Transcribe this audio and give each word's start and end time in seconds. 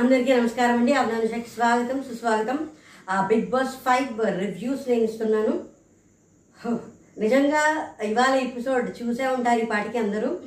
అందరికీ 0.00 0.32
నమస్కారం 0.32 0.78
అండి. 0.78 0.92
అభినందనకి 0.92 1.50
స్వాగతం 1.54 2.02
సుస్వాగతం. 2.02 2.68
బిగ్ 3.26 3.46
బాస్ 3.46 3.68
ఫైవ్ 3.68 4.40
రివ్యూస్ 4.40 4.88
నేను 4.88 5.02
ఇస్తున్నాను. 5.02 5.64
నిజంగా 7.18 7.88
ఇవాళ 8.02 8.34
ఎపిసోడ్ 8.34 9.02
చూసే 9.02 9.26
ఉంటారు 9.26 9.58
ఈ 9.60 9.64
పాటికి 9.64 9.98
అందరూ. 9.98 10.38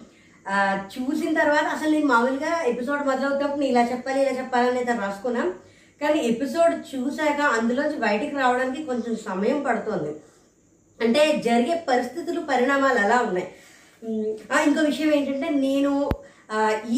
చూసిన 0.86 1.40
తర్వాత 1.40 1.66
అసలు 1.66 1.90
నేను 1.90 2.06
మామూలుగా 2.06 2.64
ఎపిసోడ్ 2.64 3.06
మొదలవుతున్నప్పుడు 3.06 3.60
నేను 3.60 3.72
ఇలా 3.72 3.92
చెప్పాలి 3.92 4.22
ఇలా 4.22 4.32
చెప్పాలని 4.32 4.78
అయితే 4.78 4.92
రాసుకున్నాం 4.92 5.54
కానీ 6.02 6.20
ఎపిసోడ్ 6.20 6.96
చూశాక 6.96 7.42
అందులోంచి 7.42 7.98
బయటికి 7.98 8.36
రావడానికి 8.36 8.84
కొంచెం 8.84 9.16
సమయం 9.16 9.64
పడుతుంది. 9.64 10.16
అంటే 11.02 11.42
జరిగే 11.46 11.86
పరిస్థితులు 11.90 12.42
పరిణామాలు 12.42 13.00
అలా 13.00 13.22
ఉన్నాయి. 13.22 13.48
ఆ, 14.54 14.60
ఇంకో 14.60 14.82
విషయం 14.82 15.14
ఏంటంటే 15.14 15.50
నేను 15.50 16.10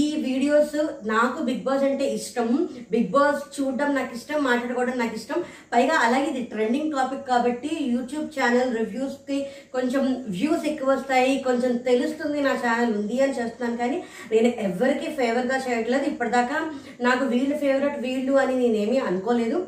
ఈ 0.01 0.05
వీడియోస్ 0.25 0.75
నాకు 1.11 1.37
బిగ్ 1.49 1.63
బాస్ 1.67 1.83
అంటే 1.89 2.05
ఇష్టం. 2.17 2.49
బిగ్ 2.93 3.11
బాస్ 3.15 3.41
చూడడం 3.55 3.89
నాకు 3.97 4.11
ఇష్టం 4.19 4.39
మాట్లాడుకోవడం 4.47 4.95
నాకు 5.01 5.15
ఇష్టం. 5.19 5.39
పైగా 5.73 5.95
అలాగే 6.05 6.27
ఇది 6.31 6.43
ట్రెండింగ్ 6.53 6.93
టాపిక్ 6.95 7.23
కాబట్టి 7.31 7.71
యూట్యూబ్ 7.93 8.27
ఛానల్ 8.37 8.71
రివ్యూస్కి 8.79 9.39
కొంచెం 9.75 10.05
వ్యూస్ 10.37 10.65
ఎక్కువ 10.71 10.89
వస్తాయి 10.93 11.33
కొంచెం 11.47 11.73
తెలుస్తుంది 11.89 12.41
నా 12.47 12.53
ఛానల్ 12.65 12.93
ఉంది 12.99 13.19
అని 13.25 13.37
చేస్తున్నాను 13.39 13.77
కానీ 13.83 13.99
నేను 14.33 14.51
ఎవరికి 14.69 15.09
ఫేవర్గా 15.19 15.59
చేయట్లేదు. 15.67 16.07
ఇప్పటిదాకా 16.13 16.59
నాకు 17.07 17.25
వీళ్ళు 17.33 17.57
ఫేవరెట్ 17.65 17.99
వీళ్ళు 18.07 18.35
అని 18.43 18.55
నేనేమీ 18.63 18.99
అనుకోలేదు. 19.09 19.59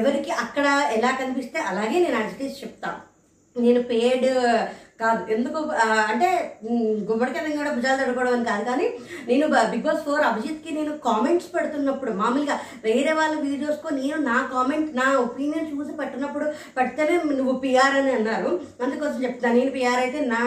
ఎవరికి 0.00 0.30
అక్కడ 0.42 0.66
ఎలా 0.98 1.10
కనిపిస్తే 1.22 1.58
అలాగే 1.70 1.96
నేను 2.04 2.16
యాక్చువల్లీ 2.18 2.54
చెప్తాను 2.60 3.00
నేను 3.56 3.80
పేడ్ 3.90 4.28
కాదు. 5.00 5.22
ఎందుకు 5.34 5.58
అంటే 6.10 6.28
గుమ్మడికాయలు 7.08 7.56
కూడా 7.60 7.72
భుజాలు 7.76 8.00
తడుకోవడం 8.00 8.34
అని 8.36 8.48
కాదు 8.50 8.64
కానీ 8.70 8.86
నేను 9.30 9.46
బిగ్ 9.72 9.86
బాస్ 9.86 10.04
ఫోర్ 10.06 10.26
అభిజిత్కి 10.30 10.70
నేను 10.78 10.92
కామెంట్స్ 11.06 11.48
పెడుతున్నప్పుడు 11.54 12.12
మామూలుగా 12.20 12.56
వేరే 12.86 13.12
వాళ్ళ 13.20 13.34
వీడియోస్కో 13.46 13.88
నేను 14.00 14.18
నా 14.30 14.36
కామెంట్ 14.52 14.90
నా 15.00 15.06
ఒపీనియన్ 15.24 15.70
చూసి 15.72 15.94
పెట్టినప్పుడు 16.02 16.48
పెడితేనే 16.76 17.16
నువ్వు 17.40 17.56
పిఆర్ 17.64 17.96
అని 18.02 18.12
అన్నారు. 18.18 18.52
అందుకోసం 18.84 19.18
చెప్తాను 19.26 19.58
నేను 19.60 19.72
పిఆర్ 19.78 20.02
అయితే 20.04 20.20
నా 20.34 20.42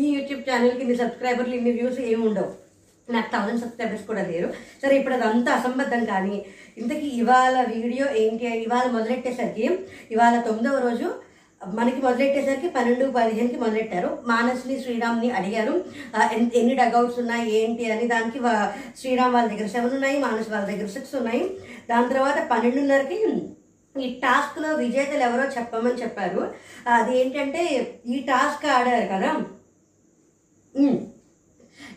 ఈ 0.00 0.04
యూట్యూబ్ 0.16 0.46
ఛానల్కి 0.48 0.82
ఇన్ని 0.86 0.98
సబ్స్క్రైబర్లు 1.02 1.56
ఇన్ని 1.60 1.74
వ్యూస్ 1.78 2.00
ఏమి 2.08 2.22
ఉండవు. 2.30 2.50
నాకు 3.08 3.28
థౌసండ్ 3.34 3.62
సబ్స్క్రైబర్స్ 3.62 4.08
కూడా 4.08 4.22
లేరు. 4.30 4.48
సరే 4.80 4.94
ఇప్పుడు 4.98 5.14
అదంతా 5.18 5.50
అసంబద్ధం 5.58 6.02
కానీ 6.10 6.36
ఇంతకీ 6.80 7.06
ఇవాళ 7.20 7.54
వీడియో 7.74 8.06
ఏంటి? 8.22 8.46
ఇవాళ 8.66 8.86
మొదలెట్టేసరికి 8.96 9.66
ఇవాళ 10.14 10.34
తొమ్మిదవ 10.48 10.80
రోజు 10.88 11.08
మనకి 11.74 12.02
మొదలెట్టేసరికి 12.02 12.68
పన్నెండు 12.68 13.12
పదిహేనుకి 13.16 13.56
మొదలెట్టారు. 13.56 14.18
మానస్ని 14.26 14.82
శ్రీరామ్ని 14.82 15.30
అడిగారు. 15.30 15.84
ఎన్ని 16.32 16.74
డగౌట్స్ 16.74 17.18
ఉన్నాయి 17.18 17.54
ఏంటి 17.54 17.92
అని 17.92 18.08
దానికి 18.08 18.38
వా- 18.38 18.98
శ్రీరామ్ 19.00 19.34
వాళ్ళ 19.34 19.50
దగ్గర 19.52 19.66
సెవెన్ 19.66 19.94
ఉన్నాయి 19.94 20.18
మానస్ 20.18 20.50
వాళ్ళ 20.50 20.66
దగ్గర 20.66 20.86
సిక్స్ 20.86 21.14
ఉన్నాయి. 21.14 21.50
దాని 21.90 22.08
తర్వాత 22.08 22.48
పన్నెండున్నరకి 22.50 23.26
ఈ 24.00 24.20
టాస్క్లో 24.20 24.74
విజేతలు 24.74 25.22
ఎవరో 25.22 25.44
చెప్పమని 25.44 25.94
చెప్పారు. 25.94 26.54
అది 26.88 27.18
ఏంటంటే 27.18 27.94
ఈ 28.06 28.18
టాస్క్ 28.18 28.66
ఆడారు 28.66 29.06
కదా? 29.06 29.44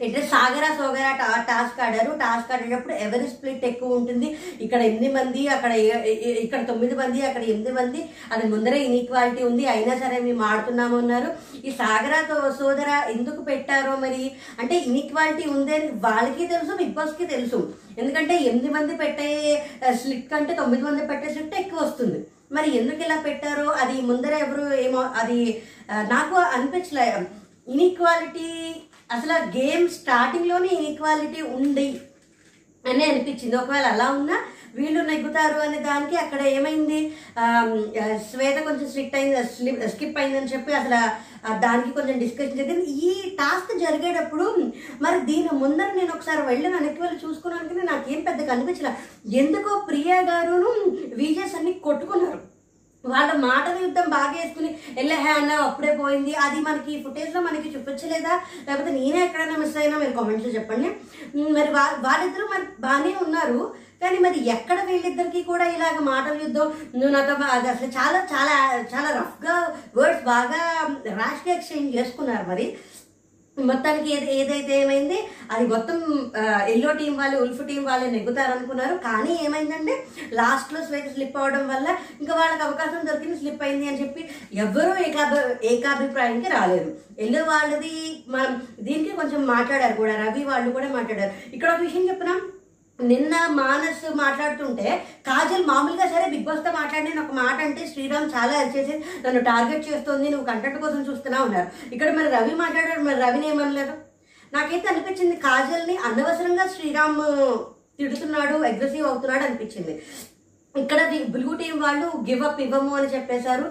ఇట్లా 0.02 0.20
అంటే 0.20 0.30
సాగర 0.32 0.78
సోగర 0.78 1.16
టా- 1.20 1.42
టాస్క్ 1.42 1.82
ఆడారు. 1.82 2.12
టాస్క్ 2.12 2.54
ఆడేటప్పుడు 2.54 2.94
ఎవరి 2.94 3.28
స్ప్లిట్ 3.28 3.66
ఎక్కువ 3.66 3.96
ఉంటుంది? 3.96 4.38
ఇక్కడ 4.62 4.82
ఎనిమిది 4.82 5.14
మంది 5.14 5.48
అక్కడ 5.48 5.72
ఇక్కడ 5.72 6.68
తొమ్మిది 6.68 6.96
మంది 6.96 7.26
అక్కడ 7.26 7.42
ఎనిమిది 7.42 7.72
మంది 7.72 8.10
అది 8.32 8.48
ముందరే 8.48 8.80
ఇన్ఈక్వాలిటీ 8.80 9.44
ఉంది. 9.44 9.68
అయినా 9.68 9.98
సరే 9.98 10.20
మేము 10.20 10.44
ఆడుతున్నాము 10.44 10.98
అన్నారు. 10.98 11.34
ఈ 11.66 11.72
సాగర 11.72 12.14
సోదర 12.60 13.04
ఎందుకు 13.10 13.42
పెట్టారో 13.42 13.96
మరి? 13.96 14.32
అంటే 14.60 14.76
ఇన్ఈక్వాలిటీ 14.76 15.50
ఉంది 15.50 15.76
అని 15.76 15.88
వాళ్ళకి 15.88 16.48
తెలుసు 16.48 16.78
బిగ్ 16.78 16.90
బాస్కి 16.90 17.26
తెలుసు. 17.26 17.74
ఎందుకంటే 17.98 18.36
ఎనిమిది 18.36 18.70
మంది 18.70 18.96
పెట్టే 18.96 19.64
స్లిట్ 19.94 20.32
కంటే 20.32 20.54
తొమ్మిది 20.54 20.84
మంది 20.84 21.06
పెట్టే 21.06 21.34
స్లిట్ 21.34 21.56
ఎక్కువ 21.56 21.80
వస్తుంది. 21.80 22.26
మరి 22.52 22.78
ఎందుకు 22.78 23.02
ఇలా 23.02 23.22
పెట్టారో? 23.22 23.70
అది 23.70 24.02
ముందర 24.02 24.34
ఎవరు 24.34 24.74
ఏమో 24.74 25.02
అది 25.02 25.62
నాకు 25.92 26.36
అనిపించలే. 26.36 27.26
ఇన్ఈక్వాలిటీ 27.68 28.76
అసలు 29.16 29.34
ఆ 29.40 29.42
గేమ్ 29.58 29.86
స్టార్టింగ్లోనే 30.00 30.72
ఈక్వాలిటీ 30.88 31.42
ఉంది 31.58 31.90
అని 32.86 33.04
అనిపించింది. 33.10 33.56
ఒకవేళ 33.62 33.88
అలా 33.96 34.08
ఉన్నా 34.20 34.38
వీళ్ళు 34.76 35.02
నెగ్గుతారు 35.08 35.58
అనే 35.64 35.80
దానికి 35.88 36.16
అక్కడ 36.22 36.42
ఏమైంది? 36.58 37.00
శ్వేత 38.30 38.58
కొంచెం 38.68 38.88
స్ట్రిక్ట్ 38.92 39.18
అయింది 39.20 39.42
స్లిప్ 39.56 39.82
స్కిప్ 39.94 40.20
అయిందని 40.22 40.52
చెప్పి 40.54 40.72
అసలు 40.80 41.00
దానికి 41.66 41.92
కొంచెం 41.98 42.16
డిస్కషన్ 42.24 42.60
జరిగింది 42.60 42.86
ఈ 43.08 43.12
టాస్క్ 43.42 43.74
జరిగేటప్పుడు 43.84 44.46
మరి 45.06 45.20
దీని 45.32 45.52
ముందర 45.64 45.90
నేను 46.00 46.14
ఒకసారి 46.16 46.42
వెళ్ళి 46.52 46.68
వెనక్కి 46.76 47.04
వెళ్ళి 47.04 47.20
చూసుకున్నాను 47.26 47.86
నాకేం 47.92 48.22
పెద్దగా 48.30 48.54
అనిపించలే. 48.56 48.94
ఎందుకో 49.42 49.74
ప్రియా 49.90 50.20
గారును 50.32 50.72
విజయస్ 51.24 51.58
అన్ని 51.60 51.74
కొట్టుకున్నారు. 51.88 52.42
వాళ్ళ 53.06 53.34
మాటల 53.34 53.78
యుద్ధం 53.82 54.10
బాగా 54.10 54.32
వేసుకుని 54.32 54.80
వెళ్ళే 54.96 55.16
హ్యాండ్ 55.16 55.54
అప్పుడే 55.54 55.98
పోయింది. 56.02 56.34
అది 56.34 56.60
మనకి 56.60 57.04
ఫుటేజ్లో 57.04 57.42
మనకి 57.42 57.70
చూపించలేదా? 57.70 58.42
లేకపోతే 58.68 58.92
నేనే 58.92 59.26
ఎక్కడైనా 59.26 59.56
మిస్ 59.58 59.78
అయినా 59.78 59.98
మీరు 59.98 60.12
కామెంట్స్లో 60.12 60.54
చెప్పండి. 60.54 60.88
మరి 61.38 61.72
వా- 61.72 62.04
వాళ్ళిద్దరూ 62.04 62.46
మరి 62.46 62.62
బాగానే 62.80 63.16
ఉన్నారు. 63.22 63.74
కానీ 64.04 64.18
మరి 64.18 64.50
ఎక్కడ 64.50 64.84
వీళ్ళిద్దరికి 64.84 65.42
కూడా 65.42 65.66
ఇలాగ 65.66 66.00
మాటల 66.00 66.34
యుద్ధం? 66.34 66.74
నువ్వు 66.96 67.10
నాతో 67.10 67.34
అది 67.34 67.70
అసలు 67.70 67.88
చాలా 67.88 68.20
చాలా 68.20 68.84
చాలా 68.96 69.10
రఫ్గా 69.10 69.78
వర్డ్స్ 69.98 70.24
బాగా 70.24 70.88
ర్యాష్గా 71.04 71.56
ఎక్స్చేంజ్ 71.56 71.96
చేసుకున్నారు 71.96 72.50
మరి. 72.50 72.78
మొత్తానికి 73.58 74.10
ఏది 74.16 74.28
ఏదైతే 74.42 74.74
ఏమైంది 74.82 75.18
అది 75.54 75.66
మొత్తం 75.68 75.98
ఎల్లో 76.74 76.92
టీం 77.00 77.14
వాళ్ళు 77.20 77.38
ఉల్ఫ్ 77.44 77.62
టీం 77.70 77.82
వాళ్ళే 77.90 78.08
నెగ్గుతారనుకున్నారు. 78.14 78.96
కానీ 79.08 79.34
ఏమైందంటే 79.46 79.96
లాస్ట్లో 80.40 80.80
లో 80.94 81.00
స్లిప్ 81.16 81.36
అవ్వడం 81.40 81.64
వల్ల 81.74 81.88
ఇంకా 82.22 82.34
వాళ్ళకి 82.40 82.64
అవకాశం 82.68 83.02
దొరికింది 83.10 83.38
స్లిప్ 83.42 83.64
అయింది 83.64 83.90
అని 83.90 84.02
చెప్పి 84.02 84.22
ఎవ్వరూ 84.64 84.94
ఏకాభి 85.08 85.38
ఏకాభిప్రాయానికి 85.74 86.50
రాలేదు. 86.58 86.90
ఎల్లో 87.26 87.44
వాళ్ళది 87.52 87.94
మనం 88.36 88.54
దీనికి 88.88 89.14
కొంచెం 89.20 89.42
మాట్లాడారు 89.54 89.98
కూడా 90.02 90.16
రవి 90.24 90.44
వాళ్ళు 90.52 90.72
కూడా 90.78 90.90
మాట్లాడారు. 90.98 91.34
ఇక్కడ 91.56 91.70
ఒక 91.76 91.82
విషయం 91.88 92.10
చెప్పినాం 92.12 92.40
నిన్న 93.02 93.34
మానస్ 93.48 94.04
మాట్లాడుతుంటే 94.16 94.88
కాజల్ 95.28 95.66
మామూలుగా 95.66 96.06
సరే 96.06 96.26
బిగ్ 96.30 96.44
బాస్తో 96.44 96.72
మాట్లాడిన 96.72 97.22
ఒక 97.22 97.34
మాట 97.34 97.58
అంటే 97.62 97.88
శ్రీరామ్ 97.94 98.30
చాలా 98.36 98.56
చేసి 98.76 98.94
నన్ను 99.26 99.42
టార్గెట్ 99.42 99.88
చేస్తోంది 99.90 100.30
నువ్వు 100.30 100.46
కంటెంట్ 100.46 100.80
కోసం 100.82 101.02
చూస్తున్నా 101.10 101.40
ఉన్నారు. 101.44 101.70
ఇక్కడ 101.94 102.10
మరి 102.12 102.30
రవి 102.30 102.56
మాట్లాడారు 102.56 103.02
మరి 103.02 103.20
రవిని 103.22 103.48
ఏమనలేదు? 103.50 103.94
నాకైతే 104.54 104.88
అనిపించింది 104.88 105.36
కాజల్ని 105.36 105.98
అనవసరంగా 105.98 106.68
శ్రీరామ్ 106.68 107.22
తిడుతున్నాడు 108.00 108.56
అగ్రెసివ్ 108.64 109.08
అవుతున్నాడు 109.08 109.44
అనిపించింది. 109.44 109.94
ఇక్కడ 110.76 111.00
బ్లూ 111.34 111.50
టీం 111.60 111.74
వాళ్ళు 111.84 112.06
గివ్ 112.28 112.44
అప్ 112.48 112.60
ఇవ్వము 112.66 112.92
అని 112.98 113.10
చెప్పేశారు. 113.14 113.66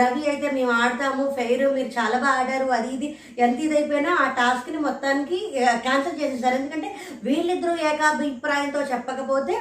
రవి 0.00 0.22
అయితే 0.32 0.48
మేము 0.56 0.72
ఆడతాము 0.82 1.24
ఫెయిర్ 1.36 1.64
మీరు 1.74 1.90
చాలా 1.96 2.16
బాగా 2.22 2.40
ఆడారు 2.42 2.68
అది 2.76 2.88
ఇది 2.96 3.08
ఎంత 3.44 3.58
ఇదైపోయినా 3.66 4.12
ఆ 4.22 4.26
టాస్క్ని 4.38 4.78
మొత్తానికి 4.86 5.38
క్యాన్సిల్ 5.86 6.18
చేసేసారు 6.22 6.56
ఎందుకంటే 6.60 6.90
వీళ్ళిద్దరూ 7.26 7.74
ఏకాభిప్రాయంతో 7.90 8.82
చెప్పకపోతే 8.92 9.56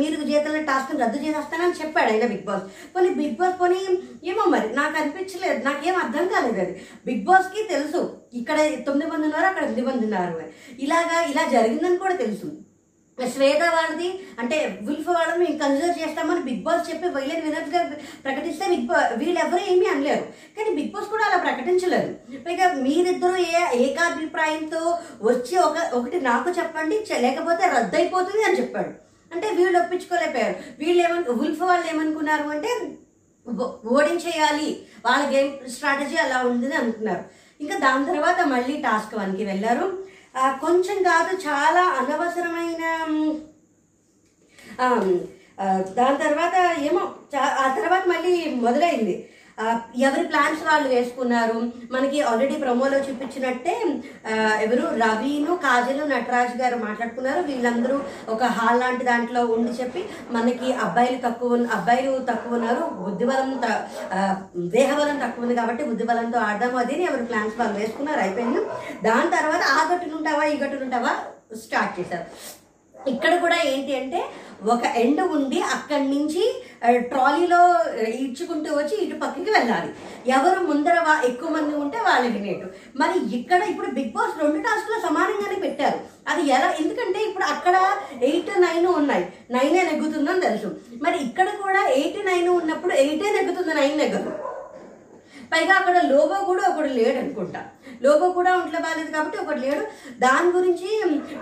మీరు 0.00 0.16
విజేతల 0.22 0.62
టాస్క్ని 0.70 1.02
రద్దు 1.04 1.20
చేసేస్తానని 1.26 1.80
చెప్పాడు 1.82 2.10
ఆయన 2.14 2.28
బిగ్ 2.34 2.46
బాస్ 2.50 2.66
పోనీ 2.94 3.10
బిగ్ 3.20 3.38
బాస్ 3.40 3.58
పోనీ 3.62 3.80
ఏమో 4.32 4.44
మరి 4.54 4.68
నాకు 4.80 4.96
అనిపించలేదు 5.02 5.60
నాకేం 5.68 5.96
అర్థం 6.04 6.26
కాలేదు 6.34 6.60
అది. 6.64 6.74
బిగ్ 7.06 7.26
బాస్కి 7.28 7.62
తెలుసు 7.74 8.02
ఇక్కడ 8.40 8.58
తొమ్మిది 8.88 9.10
మంది 9.12 9.26
ఉన్నారు 9.28 9.48
అక్కడ 9.50 9.64
ఎనిమిది 9.68 9.86
మంది 9.90 10.04
ఉన్నారు 10.08 10.36
ఇలాగా 10.86 11.16
ఇలా 11.32 11.44
జరిగిందని 11.56 12.02
కూడా 12.04 12.16
తెలుసు. 12.24 12.48
శ్వేత 13.28 13.62
వాళ్ళది 13.62 14.20
అంటే 14.38 14.78
విల్ఫ్ 14.82 15.08
వాళ్ళని 15.08 15.44
మేము 15.44 15.58
కన్సిడర్ 15.58 15.98
చేస్తామని 15.98 16.40
బిగ్ 16.40 16.62
బాస్ 16.62 16.90
చెప్పి 16.90 17.08
వైలెన్ 17.08 17.42
వినర్స్ 17.42 17.70
ప్రకటిస్తే 18.24 18.68
బిగ్ 18.68 18.86
బా 18.86 19.10
వీళ్ళెవరూ 19.16 19.58
ఏమీ 19.58 19.86
అనలేరు. 19.86 20.24
కానీ 20.56 20.70
బిగ్ 20.74 20.90
బాస్ 20.90 21.08
కూడా 21.08 21.24
అలా 21.24 21.36
ప్రకటించలేదు. 21.36 22.38
పైగా 22.46 22.72
మీరిద్దరూ 22.72 23.36
ఏ 23.36 23.82
ఏకాభిప్రాయంతో 23.86 24.98
వచ్చి 25.22 25.56
ఒక 25.56 25.76
ఒకటి 25.94 26.20
నాకు 26.20 26.50
చెప్పండి 26.50 27.04
లేకపోతే 27.20 27.66
రద్దయిపోతుంది 27.66 28.44
అని 28.44 28.58
చెప్పాడు. 28.58 28.92
అంటే 29.34 29.50
వీళ్ళు 29.50 29.78
ఒప్పించుకోలేకపోయారు. 29.78 30.54
వీళ్ళు 30.78 31.02
ఏమను 31.08 31.32
ఉల్ఫ్ 31.32 31.62
వాళ్ళు 31.62 31.86
ఏమనుకున్నారు 31.94 32.42
అంటే 32.42 32.68
ఓడించేయాలి. 33.86 34.82
వాళ్ళ 35.06 35.36
గేమ్ 35.36 35.70
స్ట్రాటజీ 35.70 36.16
అలా 36.16 36.42
ఉంది 36.42 36.74
అనుకున్నారు. 36.74 37.24
ఇంకా 37.60 37.78
దాని 37.78 38.06
తర్వాత 38.06 38.40
మళ్ళీ 38.46 38.76
టాస్క్ 38.76 39.14
వన్కి 39.14 39.44
వెళ్ళారు. 39.44 40.09
కొంచెం 40.34 41.02
కాదు 41.02 41.36
చాలా 41.36 41.80
అనవసరమైన 41.90 42.82
దాని 45.90 46.18
తర్వాత 46.18 46.54
ఏమో 46.80 47.00
చా- 47.34 47.54
ఆ 47.58 47.74
తర్వాత 47.74 48.06
మళ్ళీ 48.06 48.50
మొదలైంది. 48.56 49.14
ఎవరి 50.06 50.24
ప్లాన్స్ 50.30 50.62
వాళ్ళు 50.68 50.88
వేసుకున్నారు? 50.94 51.58
మనకి 51.94 52.18
ఆల్రెడీ 52.28 52.56
ప్రమోలో 52.64 52.98
చూపించినట్టే 53.06 53.74
ఎవరు? 54.64 54.84
రవిను 55.02 55.54
కాజలు 55.64 56.02
నటరాజ్ 56.12 56.54
గారు 56.62 56.76
మాట్లాడుకున్నారు. 56.84 57.40
వీళ్ళందరూ 57.48 57.96
ఒక 58.34 58.42
హాల్ 58.58 58.80
లాంటి 58.82 59.04
దాంట్లో 59.10 59.42
ఉండి 59.54 59.72
చెప్పి 59.80 60.02
మనకి 60.36 60.68
అబ్బాయిలు 60.86 61.18
తక్కువ 61.26 61.58
అబ్బాయిలు 61.78 62.12
తక్కువ 62.30 62.58
ఉన్నారు. 62.58 62.84
బుద్ధిబలం 63.06 63.50
దేహబలం 64.76 65.18
తక్కువ 65.24 65.44
ఉంది 65.46 65.58
కాబట్టి 65.60 65.88
బుద్ధిబలంతో 65.90 66.40
ఆడదాము. 66.48 66.78
అది 66.84 66.96
అని 67.08 67.26
ప్లాన్స్ 67.32 67.58
వాళ్ళు 67.60 67.76
వేసుకున్నారు. 67.80 68.22
అయిపోయింది. 68.26 68.62
దాని 69.08 69.30
తర్వాత 69.36 69.62
ఆ 69.76 69.80
గట్టునుంటావా 69.92 70.46
ఈ 70.52 70.56
గట్టునుంటావా? 70.64 71.12
స్టార్ట్ 71.66 71.94
చేశారు. 72.00 72.26
ఇక్కడ 72.94 73.34
కూడా 73.42 73.58
ఏంటి 73.72 73.92
అంటే 73.98 74.18
ఒక 74.64 74.84
ఎండ్ 74.84 75.20
ఉండి 75.20 75.62
అక్కడి 75.62 76.04
నుంచి 76.04 76.62
ట్రాలీలో 76.96 77.92
ఈడ్చుకుంటూ 78.02 78.74
వచ్చి 78.74 78.96
ఇటు 78.96 79.18
పక్కకి 79.18 79.50
వెళ్ళాలి. 79.50 79.92
ఎవరు 80.30 80.60
ముందర 80.60 80.92
వా- 80.92 81.26
ఎక్కువ 81.26 81.48
మంది 81.50 81.76
ఉంటే 81.76 81.98
వాళ్ళు 81.98 82.32
వినేటు 82.32 82.66
మరి 82.96 83.36
ఇక్కడ 83.36 83.62
ఇప్పుడు 83.62 83.90
బిగ్ 83.90 84.12
బాస్ 84.12 84.42
రెండు 84.42 84.58
టాస్క్లు 84.62 85.08
సమానంగానే 85.08 85.60
పెట్టారు. 85.60 86.00
అది 86.28 86.48
ఎలా 86.48 86.74
ఎందుకంటే 86.80 87.18
ఇప్పుడు 87.18 87.44
అక్కడ 87.44 87.96
ఎయిట్ 88.22 88.60
నైన్ 88.60 88.86
ఉన్నాయి. 88.86 89.32
నైనే 89.50 89.82
నెగ్గుతుందని 89.82 90.40
తెలుసు. 90.40 90.76
మరి 91.02 91.24
ఇక్కడ 91.24 91.48
కూడా 91.62 91.88
ఎయిట్ 91.88 92.26
నైన్ 92.26 92.48
ఉన్నప్పుడు 92.48 92.94
ఎయిటే 92.94 93.30
నెగ్గుతుంది 93.30 93.74
నైన్ 93.74 93.98
నెగ్గదు. 93.98 94.30
పైగా 95.52 95.74
అక్కడ 95.74 96.00
లోబో 96.00 96.44
కూడా 96.44 96.62
ఒకడు 96.68 96.88
లేడు 96.88 97.18
అనుకుంటా 97.18 97.64
లోగో 98.02 98.30
కూడా 98.30 98.50
ఒంట్లో 98.56 98.80
బాగాలేదు 98.80 99.10
కాబట్టి 99.10 99.38
ఒకటి 99.38 99.60
లేడు. 99.60 99.84
దాని 100.18 100.50
గురించి 100.56 100.90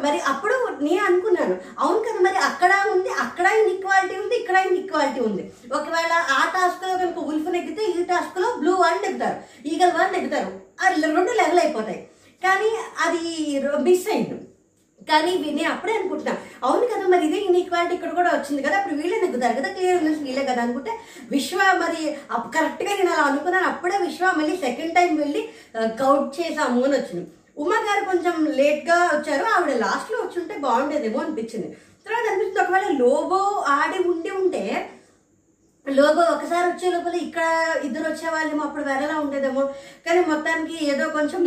మరి 0.05 0.21
అప్పుడు 0.21 0.57
నేను 0.81 1.05
అనుకున్నాను. 1.05 1.57
అవును 1.79 1.99
కదా 1.99 2.21
మరి 2.29 2.37
అక్కడ 2.37 2.73
ఉంది 2.93 3.09
అక్కడ 3.09 3.47
ఈక్వాలిటీ 3.73 4.17
ఉంది 4.23 4.37
ఇక్కడ 4.41 4.65
ఈక్వాలిటీ 4.81 5.21
ఉంది. 5.21 5.53
ఒకవేళ 5.75 6.13
ఆ 6.39 6.43
టాస్క్లో 6.57 6.97
కనుక 6.97 7.19
ఉల్ఫ్ 7.19 7.51
నెగ్గితే 7.57 7.85
ఈ 7.85 8.03
టాస్క్లో 8.03 8.51
బ్లూ 8.59 8.75
వాళ్ళు 8.75 9.03
నెగ్గుతారు 9.07 9.69
ఈగల్ 9.69 9.93
వాళ్ళు 9.93 10.13
నెగ్గుతారు. 10.19 10.53
అది 10.85 11.01
రెండు 11.07 11.33
లెవెల్ 11.33 11.59
అయిపోతాయి. 11.59 12.01
కానీ 12.45 12.71
అది 13.07 13.25
మిస్ 13.83 14.09
అయింది. 14.11 14.37
కానీ 15.09 15.33
వీ- 15.37 15.55
నేను 15.55 15.71
అప్పుడే 15.71 15.95
అనుకుంటున్నా. 15.95 16.35
అవును 16.65 16.87
కదా 16.87 17.05
మరి 17.09 17.25
ఇదే 17.27 17.39
ఇన్ఈక్వాలిటీ 17.41 17.95
ఇక్కడ 17.95 18.13
కూడా 18.15 18.31
వచ్చింది 18.35 18.63
కదా 18.63 18.77
అప్పుడు 18.79 18.95
వీళ్ళే 18.95 19.19
నెగ్గుతారు 19.21 19.57
కదా 19.59 19.69
క్లియర్ 19.73 20.03
న్యూస్ 20.03 20.23
వీళ్ళే 20.23 20.45
కదా 20.45 20.61
అనుకుంటే 20.63 20.93
విశ్వ 21.31 21.59
మరి 21.81 22.03
అప్- 22.31 22.53
కరెక్ట్గా 22.55 22.93
నేను 22.95 23.11
అలా 23.11 23.25
అనుకున్నాను 23.25 23.69
అప్పుడే 23.69 23.99
విశ్వ 23.99 24.33
మళ్ళీ 24.37 24.57
సెకండ్ 24.59 24.95
టైం 24.95 25.13
వెళ్ళి 25.17 25.43
కౌట్ 26.01 26.29
చేసాము 26.39 26.81
అని 26.85 26.97
వచ్చింది. 26.97 27.25
ఉమా 27.57 27.79
గారు 27.85 28.03
కొంచెం 28.05 28.35
లేట్గా 28.57 28.97
వచ్చారు 29.13 29.45
ఆవిడ 29.53 29.73
లాస్ట్లో 29.79 30.19
వచ్చి 30.19 30.39
ఉంటే 30.41 30.57
బాగుండేదేమో 30.59 31.19
అనిపించింది. 31.21 31.69
తర్వాత 32.07 32.27
అనిపిస్తుంది 32.27 32.61
ఒకవేళ 32.61 32.89
లోబో 32.99 33.41
ఆడి 33.73 33.99
ఉండి 34.09 34.31
ఉంటే 34.37 34.63
లోపు 35.97 36.21
ఒకసారి 36.33 36.67
వచ్చే 36.69 36.89
లోపల 36.91 37.17
ఇక్కడ 37.17 37.45
ఇద్దరు 37.85 38.05
వచ్చేవాళ్ళేమో 38.09 38.63
అప్పుడు 38.65 38.85
వెరలా 38.85 39.17
ఉండేదేమో. 39.21 39.63
కానీ 40.07 40.21
మొత్తానికి 40.27 40.77
ఏదో 40.85 41.05
కొంచెం 41.09 41.43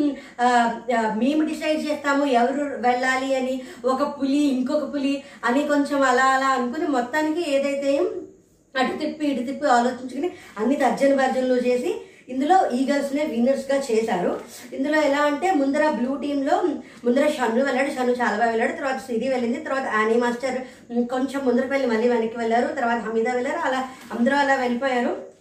మేము 1.17 1.41
డిసైడ్ 1.41 1.79
చేస్తాము 1.87 2.25
ఎవరు 2.33 2.63
వెళ్ళాలి 2.79 3.29
అని 3.35 3.55
ఒక 3.85 4.03
పులి 4.17 4.43
ఇంకొక 4.55 4.85
పులి 4.93 5.13
అని 5.43 5.63
కొంచెం 5.67 6.01
అలా 6.03 6.27
అలా 6.35 6.49
అనుకుని 6.49 6.87
మొత్తానికి 6.87 7.43
ఏదైతే 7.51 7.91
అటు 8.75 8.93
తిప్పి 8.97 9.25
ఇటు 9.25 9.41
తిప్పి 9.41 9.65
ఆలోచించుకుని 9.69 10.29
అన్ని 10.57 10.75
తర్జన 10.75 11.15
భర్జనలు 11.15 11.59
చేసి 11.61 11.91
ఇందులో 12.31 12.71
ఈగల్స్నే 12.71 13.25
విన్నర్స్గా 13.25 13.83
చేశారు. 13.91 14.41
ఇందులో 14.73 15.01
ఎలా 15.01 15.17
అంటే 15.17 15.51
ముందర 15.51 15.89
బ్లూ 15.89 16.15
టీంలో 16.15 16.61
ముందర 17.05 17.27
షన్ను 17.27 17.65
వెళ్ళాడు. 17.65 17.89
షన్ను 17.89 18.11
చాలా 18.11 18.37
బాగా 18.37 18.49
వెళ్ళాడు. 18.49 18.71
తర్వాత 18.71 18.97
సిరి 18.97 19.29
వెళ్ళింది. 19.29 19.59
తర్వాత 19.61 19.83
యానీ 19.83 20.15
మాస్టర్ 20.15 20.61
కొంచెం 21.07 21.45
ముందరకు 21.45 21.67
వెళ్ళి 21.67 21.89
మళ్ళీ 21.89 22.07
వెనక్కి 22.07 22.39
వెళ్ళారు. 22.39 22.73
తర్వాత 22.73 22.97
హమీద 22.97 23.29
వెళ్ళారు. 23.29 23.59
అలా 23.59 23.89
అందరూ 24.19 24.35
అలా 24.35 24.55
వెళ్ళిపోయారు. 24.55 25.31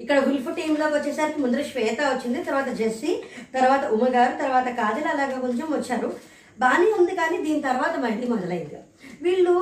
ఇక్కడ 0.00 0.18
ఉల్ఫ్ 0.18 0.54
టీంలోకి 0.56 0.94
వచ్చేసరికి 0.94 1.40
ముందర 1.40 1.62
శ్వేత 1.62 2.00
వచ్చింది. 2.00 2.44
తర్వాత 2.44 2.68
జెస్సీ 2.68 3.22
తర్వాత 3.54 3.84
ఉమ 3.84 4.08
గారు 4.14 4.42
తర్వాత 4.42 4.64
కాజల్ 4.64 5.08
అలాగా 5.08 5.40
కొంచెం 5.40 5.66
వచ్చారు. 5.72 6.12
బాగానే 6.60 6.90
ఉంది 6.98 7.16
కానీ 7.16 7.36
దీని 7.36 7.60
తర్వాత 7.60 7.98
మళ్ళీ 7.98 8.26
మొదలైంది. 8.28 8.78
వీళ్ళు 9.22 9.54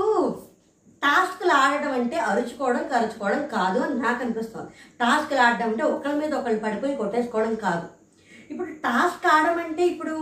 టాస్క్లు 1.04 1.52
ఆడడం 1.62 1.92
అంటే 2.00 2.16
అరుచుకోవడం 2.30 2.84
కరుచుకోవడం 2.92 3.42
కాదు 3.56 3.78
అని 3.86 3.96
నాకు 4.04 4.20
అనిపిస్తుంది. 4.24 4.70
టాస్క్లు 5.02 5.40
ఆడడం 5.46 5.68
అంటే 5.70 5.84
ఒకళ్ళ 5.94 6.14
మీద 6.22 6.32
ఒకళ్ళు 6.40 6.60
పడిపోయి 6.66 7.00
కొట్టేసుకోవడం 7.00 7.54
కాదు. 7.66 7.86
ఇప్పుడు 8.50 8.70
టాస్క్ 8.86 9.26
ఆడడం 9.34 9.58
అంటే 9.64 9.82
ఇప్పుడు 9.92 10.14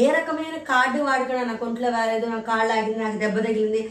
ఏ 0.00 0.06
రకమైన 0.18 0.56
కార్డు 0.70 0.98
వాడుకున్నా 1.08 1.42
నాకు 1.50 1.64
ఒంట్లో 1.66 1.90
వేలేదు 1.96 2.26
నాకు 2.32 2.46
కాళ్ళు 2.52 2.72
ఆగింది 2.78 3.00
నాకు 3.04 3.18
దెబ్బ 3.24 3.38
తగిలింది 3.46 3.82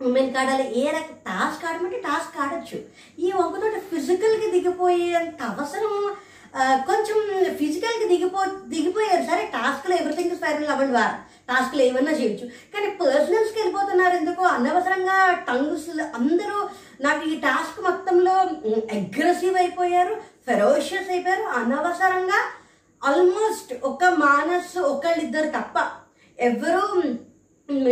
ఉమెన్ 0.00 0.32
కార్డ్ 0.34 0.62
ఏ 0.82 0.84
రక 0.96 1.10
టాస్క్ 1.28 1.64
ఆడమంటే 1.68 1.98
టాస్క్ 2.06 2.38
ఆడచ్చు. 2.44 2.78
ఈ 3.24 3.28
ఒకతోటి 3.44 3.80
ఫిజికల్గా 3.90 4.48
దిగిపోయేంత 4.54 5.42
అవసరం 5.52 5.94
కొంచెం 6.58 7.18
ఫిజికల్కి 7.56 8.08
దిగిపో 8.08 8.44
దిగిపోయారు 8.66 9.22
సరే 9.22 9.50
టాస్క్లో 9.54 9.96
ఎవ్రీథింగ్ 9.96 10.36
స్పైరల్ 10.36 10.68
అవ్వండి 10.68 10.92
వారు. 10.92 11.16
టాస్క్లు 11.48 11.82
ఏమన్నా 11.82 12.12
చేయొచ్చు. 12.12 12.46
కానీ 12.74 12.90
పర్సనల్స్కి 12.90 13.58
వెళ్ళిపోతున్నారు 13.58 14.16
ఎందుకో? 14.16 14.42
అనవసరంగా 14.42 15.34
టంగ్స్ 15.48 15.88
అందరూ 16.14 16.68
నాకు 17.00 17.28
ఈ 17.28 17.40
టాస్క్ 17.40 17.80
మొత్తంలో 17.84 18.32
అగ్రెసివ్ 18.98 19.56
అయిపోయారు 19.56 20.14
ఫెరోషియస్ 20.46 21.10
అయిపోయారు. 21.10 21.42
అనవసరంగా 21.42 22.40
ఆల్మోస్ట్ 23.02 23.84
ఒక 23.84 24.04
మానస్ 24.04 24.78
ఒకళ్ళిద్దరు 24.78 25.48
తప్ప 25.48 25.76
ఎవరు 26.40 26.84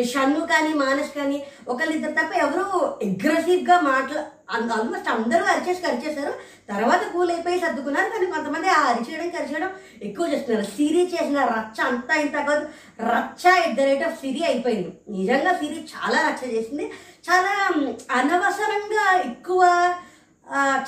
షన్ను 0.02 0.40
కానీ 0.46 0.72
మానస్ 0.74 1.16
కానీ 1.16 1.46
ఒకళ్ళిద్దరు 1.68 2.12
తప్ప 2.12 2.32
ఎవరు 2.36 2.64
అగ్రెసివ్గా 3.06 3.80
మాట్లా 3.80 4.26
ఆల్మోస్ట్ 4.52 5.08
అందరూ 5.08 5.44
అరిచేసి 5.44 5.82
కరిచేశారు. 5.82 6.32
తర్వాత 6.68 7.02
కూల్ 7.12 7.30
అయిపోయి 7.30 7.60
సర్దుకున్నారు. 7.60 8.08
కానీ 8.10 8.26
కొంతమంది 8.26 8.68
ఆ 8.68 8.80
అరిచేయడం 8.82 9.28
కరిచేయడం 9.28 9.70
ఎక్కువ 10.02 10.26
చేస్తున్నారు. 10.32 10.66
సిరి 10.66 11.02
చేసిన 11.14 11.44
రచ్చ 11.44 11.78
అంతా 11.86 12.14
ఇంత 12.14 12.36
కాదు. 12.48 12.64
రచ్చ 13.02 13.44
at 13.64 13.76
the 13.76 13.80
rate 13.80 14.02
of 14.02 14.18
Siri 14.20 14.42
అయిపోయింది. 14.44 14.92
నిజంగా 15.18 15.52
సిరి 15.52 15.78
చాలా 15.94 16.20
రచ్చ 16.28 16.52
చేసింది. 16.54 16.86
చాలా 17.30 17.52
అనవసరంగా 18.18 19.06
ఎక్కువ 19.30 19.62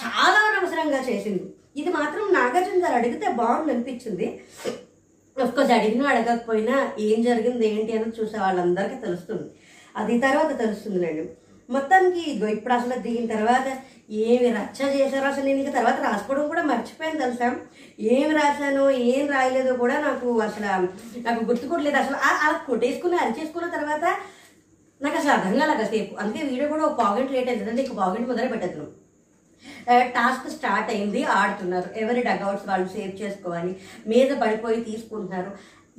చాలా 0.04 0.40
అనవసరంగా 0.50 1.00
చేసింది. 1.08 1.44
ఇది 1.76 1.90
మాత్రం 1.92 2.24
నాగార్జున 2.32 2.82
గారు 2.84 2.94
అడిగితే 2.94 3.28
బాగుంది 3.28 3.72
అనిపించింది. 3.72 4.26
కోర్స్ 5.36 5.72
అడిగినా 5.72 6.04
అడగకపోయినా 6.10 6.74
ఏం 6.98 7.22
జరిగింది 7.22 7.66
ఏంటి 7.68 7.92
అని 7.98 8.12
చూసే 8.20 8.38
వాళ్ళందరికీ 8.38 8.94
తెలుస్తుంది. 8.94 9.48
అది 9.96 10.18
తర్వాత 10.18 10.58
తెలుస్తుందిలేండి. 10.58 11.24
మొత్తానికి 11.68 12.30
ఇదిగో 12.30 12.48
ఇప్పుడు 12.48 12.74
అసలు 12.74 12.98
దిగిన 13.00 13.36
తర్వాత 13.36 13.66
ఏమి 14.10 14.50
రచ్చ 14.50 14.96
చేశారో 14.96 15.28
అసలు 15.28 15.44
నేను 15.44 15.58
ఇంకా 15.58 15.72
తర్వాత 15.72 16.00
రాసుకోవడం 16.00 16.48
కూడా 16.48 16.62
మర్చిపోయాను 16.62 17.18
తెలుసా? 17.18 17.56
ఏం 18.00 18.36
రాశానో 18.36 18.90
ఏం 18.90 19.30
రాయలేదో 19.30 19.76
కూడా 19.76 20.00
నాకు 20.00 20.40
అసలు 20.40 20.64
నాకు 21.20 21.44
గుర్తుకోవట్లేదు 21.44 21.96
అసలు 21.96 22.16
ఆ- 22.16 22.40
అలా 22.42 22.58
కొట్టేసుకుని 22.58 23.16
అరిచేసుకున్న 23.16 23.70
తర్వాత 23.70 24.04
నాకు 25.02 25.16
అసలు 25.16 25.30
అర్థం 25.30 25.58
కాలేదు 25.58 25.90
సేపు 25.90 26.20
అందుకే 26.20 26.44
వీడియో 26.44 26.68
కూడా 26.68 26.84
ఒక 26.84 26.98
పావుగంట 26.98 27.30
లేట్ 27.30 27.48
అయింది 27.48 27.70
అంటే 27.70 27.82
ఇంక 27.82 27.96
పావుగంట 27.96 28.26
మొదలు 28.26 28.48
పెట్టేద్దాం. 28.48 28.86
టాస్క్ 30.14 30.50
స్టార్ట్ 30.50 30.90
అయింది 30.90 31.24
ఆడుతున్నారు. 31.24 31.98
ఎవరి 31.98 32.22
డగౌట్స్ 32.22 32.68
వాళ్ళు 32.68 32.88
సేవ్ 32.88 33.22
చేసుకోవాలి 33.22 33.76
మీద 34.06 34.36
పడిపోయి 34.36 34.80
తీసుకుంటున్నారు. 34.80 35.50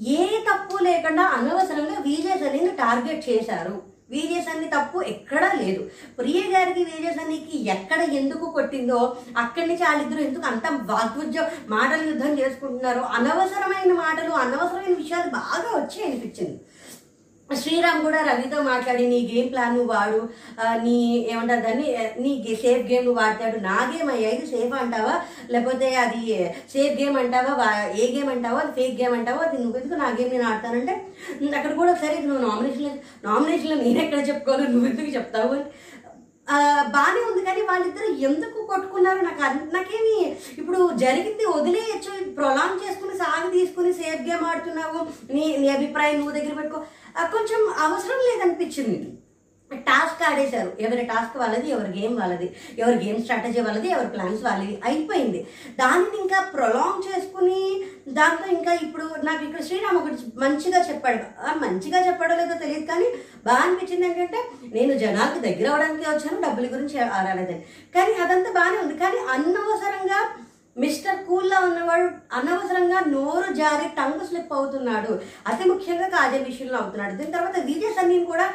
ఏ 0.04 0.26
తప్పు 0.26 0.84
లేకుండా 0.84 1.24
అనవసరంగా 1.24 2.00
వీలేజ్ 2.00 2.44
అనేది 2.44 2.72
టార్గెట్ 2.72 3.30
చేశారు. 3.30 3.95
విజయ్ 4.10 4.44
సన్ని 4.48 4.68
తప్పు 4.74 4.98
ఎక్కడా 5.14 5.50
లేదు. 5.62 5.82
ప్రియ 6.18 6.42
గారికి 6.54 6.82
విజయ్ 6.92 7.16
సన్నికి 7.18 7.58
ఎక్కడ 7.76 8.02
ఎందుకు 8.20 8.46
కొట్టిందో 8.58 9.00
అక్కడి 9.44 9.68
నుంచి 9.70 9.84
వాళ్ళిద్దరు 9.84 10.22
ఎందుకు 10.28 10.46
అంత 10.52 10.66
వాగ్విద్య 10.92 11.42
మాటలు 11.76 12.04
యుద్ధం 12.12 12.34
చేసుకుంటున్నారో 12.42 13.04
అనవసరమైన 13.18 13.94
మాటలు 14.04 14.34
అనవసరమైన 14.44 14.96
విషయాలు 15.04 15.30
బాగా 15.40 15.70
వచ్చాయి 15.78 16.08
అనిపించింది. 16.08 16.58
శ్రీరామ్ 17.50 18.00
కూడా 18.04 18.20
రవితో 18.22 18.60
మాట్లాడి 18.64 19.04
నీ 19.08 19.18
గేమ్ 19.32 19.50
ప్లాన్ 19.52 19.76
నువ్వు 19.76 19.92
వాడు? 19.94 20.20
నీ 20.84 20.96
ఏమంటారు 21.32 21.62
దాన్ని? 21.62 21.88
నీ 22.20 22.32
సేఫ్ 22.62 22.86
గేమ్ 22.88 23.06
నువ్వు 23.06 23.20
వాడతాడు 23.22 23.58
నా 23.60 23.76
గేమ్ 23.92 24.10
అయ్యా 24.10 24.30
ఇది 24.30 24.48
సేఫ్ 24.48 24.74
అంటావా? 24.74 25.14
లేకపోతే 25.52 25.90
అది 25.96 26.22
సేఫ్ 26.74 26.96
గేమ్ 27.00 27.18
అంటావా? 27.18 27.68
ఏ 27.96 28.08
గేమ్ 28.16 28.30
అంటావా? 28.30 28.60
అది 28.60 28.74
ఫేక్ 28.80 29.02
గేమ్ 29.02 29.14
అంటావా? 29.14 29.44
అది 29.48 29.58
నువ్వు 29.58 29.80
ఎందుకు 29.80 30.00
నా 30.00 30.10
గేమ్ 30.20 30.32
నేను 30.32 30.48
ఆడతానంటే 30.50 30.96
అక్కడ 31.56 31.74
కూడా 31.74 31.94
సరే 31.96 32.18
నువ్వు 32.22 32.42
నామినేషన్ 32.48 32.98
నామినేషన్లో 33.24 33.78
నేను 33.84 34.00
ఎక్కడ 34.00 34.22
చెప్పుకోవాలి 34.30 34.68
నువ్వు 34.68 34.90
ఎందుకు 34.90 35.12
చెప్తావు? 35.18 35.54
అని. 35.54 35.66
బాగానే 36.96 37.22
ఉంది 37.30 37.42
కానీ 37.46 37.62
వాళ్ళిద్దరు 37.62 38.08
ఎందుకు 38.28 38.58
కొట్టుకున్నారు? 38.66 39.22
నాకు 39.22 39.42
నాకేమి 39.74 40.18
ఇప్పుడు 40.58 40.80
జరిగింది 40.96 41.46
వదిలేయచ్చు. 41.56 42.12
ప్రొలాంగ్ 42.36 42.84
చేసుకుని 42.84 43.16
సాగు 43.18 43.50
తీసుకుని 43.52 43.94
సేఫ్ 43.94 44.22
గేమ్ 44.28 44.46
ఆడుతున్నావు. 44.46 45.00
నీ 45.34 45.46
నీ 45.58 45.68
అభిప్రాయం 45.70 46.18
నువ్వు 46.18 46.36
దగ్గర 46.38 46.54
పెట్టుకో. 46.54 46.82
కొంచెం 47.24 47.62
అవసరం 47.86 48.20
లేదనిపించింది. 48.28 48.98
టాస్క్ 49.72 50.22
ఆడేశారు. 50.24 50.72
ఎవరి 50.80 51.06
టాస్క్ 51.06 51.38
వాళ్ళది 51.38 51.70
ఎవరి 51.70 52.00
గేమ్ 52.00 52.20
వాళ్ళది 52.20 52.56
ఎవరి 52.78 53.06
గేమ్ 53.06 53.22
స్ట్రాటజీ 53.22 53.62
వాళ్ళది 53.62 53.88
ఎవరి 53.88 54.08
ప్లాన్స్ 54.08 54.44
వాళ్ళది. 54.44 54.82
అయిపోయింది. 54.86 55.48
దానిని 55.80 56.22
ఇంకా 56.22 56.40
ప్రొలాంగ్ 56.42 57.02
చేసుకుని 57.08 57.84
దాంట్లో 58.10 58.48
ఇంకా 58.58 58.74
ఇప్పుడు 58.74 59.06
నాకు 59.24 59.44
ఇక్కడ 59.46 59.62
శ్రీరామ్ 59.62 59.98
ఒకటి 59.98 60.16
మంచిగా 60.38 60.80
చెప్పాడు. 60.90 61.24
మంచిగా 61.58 62.08
చెప్పాడో 62.08 62.36
లేదో 62.36 62.54
తెలియదు 62.54 62.86
కానీ 62.86 63.08
బాగా 63.46 63.62
అనిపించింది 63.62 64.06
ఏంటంటే 64.06 64.42
నేను 64.74 64.94
జనాలకు 64.94 65.40
దగ్గర 65.40 65.68
అవడానికి 65.70 66.10
వచ్చాను 66.10 66.42
డబ్బుల 66.42 66.66
గురించి 66.76 67.00
ఆరాలేదని. 67.00 67.62
కానీ 67.96 68.14
అదంతా 68.14 68.52
బాగానే 68.52 68.78
ఉంది. 68.78 68.98
కానీ 68.98 69.18
అనవసరంగా 69.18 70.20
మిస్టర్ 70.84 71.20
కూల్లా 71.28 71.58
ఉన్నవాడు 71.68 72.08
అనవసరంగా 72.38 73.00
నోరు 73.14 73.50
జారి 73.60 73.88
టంగు 74.00 74.26
స్లిప్ 74.30 74.52
అవుతున్నాడు. 74.58 75.14
అతి 75.52 75.64
ముఖ్యంగా 75.70 76.08
కాజల్ 76.16 76.50
విషయంలో 76.50 76.78
అవుతున్నాడు. 76.82 77.14
దీని 77.20 77.36
తర్వాత 77.36 77.58
విజయ్ 77.70 77.96
సన్నీని 78.00 78.28
కూడా 78.32 78.48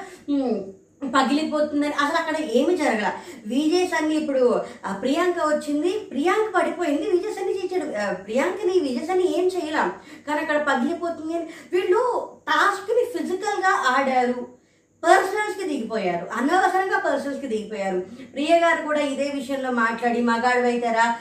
పగిలిపోతుందని 1.15 1.95
అసలు 2.03 2.19
అక్కడ 2.23 2.37
ఏమి 2.59 2.75
జరగల. 2.83 3.09
విజయ్ 3.55 3.87
సన్ని 3.93 4.15
ఇప్పుడు 4.21 4.43
ప్రియాంక 5.03 5.39
వచ్చింది. 5.53 5.93
ప్రియాంక 6.13 6.49
పడిపోయింది. 6.57 7.07
విజయ్ 7.17 7.37
సన్ని 7.39 7.55
చేశాడు. 7.61 7.87
ప్రియాంకని 8.27 8.75
విజయ్ 8.89 9.09
సన్ని 9.11 9.27
ఏం 9.39 9.47
చేయలేం? 9.55 9.91
కానీ 10.27 10.41
అక్కడ 10.45 10.59
పగిలిపోతుంది 10.71 11.35
అని 11.39 11.47
వీళ్ళు 11.75 12.03
టాస్క్ని 12.51 13.05
ఫిజికల్గా 13.15 13.73
ఆడారు. 13.95 14.41
పర్సనల్స్కి 15.05 15.69
దిగిపోయారు. 15.69 16.29
అనవసరంగా 16.33 16.99
పర్సనల్స్కి 16.99 17.47
దిగిపోయారు. 17.47 18.01
ప్రియ 18.33 18.59
గారు 18.59 18.83
కూడా 18.83 19.01
ఇదే 19.01 19.33
విషయంలో 19.35 19.71
మాట్లాడి 19.71 20.21
మగాడు 20.23 20.67
అయితారా 20.67 21.17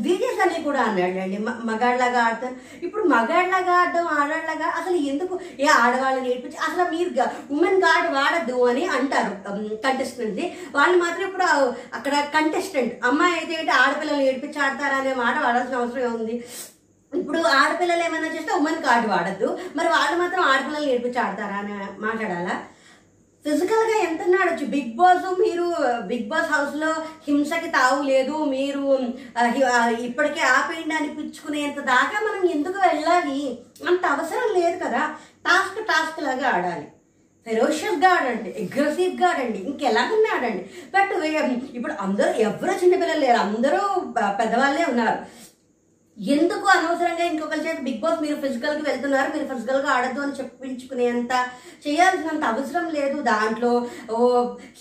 విజయస్ 0.00 0.48
అని 0.48 0.64
కూడా 0.64 0.80
అన్నాడండి 0.80 1.38
మ- 1.38 1.60
మగాడిలాగా 1.64 2.22
ఆడతారు. 2.24 2.84
ఇప్పుడు 2.84 3.02
మగాడిలాగా 3.02 3.72
ఆడడం 3.72 4.06
ఆడాడిలాగా 4.06 4.66
అసలు 4.66 4.96
ఎందుకు 4.96 5.40
ఏ 5.60 5.66
ఆడవాళ్ళని 5.66 6.28
నేర్పించి 6.28 6.56
అసలు 6.56 6.96
మీరు 6.96 7.10
ఉమెన్ 7.54 7.82
గార్డ్ 7.82 8.12
వాడద్దు 8.14 8.66
అని 8.66 8.86
అంటారు. 8.86 9.56
కంటెస్టెంట్ని 9.74 10.56
వాళ్ళు 10.74 10.98
మాత్రం 10.98 11.26
ఇప్పుడు 11.26 11.44
అక్కడ 11.94 12.14
కంటెస్టెంట్ 12.20 13.04
అమ్మాయి 13.04 13.34
అయితే 13.34 13.54
ఏంటి 13.54 13.70
ఆడపిల్లలు 13.70 14.16
నేర్పించి 14.16 14.60
ఆడతారా 14.60 14.96
అనే 14.96 15.14
మాట 15.14 15.38
వాడాల్సిన 15.44 15.76
అవసరం 15.76 16.14
ఉంది 16.14 16.44
ఇప్పుడు 17.14 17.38
ఆడపిల్లలు 17.38 18.04
ఏమైనా 18.04 18.26
చేస్తే 18.26 18.54
ఉమెన్ 18.54 18.82
కార్డు 18.82 19.08
వాడద్దు. 19.08 19.58
మరి 19.76 19.88
వాళ్ళు 19.88 20.18
మాత్రం 20.18 20.40
ఆడపిల్లలు 20.40 20.86
నేర్పించి 20.86 21.18
ఆడతారా 21.18 21.56
అని 21.56 22.00
మాట్లాడాలా? 22.00 22.62
ఫిజికల్గా 23.48 23.96
ఎంత 24.02 24.22
నడచ్చు 24.32 24.64
బిగ్ 24.66 24.92
బాస్ 24.96 25.26
మీరు 25.40 25.66
బిగ్ 26.06 26.28
బాస్ 26.28 26.50
హౌస్లో 26.50 26.90
హింసకి 27.26 27.68
తావు 27.68 28.02
లేదు 28.02 28.36
మీరు 28.46 28.82
ఆ, 29.36 29.42
ఇప్పటికే 30.00 30.42
ఆపేయండి 30.50 30.94
అనిపించుకునేంత 30.94 31.80
దాకా 31.86 32.18
మనం 32.20 32.42
ఎందుకు 32.50 32.78
వెళ్ళాలి? 32.86 33.40
అంత 33.88 34.04
అవసరం 34.06 34.48
లేదు 34.54 34.84
కదా. 34.84 35.02
టాస్క్ 35.44 35.80
టాస్క్ 35.86 36.20
లాగా 36.22 36.48
ఆడాలి. 36.50 36.86
ఫెరోషియస్గా 37.46 38.08
ఆడండి 38.10 38.50
అగ్రెసివ్గా 38.62 39.28
ఆడండి 39.28 39.58
ఇంకెలాగన్నా 39.68 40.30
ఆడండి 40.34 40.62
బట్ 40.94 41.12
ఇప్పుడు 41.74 41.94
అందరూ 42.00 42.30
ఎవరో 42.40 42.72
చిన్నపిల్లలు 42.82 43.20
లేరు 43.20 43.38
అందరూ 43.38 43.80
పెద్దవాళ్ళే 44.38 44.84
ఉన్నారు. 44.84 45.18
ఎందుకు 46.18 46.66
అనవసరంగా 46.66 47.24
ఇంకొకరి 47.24 47.60
చేత 47.66 47.80
బిగ్ 47.80 48.00
బాస్ 48.00 48.22
మీరు 48.22 48.36
ఫిజికల్కి 48.40 48.82
వెళ్తున్నారు? 48.88 49.28
మీరు 49.34 49.46
ఫిజికల్గా 49.54 49.90
ఆడద్దు 49.90 50.20
అని 50.20 50.32
చెప్పించుకునేంత 50.32 51.32
చేయాల్సినంత 51.86 52.44
అవసరం 52.44 52.86
లేదు. 52.88 53.18
దాంట్లో 53.22 53.86
ఓ 54.10 54.18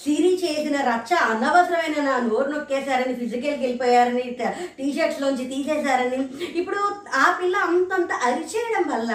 సిరి 0.04 0.32
చేసిన 0.44 0.78
రచ్చ 0.82 1.14
అనవసరమైన 1.14 2.06
నా 2.06 2.20
నోరు 2.20 2.50
నొక్కేశారని 2.52 3.14
ఫిజికల్కి 3.14 3.64
వెళ్ళిపోయారని 3.66 4.24
టీ 4.78 4.88
షర్ట్స్ 4.98 5.44
తీసేశారని. 5.54 6.22
ఇప్పుడు 6.60 6.80
ఆ 7.14 7.38
పిల్ల 7.42 7.56
అంతంత 7.56 8.12
అరిచేయడం 8.14 8.88
వల్ల 8.94 9.12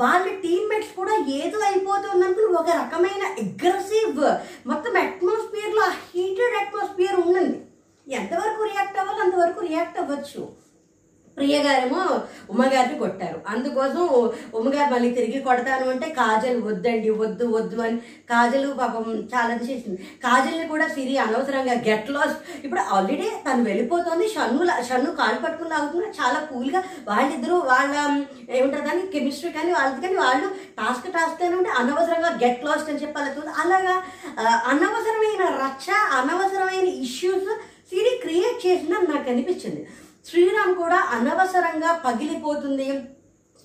వాళ్ళ 0.00 0.26
టీమ్మేట్స్ 0.28 0.96
కూడా 0.96 1.14
ఏదో 1.26 1.58
అయిపోతుందనుకుని 1.58 2.56
ఒక 2.60 2.70
రకమైన 2.70 3.24
అగ్రెసివ్ 3.42 4.20
మొత్తం 4.66 4.96
అట్మాస్ఫియర్లో 4.96 5.84
హీటెడ్ 6.14 6.56
అట్మాస్ఫియర్ 6.62 7.20
ఉండండి 7.20 7.58
ఎంతవరకు 8.06 8.62
రియాక్ట్ 8.62 8.98
అవ్వాలో 8.98 9.22
అంతవరకు 9.24 9.60
రియాక్ట్ 9.60 9.98
అవ్వచ్చు. 9.98 10.61
ప్రియగారేమో 11.36 12.00
ఉమ్మగారిని 12.52 12.96
కొట్టారు. 13.02 13.38
అందుకోసం 13.52 14.02
ఉమ్మగారు 14.58 14.90
మళ్ళీ 14.94 15.10
తిరిగి 15.18 15.38
కొడతాను 15.46 15.86
అంటే 15.92 16.08
కాజల్ 16.18 16.58
వద్దండి 16.68 17.10
వద్దు 17.22 17.44
వద్దు 17.56 17.78
అని 17.86 17.98
కాజల్ 18.32 18.66
పాపం 18.80 19.06
చాలా 19.34 19.54
చేసింది. 19.68 19.98
కాజల్ని 20.24 20.66
కూడా 20.72 20.86
సిరి 20.94 21.14
అనవసరంగా 21.24 21.74
గెట్ 21.88 22.10
లాస్ 22.16 22.36
ఇప్పుడు 22.64 22.82
ఆల్రెడీ 22.96 23.28
తను 23.46 23.64
వెళ్ళిపోతుంది. 23.70 24.26
షన్ను 24.34 24.68
షన్ను 24.88 25.10
కాలు 25.20 25.40
పట్టుకుని 25.44 25.72
లాగుతున్నా. 25.74 26.10
చాలా 26.20 26.40
కూల్గా 26.50 26.82
వాళ్ళిద్దరూ 27.10 27.56
వాళ్ళ 27.72 27.94
ఏమంటారు 28.56 28.84
కానీ 28.90 29.02
కెమిస్ట్రీ 29.14 29.52
కానీ 29.52 29.72
వాళ్ళది 29.78 30.00
కానీ 30.06 30.18
వాళ్ళు 30.24 30.48
టాస్క్ 30.80 31.08
టాస్క్ 31.16 31.42
అని 31.48 31.56
ఉంటే 31.56 31.72
అనవసరంగా 31.80 32.30
గెట్ 32.44 32.64
లాస్ట్ 32.64 32.90
అని 32.90 33.02
చెప్పాలి. 33.02 33.30
అలాగా 33.64 33.96
అనవసరమైన 34.72 35.42
రచ్చ 35.64 35.90
అనవసరమైన 36.20 36.88
ఇష్యూస్ 37.06 37.50
సిరి 37.90 38.12
క్రియేట్ 38.22 38.58
చేసిందని 38.66 39.06
నాకు 39.06 39.28
అనిపించింది. 39.30 39.82
శ్రీరామ్ 40.28 40.74
కూడా 40.82 40.98
అనవసరంగా 41.16 41.92
పగిలిపోతుంది. 42.06 42.88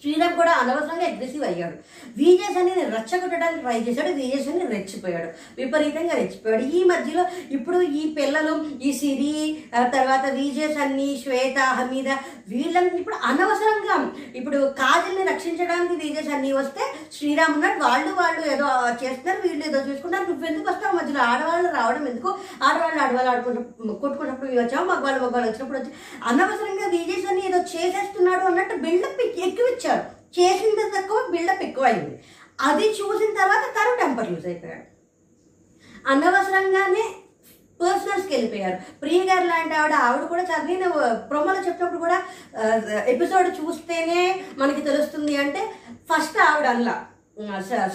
శ్రీరామ్ 0.02 0.34
కూడా 0.34 0.52
అనవసరంగా 0.52 1.06
అగ్రెసివ్ 1.06 1.44
అయ్యాడు. 1.44 1.76
విజయస్ 2.18 2.58
అనేది 2.58 2.82
రెచ్చగొట్టడానికి 2.82 3.62
ట్రై 3.62 3.80
చేశాడు. 3.80 4.08
విజయస్ 4.08 4.48
అని 4.48 4.66
రెచ్చిపోయాడు. 4.66 5.30
విపరీతంగా 5.58 6.14
రెచ్చిపోయాడు. 6.14 6.64
ఈ 6.64 6.84
మధ్యలో 6.84 7.26
ఇప్పుడు 7.52 7.82
ఈ 7.82 8.14
పిల్లలు 8.14 8.66
ఈ 8.82 8.94
సిరి 8.94 9.64
తర్వాత 9.80 10.26
విజయస్ 10.34 10.78
అన్ని 10.78 11.22
శ్వేత 11.24 11.60
హమీద 11.60 12.10
వీళ్ళని 12.48 13.00
ఇప్పుడు 13.00 13.16
అనవసరంగా 13.24 14.12
ఇప్పుడు 14.36 14.58
కాజల్ని 14.58 15.24
రక్షించడానికి 15.34 16.08
విజయస్ 16.08 16.30
అన్ని 16.30 16.54
వస్తే 16.54 16.82
శ్రీరామ్ 17.18 17.54
ఉన్నాడు 17.54 17.84
వాళ్ళు 17.84 18.14
వాళ్ళు 18.14 18.42
ఏదో 18.54 18.68
చేస్తున్నారు 19.04 19.48
వీళ్ళు 19.48 19.68
ఏదో 19.68 19.80
చూసుకుంటారు 19.92 20.24
నువ్వు 20.24 20.46
ఎందుకు 20.46 20.70
వస్తావు? 20.72 20.96
మధ్యలో 20.96 21.22
ఆడవాళ్ళు 21.22 21.72
రావడం 21.72 22.08
ఎందుకు? 22.08 22.38
ఆడవాళ్ళు 22.64 23.02
ఆడవాళ్ళు 23.02 23.32
ఆడుకుంటూ 23.32 23.94
కొట్టుకున్నప్పుడు 23.94 24.52
వచ్చావు? 24.52 24.86
మగవాళ్ళు 24.86 25.20
మగవాళ్ళు 25.20 25.50
వచ్చినప్పుడు 25.50 25.80
వచ్చి 25.80 25.92
అనవసరంగా 26.24 26.88
విజయస్ 26.88 27.28
అని 27.32 27.48
ఏదో 27.48 27.58
చేసేస్తున్నాడు 27.58 28.46
అన్నట్టు 28.46 28.76
బిల్డప్ 28.76 29.22
ఎక్కువ 29.22 29.68
ఇచ్చారు 29.88 30.04
చేసింది 30.38 30.84
తక్కువ 30.96 31.20
బిల్డప్ 31.34 31.64
ఎక్కువ 31.68 31.86
అయింది 31.90 32.16
అది 32.70 32.86
చూసిన 33.00 33.32
తర్వాత 33.40 33.64
తను 33.76 33.92
టెంపర్ 34.02 34.30
లూజ్ 34.32 34.48
అయిపోయాడు. 34.52 34.86
అనవసరంగానే 36.12 37.06
పర్సనల్స్కి 37.80 38.34
వెళ్ళిపోయారు 38.34 38.78
ప్రియ 39.02 39.20
గారు 39.30 39.46
లాంటి 39.50 39.76
ఆవిడ 39.80 39.96
ఆవిడ 40.06 40.24
కూడా 40.32 40.44
చాలా 40.50 40.64
నేను 40.70 40.88
ప్రొమోలో 41.32 41.60
చెప్పినప్పుడు 41.68 42.02
కూడా 42.06 42.18
ఎపిసోడ్ 43.14 43.50
చూస్తేనే 43.60 44.24
మనకి 44.62 44.82
తెలుస్తుంది 44.90 45.36
అంటే 45.44 45.62
ఫస్ట్ 46.10 46.40
ఆవిడ 46.48 46.68
అనలా. 46.74 46.96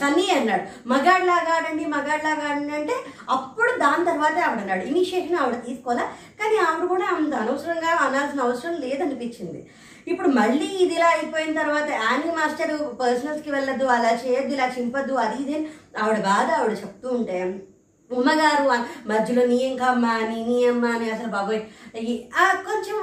సన్నీ 0.00 0.26
అన్నాడు. 0.38 0.64
మగాడ్లాగా 0.92 1.52
ఆడండి 1.56 1.84
మగాడ్లాగా 1.94 2.44
ఆడండి 2.50 2.75
అంటే 2.80 2.96
అప్పుడు 3.37 3.70
దాని 3.84 4.06
తర్వాతే 4.11 4.42
ఆవిడ 4.49 4.61
అన్నాడు. 4.64 4.84
ఇనిషియేషన్ 4.90 5.40
ఆవిడ 5.42 5.56
తీసుకోవాలా? 5.68 6.04
కానీ 6.40 6.56
ఆవిడ 6.66 6.84
కూడా 6.92 7.06
అంత 7.16 7.34
అనవసరంగా 7.44 7.92
అనాల్సిన 8.06 8.46
అవసరం 8.49 8.76
లేదనిపించింది. 8.84 9.62
ఇప్పుడు 10.06 10.28
మళ్ళీ 10.28 10.68
ఇది 10.76 10.94
ఇలా 10.94 11.09
అయిపోయిన 11.09 11.52
తర్వాత 11.54 11.88
యానీ 11.99 12.30
మాస్టర్ 12.37 12.73
పర్సనల్స్కి 12.99 13.50
వెళ్ళద్దు 13.50 13.87
అలా 13.87 14.12
చేయొద్దు 14.23 14.54
ఇలా 14.54 14.66
చింపద్దు 14.76 15.14
అది 15.16 15.37
ఇది 15.42 15.56
ఆవిడ 15.99 16.18
బాధ 16.25 16.49
ఆవిడ 16.52 16.75
చెప్తూ 16.82 17.09
ఉంటే 17.11 17.38
ఉమ్మగారు 18.11 18.64
మధ్యలో 19.06 19.42
నీ 19.47 19.59
ఇంకా 19.62 19.87
అమ్మ 19.87 20.06
నీ 20.30 20.38
నీ 20.44 20.59
అమ్మ 20.66 20.87
అని 20.87 21.06
అసలు 21.11 21.28
బాబోయ్ 21.28 21.61
కొంచెం 22.66 22.99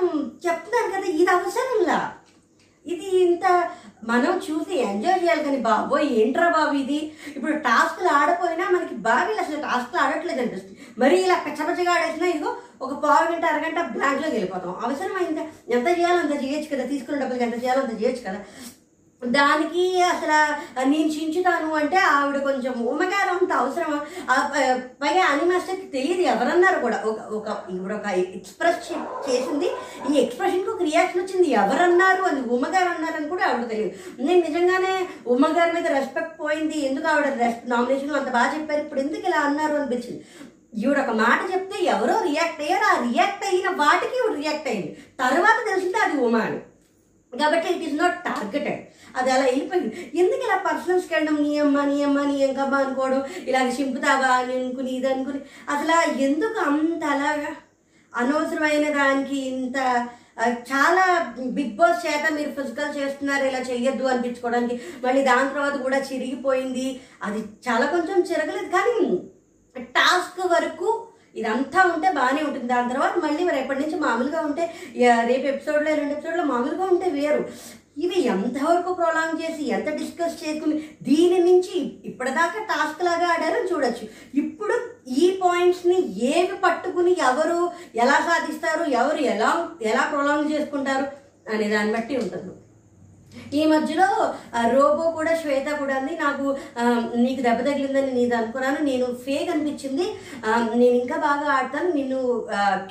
చెప్తున్నాను 0.46 0.89
కదా 0.94 1.08
ఇది 1.13 1.32
అవసరంలా? 1.32 2.00
ఇది 2.86 3.07
ఇంత 3.25 3.45
మనం 4.03 4.33
చూసి 4.48 4.75
ఎంజాయ్ 4.75 5.19
చేయాలి 5.21 5.43
కానీ 5.43 5.57
బాబోయ్ 5.57 6.07
ఏంట్రా 6.21 6.48
బాబు 6.50 6.74
ఇది? 6.74 7.00
ఇప్పుడు 7.36 7.55
టాస్క్లు 7.57 8.07
ఆడపోయినా 8.07 8.65
మనకి 8.75 8.95
బాగా 9.07 9.41
అసలు 9.43 9.62
టాస్క్లు 9.62 10.00
ఆడట్లేదు 10.03 10.41
అనిపిస్తుంది. 10.41 10.79
మరి 10.98 11.15
ఇలా 11.24 11.36
కచ్చపచ్చగా 11.45 11.93
ఆడేసినా 11.95 12.27
ఇదిగో 12.27 12.51
ఒక 12.81 12.93
పావు 13.05 13.25
గంట 13.31 13.45
అరగంట 13.45 13.79
బ్లాంక్లోకి 13.95 14.36
వెళ్ళిపోతాం. 14.36 14.75
అవసరమైంది? 14.86 15.43
ఎంత 15.75 15.88
చేయాలో 16.00 16.19
అంత 16.25 16.43
చేయొచ్చు 16.43 16.75
కదా 16.75 16.86
తీసుకున్న 16.93 17.21
డబ్బులకి 17.21 17.43
ఎంత 17.43 17.63
చేయాలో 17.63 17.81
అంత 17.86 18.01
చేయొచ్చు 18.01 18.24
కదా. 18.29 18.39
దానికి 19.23 20.01
అసలు 20.01 20.38
నేను 20.89 21.09
చించుతాను 21.09 21.73
అంటే 21.73 21.97
ఆవిడ 21.97 22.38
కొంచెం 22.38 22.73
ఉమ్మగారు 22.85 23.31
అంత 23.31 23.51
అవసరం. 23.53 23.99
పైగా 25.01 25.23
అనిమాస్టర్కి 25.25 25.81
తెలియదు 25.81 26.21
ఎవరన్నారు 26.21 26.79
కూడా. 26.79 27.03
ఒక 27.05 27.19
ఒక 27.19 27.57
ఈవిడ 27.73 27.93
ఒక 27.93 28.05
ఎక్స్ప్రెస్ 28.05 28.91
చేసింది. 29.29 29.69
ఈ 30.11 30.17
ఎక్స్ప్రెషన్కి 30.17 30.69
ఒక 30.69 30.81
రియాక్షన్ 30.81 31.21
వచ్చింది. 31.21 31.51
ఎవరన్నారు? 31.51 32.23
అది 32.23 32.41
ఉమ్మగారు 32.41 32.89
అన్నారని 32.89 33.27
కూడా 33.27 33.45
ఆవిడ 33.47 33.69
తెలియదు. 33.69 34.21
నేను 34.21 34.41
నిజంగానే 34.47 35.07
ఉమ్మగారి 35.27 35.73
మీద 35.73 35.88
రెస్పెక్ట్ 35.88 36.39
పోయింది. 36.39 36.85
ఎందుకు 36.85 37.07
ఆవిడ 37.07 37.27
నామినేషన్ 37.65 38.15
అంత 38.15 38.29
బాగా 38.29 38.55
చెప్పారు? 38.59 38.81
ఇప్పుడు 38.81 38.99
ఎందుకు 38.99 39.27
ఇలా 39.27 39.39
అన్నారు 39.39 39.75
అనిపించింది? 39.75 40.25
ఈవిడ 40.75 40.99
ఒక 40.99 41.09
మాట 41.09 41.53
చెప్తే 41.53 41.85
ఎవరో 41.85 42.21
రియాక్ట్ 42.21 42.61
అయ్యారు. 42.61 42.83
ఆ 42.83 43.11
రియాక్ట్ 43.11 43.45
అయిన 43.45 43.69
వాటికి 43.69 44.17
ఈవిడ 44.19 44.39
రియాక్ట్ 44.39 44.67
అయింది. 44.67 44.97
తర్వాత 45.19 45.69
తెలిసింది 45.69 45.97
అది 45.97 46.17
ఉమా 46.17 46.39
అని 46.39 46.59
కాబట్టి 47.38 47.74
ఇట్ 47.74 47.83
ఈస్ 47.83 47.95
నాట్ 47.95 48.24
టార్గెటెడ్ 48.24 48.86
అది 49.17 49.31
అలా 49.31 49.45
వెళ్ళిపోయింది. 49.45 50.12
ఎందుకు 50.15 50.41
ఇలా 50.45 50.57
పర్సనల్స్కి 50.57 51.13
వెళ్ళడం 51.13 51.43
నీ 51.43 51.57
అమ్మ 51.57 51.86
నీ 51.86 52.03
అమ్మ 52.03 52.24
నీ 52.24 52.39
ఎంకమ్మ 52.39 52.75
అనుకోవడం 52.75 53.24
ఇలాగ 53.48 53.67
చింపుతావా? 53.67 54.27
అని 54.27 54.53
అనుకుని 54.53 54.91
ఇది 54.91 55.13
అనుకుని. 55.13 55.39
అసలు 55.69 56.12
ఎందుకు 56.12 56.59
అంత 56.59 57.05
అలాగా? 57.05 57.55
అనవసరమైన 58.15 58.98
దానికి 58.98 59.48
ఇంత 59.48 60.07
చాలా 60.48 61.36
బిగ్ 61.39 61.75
బాస్ 61.75 62.05
చేత 62.05 62.31
మీరు 62.31 62.51
ఫిజికల్ 62.51 62.98
చేస్తున్నారు 62.98 63.45
ఇలా 63.45 63.59
చెయ్యొద్దు 63.59 64.03
అనిపించుకోవడానికి. 64.03 64.81
మళ్ళీ 65.03 65.24
దాని 65.24 65.50
తర్వాత 65.50 65.81
కూడా 65.81 65.98
చిరిగిపోయింది. 65.98 67.00
అది 67.24 67.39
చాలా 67.39 67.86
కొంచెం 67.86 68.21
చిరగలేదు. 68.21 68.65
కానీ 68.65 69.21
టాస్క్ 69.83 70.53
వరకు 70.53 71.07
ఇదంతా 71.36 71.81
ఉంటే 71.95 72.12
బాగానే 72.12 72.41
ఉంటుంది. 72.43 72.67
దాని 72.67 72.89
తర్వాత 72.89 73.17
మళ్ళీ 73.17 73.50
రేపటి 73.50 73.79
నుంచి 73.79 74.00
మామూలుగా 74.00 74.41
ఉంటే 74.41 74.74
రేపు 75.25 75.45
ఎపిసోడ్లో 75.48 75.95
రెండు 75.95 76.12
ఎపిసోడ్లో 76.12 76.43
మామూలుగా 76.43 76.83
ఉంటే 76.83 77.09
వేరు. 77.09 77.43
ఇవి 77.98 78.21
ఎంతవరకు 78.21 78.93
ప్రొలాంగ్ 78.93 79.41
చేసి 79.41 79.67
ఎంత 79.69 79.89
డిస్కస్ 79.89 80.36
చేసుకుని 80.43 80.75
దీని 81.03 81.39
నుంచి 81.39 81.79
ఇప్పటిదాకా 82.05 82.59
టాస్క్ 82.59 83.03
లాగా 83.03 83.27
ఆడారని 83.33 83.67
చూడొచ్చు. 83.71 84.05
ఇప్పుడు 84.33 84.75
ఈ 85.07 85.39
పాయింట్స్ని 85.43 85.98
ఏవి 86.25 86.55
పట్టుకుని 86.63 87.12
ఎవరు 87.12 87.71
ఎలా 87.95 88.17
సాధిస్తారు 88.29 88.83
ఎవరు 88.89 89.17
ఎలా 89.17 89.69
ఎలా 89.81 90.01
ప్రొలాంగ్ 90.01 90.51
చేసుకుంటారు 90.51 91.07
అనే 91.53 91.67
దాన్ని 91.67 91.93
బట్టి 91.93 92.17
ఉంటుంది. 92.17 92.53
ఈ 93.53 93.65
మధ్యలో 93.65 94.07
రోబో 94.74 95.12
కూడా 95.12 95.36
శ్వేత 95.36 95.69
కూడా 95.79 95.95
అంది 95.95 96.13
నాకు 96.17 96.45
నీకు 97.15 97.41
దెబ్బ 97.41 97.59
తగిలిందని 97.62 98.12
నేను 98.12 98.36
అనుకున్నాను 98.36 98.79
నేను 98.83 99.05
ఫేక్ 99.25 99.50
అనిపించింది 99.50 100.05
నేను 100.75 100.95
ఇంకా 100.95 101.15
బాగా 101.17 101.45
ఆడతాను 101.51 101.89
నిన్ను 101.93 102.19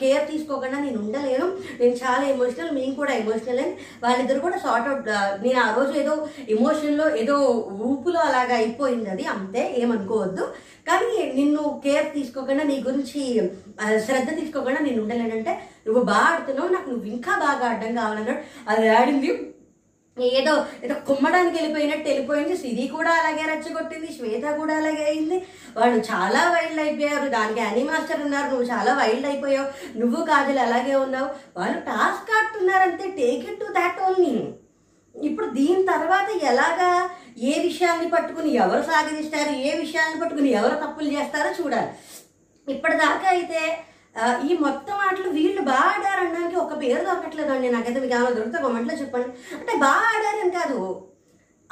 కేర్ 0.01 0.25
తీసుకోకుండా 0.31 0.79
నేను 0.79 0.99
ఉండలేను 1.01 1.47
నేను 1.81 1.97
చాలా 1.97 2.25
ఎమోషనల్ 2.27 2.71
మేము 2.71 2.95
కూడా 2.95 3.13
ఎమోషనల్ 3.13 3.59
అని 3.59 3.73
వాళ్ళిద్దరు 4.03 4.41
కూడా 4.41 4.59
సార్ట్ 4.59 4.89
అవుట్ 4.89 5.11
నేను 5.43 5.61
ఆ 5.61 5.69
రోజు 5.77 5.93
ఏదో 5.93 6.15
ఎమోషన్లో 6.49 7.09
ఏదో 7.17 7.37
ఊపులో 7.83 8.21
అలాగా 8.21 8.55
అయిపోయింది 8.55 9.11
అది 9.11 9.25
అంతే 9.27 9.75
ఏమనుకోవద్దు. 9.77 10.47
కానీ 10.87 11.35
నిన్ను 11.35 11.81
కేర్ 11.85 12.15
తీసుకోకుండా 12.15 12.63
నీ 12.65 12.77
గురించి 12.87 13.23
శ్రద్ధ 14.07 14.31
తీసుకోకుండా 14.37 14.81
నేను 14.81 15.03
ఉండలేనంటే 15.03 15.53
నువ్వు 15.87 16.03
బాగా 16.05 16.27
ఆడుతున్నావు 16.27 16.69
నాకు 16.69 16.91
నువ్వు 16.91 17.07
ఇంకా 17.07 17.33
బాగా 17.39 17.67
ఆడడం 17.67 17.95
కావాలన్నాడు 17.95 18.41
అది 18.69 18.89
ఆడింది 18.89 19.31
ఏదో 20.21 20.67
ఏదో 20.85 20.95
కుమ్మడానికి 20.95 21.57
వెళ్ళిపోయినట్టు 21.57 22.09
వెళ్ళిపోయింది. 22.09 22.57
సిరి 22.57 22.89
కూడా 22.89 23.11
అలాగే 23.11 23.55
రచ్చగొట్టింది 23.55 24.07
శ్వేత 24.07 24.55
కూడా 24.55 24.77
అలాగే 24.77 25.05
అయింది. 25.05 25.47
వాళ్ళు 25.77 25.99
చాలా 25.99 26.51
వైల్డ్ 26.51 26.81
అయిపోయారు. 26.81 27.29
దానికి 27.29 27.61
అనీ 27.61 27.83
మాస్టర్ 27.83 28.23
ఉన్నారు. 28.23 28.49
నువ్వు 28.49 28.65
చాలా 28.65 28.95
వైల్డ్ 28.95 29.27
అయిపోయావు. 29.27 29.99
నువ్వు 29.99 30.27
కాజలు 30.27 30.59
అలాగే 30.59 30.95
ఉన్నావు. 30.95 31.29
వాళ్ళు 31.57 31.81
task 31.81 32.31
ఆడుతున్నారంటే 32.39 33.11
take 33.11 33.51
it 33.51 33.61
to 33.61 33.73
that 33.73 34.01
only 34.01 34.55
ఇప్పుడు 35.27 35.47
దీని 35.47 35.87
తర్వాత 35.87 36.45
ఎలాగా 36.45 37.11
ఏ 37.39 37.63
విషయాన్ని 37.63 38.09
పట్టుకుని 38.09 38.55
ఎవరు 38.55 38.83
సాగదీస్తారు 38.83 39.51
ఏ 39.51 39.77
విషయాల్ని 39.77 40.21
పట్టుకుని 40.21 40.51
ఎవరు 40.51 40.75
తప్పులు 40.75 41.09
చేస్తారో 41.09 41.65
చూడాలి. 41.65 41.89
ఇప్పటిదాకా 42.69 43.29
అయితే 43.29 43.79
ఈ 44.49 44.57
మొత్తం 44.61 44.95
ఆటలు 44.95 45.31
వీళ్ళు 45.31 45.63
బాగా 45.63 45.89
ఆడారు 45.91 46.21
అనడానికి 46.27 46.57
ఒక 46.57 46.83
పేరు 46.83 47.05
దొరకట్లేదండి. 47.05 47.71
నాకైతే 47.71 48.01
మీకు 48.01 48.15
ఏమైనా 48.15 48.31
దొరికితే 48.31 48.63
కామెంట్లో 48.63 48.95
చెప్పండి. 48.95 49.29
అంటే 49.57 49.77
బాగా 49.77 50.07
ఆడారని 50.15 50.51
కాదు. 50.51 51.03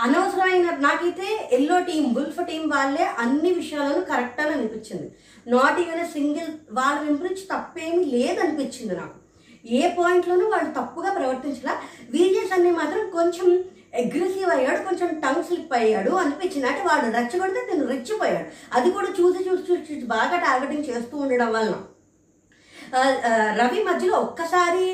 అనవసరమైన 0.00 0.70
నాకైతే 0.76 1.48
ఎల్లో 1.52 1.80
టీం 1.80 2.12
బుల్ఫ్ 2.12 2.44
టీం 2.44 2.68
వాళ్ళే 2.68 3.04
అన్ని 3.18 3.50
విషయాలను 3.52 4.04
కరెక్ట్ 4.04 4.40
అని 4.40 4.54
అనిపించింది 4.54 5.12
నాట్ 5.46 5.80
ఈవెన్ 5.80 6.08
సింగిల్ 6.08 6.50
వాళ్ళ 6.70 7.00
వింపురించి 7.00 7.42
తప్పేమీ 7.54 8.04
లేదనిపించింది 8.04 8.96
నాకు. 8.96 9.18
ఏ 9.66 9.88
పాయింట్లోనూ 9.88 10.48
వాళ్ళు 10.48 10.70
తప్పుగా 10.70 11.12
ప్రవర్తించలా. 11.12 11.74
విజయస్ 12.10 12.52
అన్ని 12.52 12.70
మాత్రం 12.70 13.10
కొంచెం 13.10 13.64
అగ్రెసివ్ 13.94 14.50
అయ్యాడు 14.50 14.82
కొంచెం 14.82 15.08
టంగ్ 15.08 15.44
స్లిప్ 15.44 15.74
అయ్యాడు 15.74 16.10
అనిపించింది. 16.10 16.66
అంటే 16.68 16.82
వాడు 16.88 17.16
రెచ్చగొడితే 17.16 17.60
తను 17.72 17.86
రెచ్చిపోయాడు 17.86 18.48
అది 18.78 18.90
కూడా 18.90 19.08
చూసి 19.20 19.50
చూసి 19.50 19.72
చూసి 19.72 19.94
చూసి 19.94 20.06
బాగా 20.06 20.36
టార్గెటింగ్ 20.36 20.88
చేస్తూ 20.90 21.16
ఉండడం 21.18 21.52
వలన. 21.52 21.74
రవి 23.60 23.82
మధ్యలో 23.84 24.16
ఒక్కసారి 24.18 24.86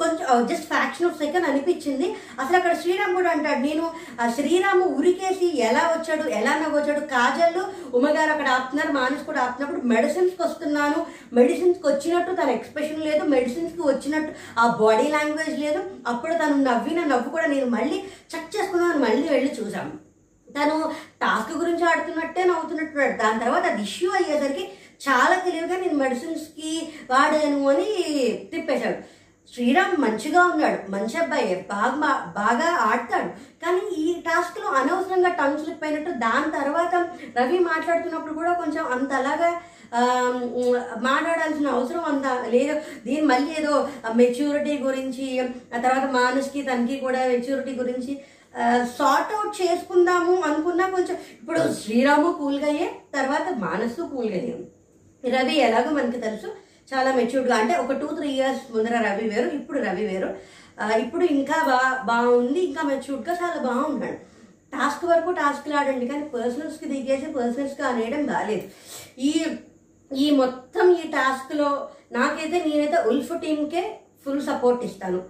కొంచెం 0.00 0.46
జస్ట్ 0.50 0.68
ఫ్యాక్షన్ 0.70 1.06
ఆఫ్ 1.08 1.18
సెకండ్ 1.18 1.48
అనిపించింది. 1.48 2.06
అసలు 2.40 2.56
అక్కడ 2.58 2.74
శ్రీరామ్ 2.82 3.14
కూడా 3.14 3.30
అంటాడు 3.30 3.60
నేను 3.60 3.84
ఆ 4.20 4.26
శ్రీరాము 4.36 4.84
ఉరికేసి 4.98 5.46
ఎలా 5.68 5.82
వచ్చాడు 5.90 6.24
ఎలా 6.30 6.52
నవ్వొచ్చాడు 6.54 7.02
కాజల్లో 7.06 7.62
ఉమ్మగారు 7.96 8.30
అక్కడ 8.30 8.48
ఆపుతున్నారు 8.48 8.92
మానస్ 8.92 9.26
కూడా 9.26 9.40
ఆపుతున్నప్పుడు 9.42 9.90
మెడిసిన్స్కి 9.92 10.42
వస్తున్నాను 10.42 10.98
మెడిసిన్స్కి 11.32 11.86
వచ్చినట్టు 11.88 12.32
తన 12.32 12.50
ఎక్స్ప్రెషన్ 12.50 13.06
లేదు 13.08 13.24
మెడిసిన్స్కి 13.34 13.82
వచ్చినట్టు 13.82 14.32
ఆ 14.60 14.66
బాడీ 14.80 15.08
లాంగ్వేజ్ 15.08 15.58
లేదు. 15.58 15.82
అప్పుడు 16.06 16.34
తను 16.34 16.56
నవ్విన 16.62 17.02
నవ్వు 17.04 17.30
కూడా 17.30 17.46
నేను 17.46 17.68
మళ్ళీ 17.76 17.98
చెక్ 18.34 18.52
చేసుకున్నాను 18.56 18.98
మళ్ళీ 18.98 19.28
వెళ్ళి 19.28 19.52
చూసాను 19.60 19.92
తను 20.48 20.74
టాస్క్ 21.20 21.52
గురించి 21.52 21.84
ఆడుతున్నట్టే 21.84 22.44
నవ్వుతున్నట్టు 22.44 22.96
దాని 23.22 23.40
తర్వాత 23.40 23.64
అది 23.66 23.82
ఇష్యూ 23.82 24.08
అయ్యేసరికి 24.10 24.64
చాలా 25.04 25.36
తెలివిగా 25.46 25.76
నేను 25.82 25.98
మెడిసిన్స్కి 26.02 26.72
వాడాను 27.10 27.60
అని 27.72 27.88
తిప్పేశాడు. 28.52 28.98
శ్రీరామ్ 29.52 29.94
మంచిగా 30.02 30.40
ఉన్నాడు. 30.50 30.78
మంచి 30.94 31.14
అబ్బాయి. 31.22 31.54
బాగా 31.72 32.10
బాగా 32.40 32.68
ఆడతాడు. 32.90 33.30
కానీ 33.62 33.82
ఈ 34.02 34.06
టాస్క్లో 34.26 34.68
అనవసరంగా 34.80 35.30
టంగ్ 35.40 35.60
స్లిప్ 35.62 35.84
అయినట్టు 35.84 36.10
దాని 36.24 36.48
తర్వాత 36.58 36.94
రవి 37.38 37.58
మాట్లాడుతున్నప్పుడు 37.70 38.34
కూడా 38.40 38.52
కొంచెం 38.62 38.84
అంత 38.96 39.12
అలాగా 39.20 39.50
మాట్లాడాల్సిన 41.08 41.66
అవసరం 41.76 42.04
అంత 42.12 42.26
లేదు. 42.54 42.76
దీని 43.06 43.24
మళ్ళీ 43.32 43.50
ఏదో 43.60 43.74
మెచ్యూరిటీ 44.20 44.74
గురించి 44.86 45.26
ఆ 45.40 45.80
తర్వాత 45.86 46.06
మానసుకి 46.20 46.62
తనకి 46.62 46.96
కూడా 47.00 47.20
మెచ్యూరిటీ 47.32 47.74
గురించి 47.82 48.14
సార్ట్ 48.98 49.34
అవుట్ 49.34 49.54
చేసుకుందాము 49.62 50.34
అనుకున్నా 50.48 50.86
కొంచెం 50.96 51.16
ఇప్పుడు 51.40 51.60
శ్రీరాము 51.82 52.30
కూల్గా 52.40 52.68
అయ్యే 52.72 52.88
తర్వాత 53.14 53.46
మానసు 53.64 54.08
కూల్గా 54.14 54.38
అయ్యాము 54.40 54.66
రవి 55.34 55.54
ఎలాగో 55.66 55.90
మనకి 55.98 56.18
తెలుసు. 56.26 56.48
చాలా 56.92 57.10
మెచ్యూర్డ్గా 57.18 57.56
అంటే 57.60 57.74
ఒక 57.82 57.92
టూ 58.00 58.08
త్రీ 58.16 58.28
ఇయర్స్ 58.38 58.64
ముందర 58.72 58.96
రవి 59.08 59.26
వేరు 59.32 59.48
ఇప్పుడు 59.58 59.78
రవి 59.88 60.04
వేరు. 60.10 60.30
ఇప్పుడు 61.04 61.24
ఇంకా 61.36 61.56
బా 61.68 61.78
బాగుంది 62.10 62.60
ఇంకా 62.68 62.82
మెచ్యూర్డ్గా 62.90 63.34
చాలా 63.42 63.58
బాగున్నాడు. 63.68 64.18
టాస్క్ 64.74 65.04
వరకు 65.10 65.30
టాస్క్లు 65.40 65.74
ఆడండి 65.80 66.06
కానీ 66.10 66.24
పర్సనల్స్కి 66.34 66.86
దిగేసి 66.92 67.26
పర్సనల్స్గా 67.38 67.86
అనేయడం 67.88 68.22
బాగాలేదు 68.30 68.66
ఈ 69.30 69.32
ఈ 70.10 70.26
మొత్తం 70.42 70.86
ఈ 71.00 71.04
టాస్క్లో 71.16 71.68
నాకైతే 72.12 72.56
నేనైతే 72.66 72.98
ఉల్ఫ్ 73.10 73.34
టీంకే 73.42 73.82
ఫుల్ 74.24 74.42
సపోర్ట్ 74.48 74.82
ఇస్తాను. 74.88 75.20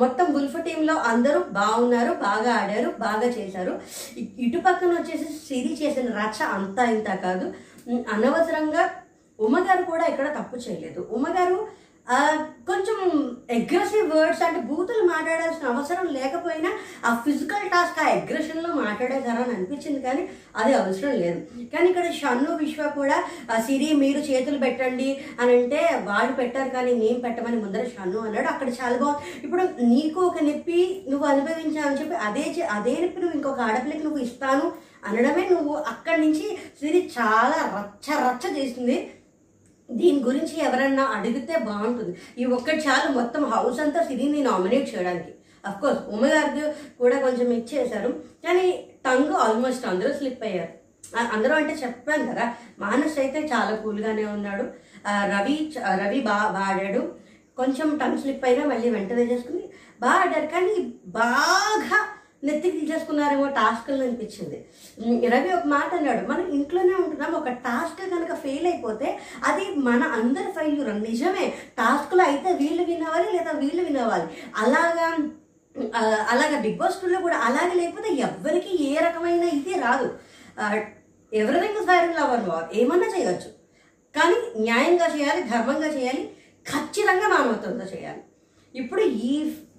మొత్తం 0.00 0.26
ఉల్ఫ్ 0.38 0.56
టీంలో 0.64 0.94
అందరూ 1.12 1.38
బాగున్నారు 1.58 2.12
బాగా 2.24 2.50
ఆడారు 2.62 2.88
బాగా 3.04 3.28
చేశారు. 3.36 3.74
ఇటుపక్కన 4.20 4.42
ఇటు 4.46 4.58
పక్కన 4.66 4.90
వచ్చేసి 4.98 5.28
సిరి 5.46 5.72
చేసిన 5.82 6.08
రచ్చ 6.20 6.40
అంతా 6.56 6.84
ఇంత 6.96 7.10
కాదు. 7.24 7.46
అనవసరంగా 8.14 8.84
ఉమ్మగారు 9.38 9.84
కూడా 9.84 10.04
ఇక్కడ 10.06 10.28
తప్పు 10.36 10.56
చేయలేదు. 10.64 11.00
ఉమ్మగారు 11.10 11.58
కొంచెం 12.68 12.98
అగ్రెసివ్ 13.54 14.10
వర్డ్స్ 14.10 14.42
అంటే 14.46 14.60
బూతులు 14.62 15.02
మాట్లాడాల్సిన 15.06 15.70
అవసరం 15.70 16.06
లేకపోయినా 16.16 16.70
ఆ 17.04 17.10
ఫిజికల్ 17.24 17.64
టాస్క్ 17.68 18.00
ఆ 18.00 18.08
అగ్రెషన్లో 18.16 18.70
మాట్లాడేశారని 18.80 19.54
అనిపించింది 19.54 20.00
కానీ 20.02 20.22
అది 20.56 20.72
అవసరం 20.80 21.14
లేదు. 21.22 21.40
కానీ 21.72 21.86
ఇక్కడ 21.90 22.06
షన్ను 22.18 22.50
విశ్వ 22.60 22.88
కూడా 22.98 23.16
ఆ, 23.50 23.60
సిరి 23.60 23.88
మీరు 24.02 24.20
చేతులు 24.28 24.58
పెట్టండి 24.58 25.08
అని 25.40 25.54
అంటే 25.56 25.80
వాడు 26.06 26.32
పెట్టారు 26.32 26.70
కానీ 26.70 26.92
నేను 27.00 27.18
పెట్టమని 27.20 27.60
ముందర 27.64 27.84
షన్ను 27.94 28.20
అన్నాడు. 28.26 28.48
అక్కడ 28.48 28.68
చాలా 28.80 28.96
బాగుంది. 28.98 29.24
ఇప్పుడు 29.44 29.64
నీకు 29.92 30.20
ఒక 30.28 30.38
నొప్పి 30.44 30.80
నువ్వు 31.10 31.26
అనుభవించావని 31.32 32.00
చెప్పి 32.02 32.18
అదే 32.28 32.44
అదే 32.76 32.96
నొప్పి 33.02 33.22
నువ్వు 33.22 33.36
ఇంకొక 33.36 33.62
ఆడపిల్లకి 33.68 34.04
నువ్వు 34.04 34.22
ఇస్తాను 34.26 34.66
అనడమే 35.08 35.48
నువ్వు 35.48 35.74
అక్కడి 35.74 36.20
నుంచి 36.20 36.46
సిరి 36.80 37.00
చాలా 37.18 37.58
రచ్చ 37.76 38.18
రచ్చ 38.26 38.44
చేసింది 38.58 38.96
దీని 39.90 40.20
గురించి 40.22 40.60
ఎవరన్నా 40.64 41.04
అడిగితే 41.04 41.54
బాగుంటుంది. 41.58 42.12
ఈ 42.38 42.44
ఒక్కటి 42.44 42.76
చాలు 42.76 43.08
మొత్తం 43.12 43.44
హౌస్ 43.44 43.80
అంతా 43.80 44.02
సిరిని 44.02 44.42
నామినేట్ 44.42 44.86
చేయడానికి. 44.92 45.32
అఫ్కోర్స్ 45.66 46.00
కోర్స్ 46.00 46.78
కూడా 46.98 47.20
కొంచెం 47.20 47.52
ఇచ్చేశారు. 47.52 48.10
కానీ 48.46 48.66
టంగ్ 49.06 49.32
ఆల్మోస్ట్ 49.32 49.86
అందరూ 49.86 50.12
స్లిప్ 50.12 50.44
అయ్యారు. 50.44 50.72
అందరూ 51.34 51.54
అంటే 51.54 51.74
చెప్పాను 51.74 52.24
కదా 52.26 52.44
మానస్ 52.78 53.18
అయితే 53.18 53.40
చాలా 53.52 53.76
కూల్గానే 53.76 54.24
ఉన్నాడు. 54.24 54.64
రవి 55.34 55.56
రవి 56.02 56.20
బాగా 56.20 56.60
ఆడాడు 56.68 57.02
కొంచెం 57.56 57.88
టంగ్ 57.98 58.20
స్లిప్ 58.22 58.44
అయినా 58.44 58.62
మళ్ళీ 58.66 58.88
వెంటనే 58.90 59.22
చేసుకుని 59.22 59.64
బాగా 60.00 60.20
ఆడారు 60.20 60.46
కానీ 60.46 60.76
బాగా 61.06 61.98
నెత్తికి 62.46 62.76
తీసేసుకున్నారేమో 62.80 63.46
టాస్క్లు 63.58 64.02
అనిపించింది. 64.06 64.58
రవి 65.34 65.50
ఒక 65.58 65.66
మాట 65.74 65.90
అన్నాడు. 65.98 66.22
మనం 66.32 66.46
ఇంట్లోనే 66.56 66.94
ఉంటున్నాం. 67.02 67.32
ఒక 67.40 67.48
టాస్క్ 67.66 68.02
కనుక 68.10 68.34
ఫెయిల్ 68.44 68.66
అయిపోతే 68.72 69.08
అది 69.50 69.64
మన 69.88 70.02
అందరి 70.18 70.50
ఫెయిల్యూర్ 70.58 71.02
నిజమే. 71.08 71.46
టాస్క్లో 71.78 72.24
అయితే 72.24 72.52
వీళ్ళు 72.52 72.84
వినవాలి 72.92 73.28
లేదా 73.36 73.54
వీళ్ళు 73.62 73.84
వినవాలి. 73.88 74.28
అలాగా 74.62 75.08
అలాగా 76.32 76.56
బిగ్ 76.64 76.78
బాస్ 76.80 77.00
టూలో 77.02 77.18
కూడా 77.20 77.36
అలాగే 77.46 77.74
లేకపోతే 77.80 78.08
ఎవ్వరికీ 78.26 78.72
ఏ 78.88 78.92
రకమైన 79.06 79.44
ఇది 79.58 79.72
రాదు. 79.86 80.08
Everything 81.32 81.86
fair 81.88 82.10
love 82.18 82.32
and 82.34 82.48
war 82.48 82.66
ఏమన్నా 82.80 83.08
చేయొచ్చు. 83.14 83.48
కానీ 84.16 84.36
న్యాయంగా 84.62 85.06
చేయాలి 85.16 85.40
ధర్మంగా 85.52 85.88
చేయాలి 85.96 86.22
ఖచ్చితంగా 86.72 87.26
మానవత్వంతో 87.32 87.86
చేయాలి. 87.94 88.22
ఇప్పుడు 88.74 89.02
ఈ 89.30 89.32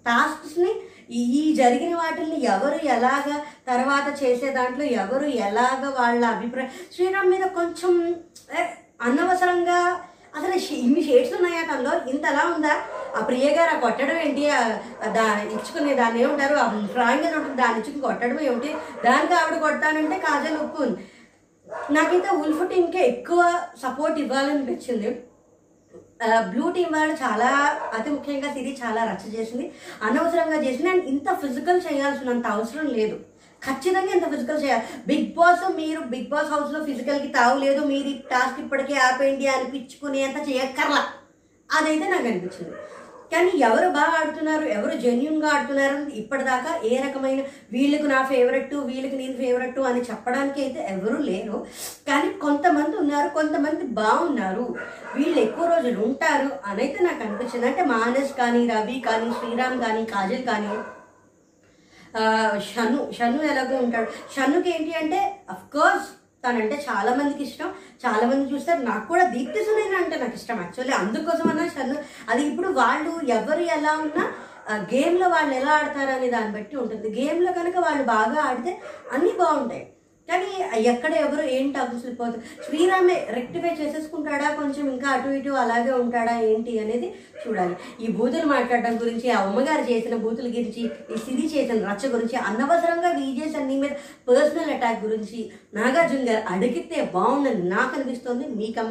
టాస్క్స్ని 0.07 0.71
ఈ 1.15 1.55
జరిగిన 1.55 1.95
వాటిని 1.95 2.43
ఎవరు 2.43 2.85
ఎలాగ 2.85 3.39
తర్వాత 3.67 4.23
చేసే 4.23 4.51
దాంట్లో 4.51 4.85
ఎవరు 4.85 5.25
ఎలాగ 5.25 5.93
వాళ్ళ 5.99 6.25
అభిప్రాయం? 6.25 6.69
శ్రీరామ్ 6.95 7.29
మీద 7.29 7.41
కొంచెం 7.41 8.15
అనవసరంగా 9.01 9.99
అసలు 10.35 10.59
షే- 10.59 10.77
ఇన్ని 10.77 11.03
షేడ్స్ 11.03 11.33
ఉన్నాయా 11.33 11.73
తనలో? 11.73 12.09
ఇంతలా 12.09 12.53
ఉందా? 12.55 12.81
ఆ 13.15 13.19
ప్రియ 13.19 13.49
గారు 13.49 13.75
ఆ 13.75 13.79
కొట్టడం 13.79 14.17
ఏంటి? 14.17 14.41
దా 15.11 15.41
ఇచ్చుకునే 15.41 15.93
దాన్ని 15.93 16.21
ఏమంటారు? 16.21 16.55
ఆ 16.55 16.87
డ్రాయింగ్ 16.91 17.23
అని 17.23 17.35
ఉంటుంది 17.35 17.61
దాన్ని 17.61 17.79
ఇచ్చుకుని 17.79 18.01
కొట్టడం 18.01 18.39
ఏమిటి? 18.39 18.75
దానికి 19.05 19.33
ఆవిడ 19.33 19.59
కొడతానంటే 19.59 20.17
కాజల్ 20.17 20.57
ఉప్పు 20.57 20.83
ఉంది. 20.83 20.99
నాకైతే 21.91 22.29
ఉల్ఫ్ 22.29 22.69
టీంకే 22.69 22.99
ఎక్కువ 22.99 23.61
సపోర్ట్ 23.83 24.19
ఇవ్వాలనిపించింది. 24.19 25.24
బ్లూ 26.23 26.71
టీం 26.71 26.91
వాళ్ళు 26.91 27.13
చాలా 27.13 27.79
అతి 27.93 28.09
ముఖ్యంగా 28.09 28.53
సిరి 28.53 28.77
చాలా 28.83 29.03
రచ్చ 29.03 29.39
చేసింది. 29.39 29.71
అనవసరంగా 30.03 30.63
చేసింది. 30.63 30.89
అండ్ 30.89 31.05
ఇంత 31.05 31.33
ఫిజికల్ 31.33 31.81
చేయాల్సినంత 31.91 32.47
అవసరం 32.47 32.85
లేదు. 32.85 33.19
ఖచ్చితంగా 33.63 34.13
ఇంత 34.13 34.29
ఫిజికల్ 34.29 34.63
చేయాలి. 34.63 34.83
బిగ్ 35.07 35.33
బాస్ 35.33 35.75
మీరు 35.75 35.99
బిగ్ 35.99 36.27
బాస్ 36.27 36.49
హౌస్లో 36.49 36.85
ఫిజికల్కి 36.85 37.27
తావులేదు 37.27 37.85
మీరు 37.85 38.07
ఈ 38.07 38.17
టాస్క్ 38.31 38.59
ఇప్పటికే 38.59 38.95
ఆపేయండి 38.95 39.47
అనిపించుకునేంత 39.47 40.49
చేయక్కర్లా. 40.49 41.05
అదైతే 41.71 42.07
నాకు 42.07 42.27
అనిపించింది. 42.27 42.75
కానీ 43.33 43.51
ఎవరు 43.67 43.87
బాగా 43.97 44.15
ఆడుతున్నారు 44.21 44.65
ఎవరు 44.75 44.95
జెన్యున్గా 45.03 45.49
ఆడుతున్నారు 45.55 45.97
ఇప్పటిదాకా 46.21 46.71
ఏ 46.89 46.91
రకమైన 47.05 47.41
వీళ్ళకు 47.75 48.07
నా 48.13 48.19
ఫేవరెట్ 48.31 48.73
వీళ్ళకి 48.89 49.15
నేను 49.21 49.35
ఫేవరెట్ 49.41 49.79
అని 49.91 50.01
చెప్పడానికి 50.09 50.59
అయితే 50.65 50.81
ఎవరు 50.95 51.17
లేరు. 51.29 51.57
కానీ 52.09 52.29
కొంతమంది 52.45 52.95
ఉన్నారు 53.03 53.29
కొంతమంది 53.39 53.85
బాగున్నారు. 54.01 54.65
వీళ్ళు 55.15 55.39
ఎక్కువ 55.45 55.65
రోజులు 55.73 55.99
ఉంటారు 56.09 56.51
అని 56.69 56.81
అయితే 56.85 56.99
నాకు 57.07 57.23
అనిపించింది. 57.27 57.65
అంటే 57.71 57.85
మానస్ 57.95 58.33
కానీ 58.41 58.61
రవి 58.75 58.99
కానీ 59.07 59.29
శ్రీరామ్ 59.39 59.79
కానీ 59.85 60.03
కాజల్ 60.13 60.45
కానీ 60.51 60.73
షను 62.67 62.99
షను 63.15 63.39
ఎలాగో 63.51 63.77
ఉంటాడు. 63.85 64.09
షనుకి 64.35 64.69
ఏంటి 64.75 64.93
అంటే 64.99 65.19
అఫ్కోర్స్ 65.55 66.07
తనంటే 66.45 66.77
చాలా 66.89 67.11
మందికి 67.15 67.43
ఇష్టం. 67.49 67.69
చాలా 68.05 68.25
మంది 68.27 68.51
చూస్తారు. 68.53 68.81
నాకు 68.91 69.05
కూడా 69.07 69.23
దీప్తి 69.35 69.63
సునైన 69.67 69.95
అంటే 70.03 70.17
నాకు 70.23 70.37
ఇష్టం 70.41 70.59
యాక్చువల్లీ. 70.61 70.95
అందుకోసం 71.01 71.47
అన్నా 71.49 71.65
చదువు 71.77 72.01
అది 72.29 72.43
ఇప్పుడు 72.49 72.71
వాళ్ళు 72.81 73.13
ఎవరు 73.37 73.63
ఎలా 73.77 73.93
ఉన్నా 74.05 74.25
గేమ్లో 74.93 75.27
వాళ్ళు 75.29 75.53
ఎలా 75.55 75.73
ఆడతారు 75.79 76.11
అనే 76.17 76.29
దాన్ని 76.29 76.53
బట్టి 76.57 76.75
ఉంటుంది. 76.83 77.07
గేమ్లో 77.19 77.51
కనుక 77.53 77.77
వాళ్ళు 77.87 78.03
బాగా 78.03 78.39
ఆడితే 78.49 78.71
అన్నీ 79.11 79.31
బాగుంటాయి. 79.41 79.83
కానీ 80.29 80.81
ఎక్కడ 80.81 81.13
ఎవరు 81.13 81.41
ఏంటి 81.41 81.77
అభిసిపోతుంది 81.77 82.45
శ్రీరామే 82.65 83.27
రెక్టిఫై 83.29 83.85
చేసేసుకుంటాడా? 83.85 84.55
కొంచెం 84.55 84.89
ఇంకా 84.89 85.09
అటు 85.09 85.29
ఇటు 85.29 85.49
అలాగే 85.49 85.91
ఉంటాడా? 85.91 86.39
ఏంటి 86.39 86.79
అనేది 86.79 87.13
చూడాలి. 87.47 87.75
ఈ 88.01 88.07
బూతులు 88.07 88.45
మాట్లాడడం 88.45 89.01
గురించి 89.01 89.29
ఆ 89.29 89.41
అమ్మగారు 89.41 89.91
చేసిన 89.91 90.15
బూతుల 90.15 90.47
గురించి 90.47 90.83
ఈ 91.13 91.17
సిరి 91.17 91.57
చేసిన 91.57 91.89
రచ్చ 91.89 92.07
గురించి 92.07 92.35
అనవసరంగా 92.35 93.09
విజయ్ 93.09 93.55
అన్ని 93.55 93.75
మీద 93.75 93.89
పర్సనల్ 94.27 94.69
అటాక్ 94.69 95.05
గురించి 95.05 95.51
నాగార్జున 95.73 96.29
గారు 96.29 96.53
అడిగితే 96.53 97.11
బాగుందని 97.13 97.69
నాకు 97.69 97.95
అనిపిస్తుంది. 97.95 98.47
మీకు 98.47 98.81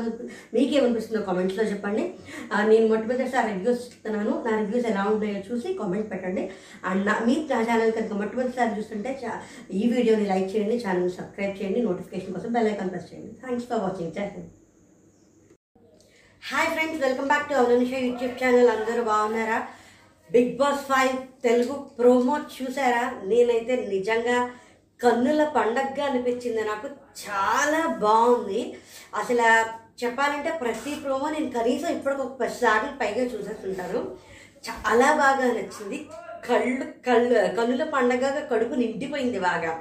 మీకేమనిపిస్తుందో 0.54 1.22
కామెంట్స్లో 1.22 1.64
చెప్పండి. 1.64 2.14
నేను 2.62 2.88
మొట్టమొదటిసారి 2.88 3.52
రివ్యూస్ 3.52 3.80
ఇస్తున్నాను. 3.80 4.44
నా 4.50 4.58
రివ్యూస్ 4.58 4.86
ఎలా 4.86 5.04
ఉన్నాయో 5.04 5.42
చూసి 5.52 5.74
కామెంట్ 5.74 6.10
పెట్టండి. 6.10 6.50
అండ్ 6.84 7.06
నా 7.06 7.18
మీ 7.26 7.46
నా 7.50 7.60
ఛానల్ 7.62 7.92
కనుక 7.92 8.12
మొట్టమొదటిసారి 8.12 8.78
చూస్తుంటే 8.78 9.20
చా- 9.24 9.72
ఈ 9.76 9.92
వీడియోని 9.96 10.26
లైక్ 10.26 10.56
చేయండి 10.56 10.76
ఛానల్ 10.88 11.10
సబ్స్క్రైబ్ 11.24 11.56
చేయండి 11.58 11.80
నోటిఫికేషన్ 11.88 12.34
కోసం 12.36 12.50
బెల్ 12.54 12.68
ఐకాన్ 12.72 12.90
ప్రెస్ 12.92 13.08
చేయండి. 13.10 13.32
థ్యాంక్స్ 13.42 13.66
ఫర్ 13.68 13.82
వాచింగ్ 13.84 14.14
జై 14.16 14.26
Hind 14.34 14.50
hi 16.42 16.68
friends 16.72 17.00
welcome 17.04 17.28
back 17.32 17.48
to 17.50 17.54
Avanisha 17.60 17.92
YouTube 18.06 18.34
channel 18.40 18.70
అందరూ 18.74 19.02
బాగున్నారా? 19.04 19.58
Bigg 20.30 20.52
Boss 20.58 20.82
five 20.90 21.14
Telugu 21.46 21.74
promo 21.98 22.36
చూసారా? 22.56 23.04
నేనైతే 23.30 23.76
నిజంగా 23.94 24.36
కన్నుల 25.00 25.44
పండగగా 25.56 26.04
అనిపించింది 26.06 26.64
నాకు. 26.64 26.88
చాలా 27.22 27.80
బాగుంది. 28.04 28.60
అసలు 29.20 29.48
చెప్పాలంటే 30.02 30.50
ప్రతి 30.62 30.94
ప్రోమో 31.04 31.26
నేను 31.30 31.50
కనీసం 31.50 31.90
ఇప్పటికి 31.96 32.22
ఒక 32.22 32.34
పదిసార్లు 32.40 32.92
పైగా 33.02 33.24
చూసేస్తుంటాను. 33.24 34.00
చాలా 34.68 35.08
బాగా 35.22 35.46
నచ్చింది. 35.58 35.98
కళ్ళు 36.48 36.86
కళ్ళు 37.08 37.34
కన్నుల 37.56 37.84
పండగగా 37.84 38.42
కడుపు 38.52 38.74
నిండిపోయింది 38.74 39.40
బాగా. 39.50 39.72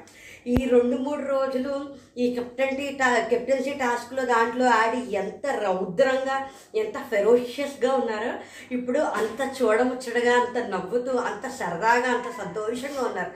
ఈ 0.51 0.55
రెండు 0.71 0.95
మూడు 0.97 1.23
రోజులు 1.25 1.73
ఈ 2.17 2.25
కెప్టెన్టీ 2.35 2.87
టా 2.99 3.07
కెప్టెన్సీ 3.31 3.73
టాస్క్లో 3.81 4.23
దాంట్లో 4.31 4.65
ఆడి 4.79 5.01
ఎంత 5.21 5.45
రౌద్రంగా 5.65 6.37
ఎంత 6.81 6.97
ఫెరోషియస్గా 7.11 7.91
ఉన్నారో 7.93 8.31
ఇప్పుడు 8.77 8.99
అంత 9.19 9.41
చూడముచ్చడగా 9.59 10.33
అంత 10.41 10.57
నవ్వుతూ 10.73 11.13
అంత 11.29 11.45
సరదాగా 11.59 12.09
అంత 12.15 12.29
సంతోషంగా 12.41 13.03
ఉన్నారు. 13.09 13.31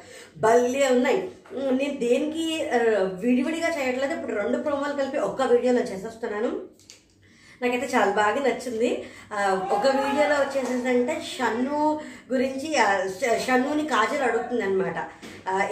భలే 0.45 0.83
ఉన్నాయి. 0.95 1.21
నేను 1.79 1.95
దేనికి 2.05 2.47
విడివిడిగా 3.23 3.69
చేయట్లేదు. 3.77 4.13
ఇప్పుడు 4.17 4.35
రెండు 4.41 4.59
ప్రోమోలు 4.67 4.97
కలిపి 5.01 5.19
ఒక్క 5.29 5.41
వీడియోలో 5.53 5.83
చేసేస్తున్నాను. 5.91 6.51
నాకైతే 7.61 7.87
చాలా 7.93 8.11
బాగా 8.19 8.39
నచ్చింది. 8.47 8.89
ఒక 9.75 9.85
వీడియోలో 9.99 10.35
వచ్చేసేసంటే 10.41 11.13
షన్ను 11.31 11.79
గురించి 12.31 12.67
షన్నుని 13.45 13.83
కాజల్ 13.93 14.25
అడుగుతుంది 14.27 14.63
అనమాట 14.67 14.97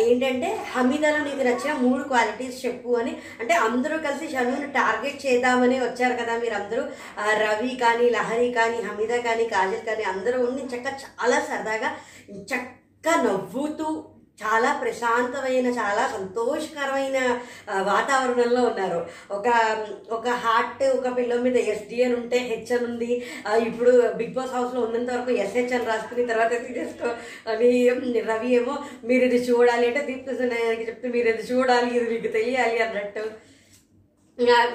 ఏంటంటే 0.06 0.50
హమీదాలో 0.74 1.20
నీకు 1.28 1.44
నచ్చిన 1.48 1.74
మూడు 1.84 2.04
క్వాలిటీస్ 2.12 2.58
చెప్పు 2.66 2.90
అని. 3.02 3.14
అంటే 3.42 3.54
అందరూ 3.68 3.98
కలిసి 4.08 4.28
షన్నుని 4.34 4.68
టార్గెట్ 4.80 5.20
చేద్దామని 5.26 5.78
వచ్చారు 5.86 6.18
కదా 6.22 6.36
మీరు 6.44 6.58
అందరూ 6.62 6.84
రవి 7.44 7.72
కానీ 7.84 8.08
లహరి 8.18 8.50
కానీ 8.60 8.80
హమీదా 8.88 9.20
కానీ 9.28 9.46
కాజల్ 9.56 9.86
కానీ 9.92 10.06
అందరూ 10.14 10.40
ఉండి 10.48 10.64
చక్క 10.74 10.88
చాలా 11.06 11.40
సరదాగా 11.50 11.92
చక్క 12.54 13.08
నవ్వుతూ 13.26 13.90
చాలా 14.42 14.70
ప్రశాంతమైన 14.82 15.68
చాలా 15.78 16.04
సంతోషకరమైన 16.16 17.18
వాతావరణంలో 17.92 18.62
ఉన్నారు. 18.70 19.00
ఒక 19.38 19.48
ఒక 20.18 20.28
హార్ట్ 20.44 20.84
ఒక 20.98 21.10
పిల్ల 21.18 21.36
మీద 21.46 21.58
ఎస్డిఎన్ 21.74 22.16
ఉంటే 22.20 22.38
హెచ్ 22.50 22.74
అని 22.78 22.86
ఉంది 22.90 23.12
ఇప్పుడు 23.70 23.92
బిగ్ 24.20 24.36
బాస్ 24.38 24.56
హౌస్లో 24.58 24.82
ఉన్నంత 24.88 25.10
వరకు 25.16 25.32
ఎస్హెచ్ 25.44 25.74
అని 25.78 25.90
రాసుకుని 25.92 26.32
తర్వాత 26.32 26.52
తీసేసుకో 26.66 27.10
అని 27.54 27.72
రవి 28.32 28.50
ఏమో 28.60 28.76
మీరు 29.10 29.26
ఇది 29.30 29.40
చూడాలి 29.50 29.86
అంటే 29.90 30.02
దీప్తి 30.10 30.38
చెప్తే 30.88 31.10
మీరు 31.16 31.30
ఇది 31.34 31.46
చూడాలి 31.52 31.90
ఇది 31.98 32.08
మీకు 32.14 32.32
తెలియాలి 32.38 32.80
అన్నట్టు. 32.86 33.24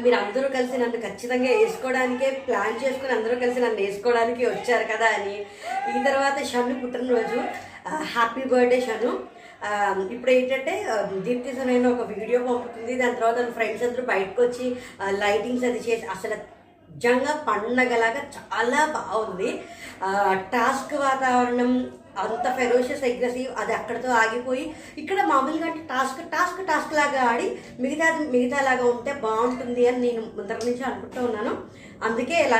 మీరు 0.05 0.17
అందరూ 0.21 0.47
కలిసి 0.55 0.77
నన్ను 0.83 0.99
ఖచ్చితంగా 1.07 1.51
వేసుకోవడానికే 1.59 2.29
ప్లాన్ 2.47 2.79
చేసుకుని 2.85 3.13
అందరూ 3.17 3.35
కలిసి 3.43 3.61
నన్ను 3.65 3.81
వేసుకోవడానికి 3.85 4.43
వచ్చారు 4.47 4.87
కదా 4.93 5.09
అని. 5.17 5.37
ఈ 5.91 6.05
తర్వాత 6.09 6.37
షన్ను 6.53 6.77
పుట్టినరోజు. 6.83 7.41
Happy 8.15 8.43
birthday 8.53 8.79
Shannu. 8.87 9.13
ఇప్పుడు 10.15 10.33
ఏంటంటే 10.37 10.75
దీప్తి 11.27 11.51
సునైన 11.59 11.87
ఒక 11.95 12.07
వీడియో 12.13 12.41
పంపుతుంది. 12.49 12.93
దాని 13.01 13.17
తర్వాత 13.19 13.37
తన 13.41 13.53
ఫ్రెండ్స్ 13.59 13.85
అందరూ 13.87 14.05
బయటకు 14.13 14.41
వచ్చి 14.47 14.67
లైటింగ్స్ 15.23 15.69
అది 15.71 15.81
చేసి 15.89 16.07
అసలు 16.17 16.37
నిజంగా 16.89 17.33
పండగలాగా 17.49 18.23
చాలా 18.37 18.81
బాగుంది. 18.99 19.51
టాస్క్ 20.55 20.95
వాతావరణం 21.07 21.73
అంత 22.23 22.47
ఫెరోషియస్ 22.59 23.05
అగ్రెసివ్ 23.09 23.51
అది 23.61 23.73
అక్కడితో 23.77 24.09
ఆగిపోయి 24.23 24.65
ఇక్కడ 25.03 25.19
మామూలుగా 25.31 25.67
అంటే 25.69 25.83
టాస్క్ 25.93 26.23
టాస్క్ 26.33 26.61
టాస్క్ 26.71 26.97
లాగా 26.99 27.21
ఆడి 27.33 27.47
మిగతా 27.83 28.09
మిగతా 28.35 28.59
లాగా 28.69 28.85
ఉంటే 28.95 29.13
బాగుంటుంది 29.27 29.85
అని 29.91 30.01
నేను 30.07 30.23
ముందర 30.39 30.59
నుంచి 30.69 30.85
అనుకుంటూ 30.89 31.21
ఉన్నాను. 31.29 31.53
అందుకే 32.09 32.37
ఇలా 32.47 32.59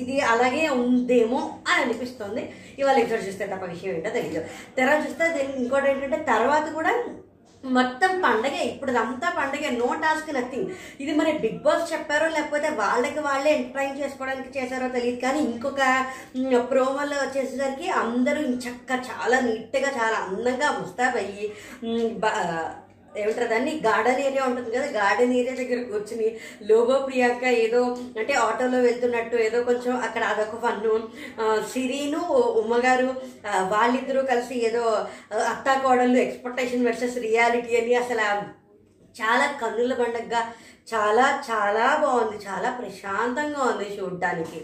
ఇది 0.00 0.18
అలాగే 0.32 0.64
ఉందేమో 0.82 1.40
అని 1.68 1.80
అనిపిస్తుంది. 1.84 2.44
ఇవాళ 2.80 2.98
ఎక్కడ 3.04 3.20
చూస్తే 3.26 3.46
తప్ప 3.54 3.64
విషయం 3.72 3.94
ఏంటో 3.96 4.12
తెలియదు 4.18 4.42
తెర 4.76 5.00
చూస్తే 5.06 5.26
దీనికి 5.38 5.58
ఇంకోటి 5.64 5.90
ఏంటంటే 5.90 6.20
తర్వాత 6.32 6.66
కూడా 6.78 6.92
మొత్తం 7.64 8.12
పండగే 8.24 8.60
ఇప్పుడు 8.68 8.92
అంతా 9.00 9.28
పండగే 9.38 9.70
నో 9.80 9.88
టాస్క్ 10.02 10.30
నథింగ్. 10.36 10.68
ఇది 11.02 11.12
మరి 11.18 11.32
బిగ్ 11.42 11.58
బాస్ 11.64 11.90
చెప్పారో 11.92 12.28
లేకపోతే 12.36 12.68
వాళ్ళకి 12.78 13.20
వాళ్ళే 13.26 13.50
ఎంటర్టైన్ 13.56 13.98
చేసుకోవడానికి 13.98 14.50
చేశారో 14.56 14.86
తెలియదు 14.94 15.20
కానీ 15.24 15.40
ఇంకొక 15.50 15.82
ప్రోమోలో 16.70 17.18
వచ్చేసరికి 17.24 17.88
అందరూ 18.02 18.42
చక్క 18.66 18.90
చాలా 19.10 19.38
నీట్గా 19.48 19.90
చాలా 19.98 20.16
అందంగా 20.26 20.70
ముస్తాబయ్యి 20.78 21.48
ఏమంటారు 23.16 23.48
దాన్ని 23.48 23.72
గార్డెన్ 23.86 24.20
ఏరియా 24.20 24.44
ఉంటుంది 24.44 24.70
కదా 24.70 24.86
గార్డెన్ 25.00 25.32
ఏరియా 25.32 25.54
దగ్గర 25.54 25.80
కూర్చుని 25.82 26.28
లోబో 26.62 26.96
ప్రియాంక 26.98 27.44
ఏదో 27.64 27.80
అంటే 28.18 28.32
ఆటోలో 28.32 28.78
వెళ్తున్నట్టు 28.78 29.36
ఏదో 29.36 29.60
కొంచెం 29.62 29.94
అక్కడ 30.00 30.22
అదొక 30.22 30.56
ఫన్ను 30.56 30.94
సిరీను 31.72 32.20
ఉమ్మగారు 32.62 33.08
వాళ్ళిద్దరూ 33.68 34.22
కలిసి 34.22 34.56
ఏదో 34.68 34.84
అత్తా 35.52 35.74
కోడళ్ళు 35.82 36.18
ఎక్స్పెక్టేషన్ 36.18 36.86
వర్సెస్ 36.86 37.18
రియాలిటీ 37.18 37.74
అని 37.76 37.94
అసలు 37.94 38.26
చాలా 39.16 39.46
కన్నుల 39.60 39.94
పండగగా 39.94 40.42
చాలా 40.92 41.24
చాలా 41.50 41.86
బాగుంది 41.96 42.36
చాలా 42.46 42.70
ప్రశాంతంగా 42.70 43.62
ఉంది 43.62 43.88
చూడడానికి. 43.96 44.60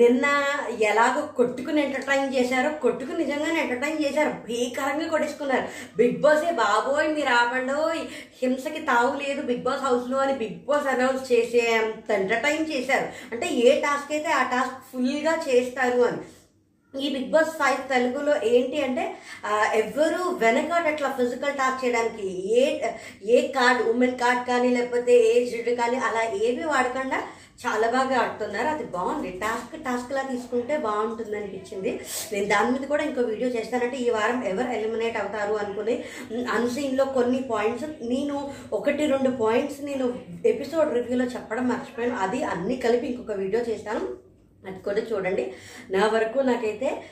నిన్న 0.00 0.26
ఎలాగో 0.88 1.22
కొట్టుకుని 1.38 1.80
ఎంటర్టైన్ 1.82 2.34
చేశారో 2.34 2.70
కొట్టుకుని 2.82 3.18
నిజంగానే 3.24 3.58
ఎంటర్టైన్ 3.62 4.02
చేశారు 4.04 4.32
భీకరంగా 4.46 5.06
కొట్టేసుకున్నారు. 5.08 5.66
బిగ్ 5.96 6.20
బాసే 6.24 6.50
బాబోయ్ 6.60 7.08
మీరు 7.16 7.32
ఆపండోయ్ 7.40 8.02
హింసకి 8.42 8.82
తావు 8.90 9.12
లేదు 9.22 9.42
బిగ్ 9.42 9.64
బాస్ 9.66 9.84
హౌస్లో 9.86 10.18
అని 10.18 10.34
బిగ్ 10.42 10.62
బాస్ 10.68 10.88
అనౌన్స్ 10.94 11.32
చేసే 11.32 11.64
అంత 11.80 12.10
ఎంటర్టైన్ 12.20 12.70
చేశారు. 12.72 13.08
అంటే 13.32 13.48
ఏ 13.64 13.80
టాస్క్ 13.80 14.12
అయితే 14.12 14.32
ఆ 14.40 14.42
టాస్క్ 14.54 14.80
ఫుల్గా 14.92 15.34
చేస్తారు 15.48 16.00
అని. 16.08 16.22
ఈ 16.94 17.06
బిగ్ 17.14 17.30
బాస్ 17.30 17.54
ఫైవ్ 17.60 17.80
తెలుగులో 17.92 18.34
ఏంటి 18.54 18.78
అంటే 18.82 19.04
ఎవరు 19.82 20.22
వెనకాడట్లా 20.42 20.90
అట్లా 20.90 21.08
ఫిజికల్ 21.20 21.56
టాక్ 21.60 21.80
చేయడానికి 21.84 22.26
ఏ 22.60 22.64
ఏ 23.36 23.40
కార్డ్ 23.56 23.80
ఉమెన్ 23.92 24.18
కార్డ్ 24.18 24.42
కానీ 24.50 24.68
లేకపోతే 24.76 25.14
ఏజ్డ్ 25.32 25.70
కానీ 25.80 25.96
అలా 26.08 26.22
ఏవి 26.46 26.64
వాడకుండా 26.72 27.18
చాలా 27.62 27.90
బాగా 27.90 28.16
ఆడుతున్నారు. 28.20 28.68
అది 28.68 28.84
బాగుంది. 28.84 29.30
టాస్క్ 29.30 29.84
టాస్క్లా 29.84 30.22
తీసుకుంటే 30.22 30.76
బాగుంటుంది 30.76 31.36
అనిపించింది. 31.36 32.00
నేను 32.32 32.46
దాని 32.48 32.70
మీద 32.70 32.88
కూడా 32.88 33.04
ఇంకో 33.04 33.20
వీడియో 33.20 33.50
చేస్తానంటే 33.50 33.96
ఈ 33.96 34.10
వారం 34.10 34.44
ఎవరు 34.44 34.68
ఎలిమినేట్ 34.68 35.16
అవుతారు 35.16 35.54
అనుకుని 35.54 36.04
అన్సీన్లో 36.44 37.04
కొన్ని 37.04 37.42
పాయింట్స్ 37.42 37.88
నేను 38.02 38.54
ఒకటి 38.72 39.06
రెండు 39.06 39.30
పాయింట్స్ 39.30 39.80
నేను 39.84 40.14
ఎపిసోడ్ 40.46 40.94
రివ్యూలో 40.94 41.24
చెప్పడం 41.24 41.68
మర్చిపోయాను. 41.68 42.16
అది 42.16 42.44
అన్ని 42.44 42.76
కలిపి 42.76 43.06
ఇంకొక 43.06 43.36
వీడియో 43.36 43.62
చేస్తాను. 43.62 44.00
అది 44.66 44.78
కూడా 44.78 45.00
చూడండి. 45.00 45.52
నా 45.90 46.06
వరకు 46.08 46.38
నాకైతే 46.38 47.02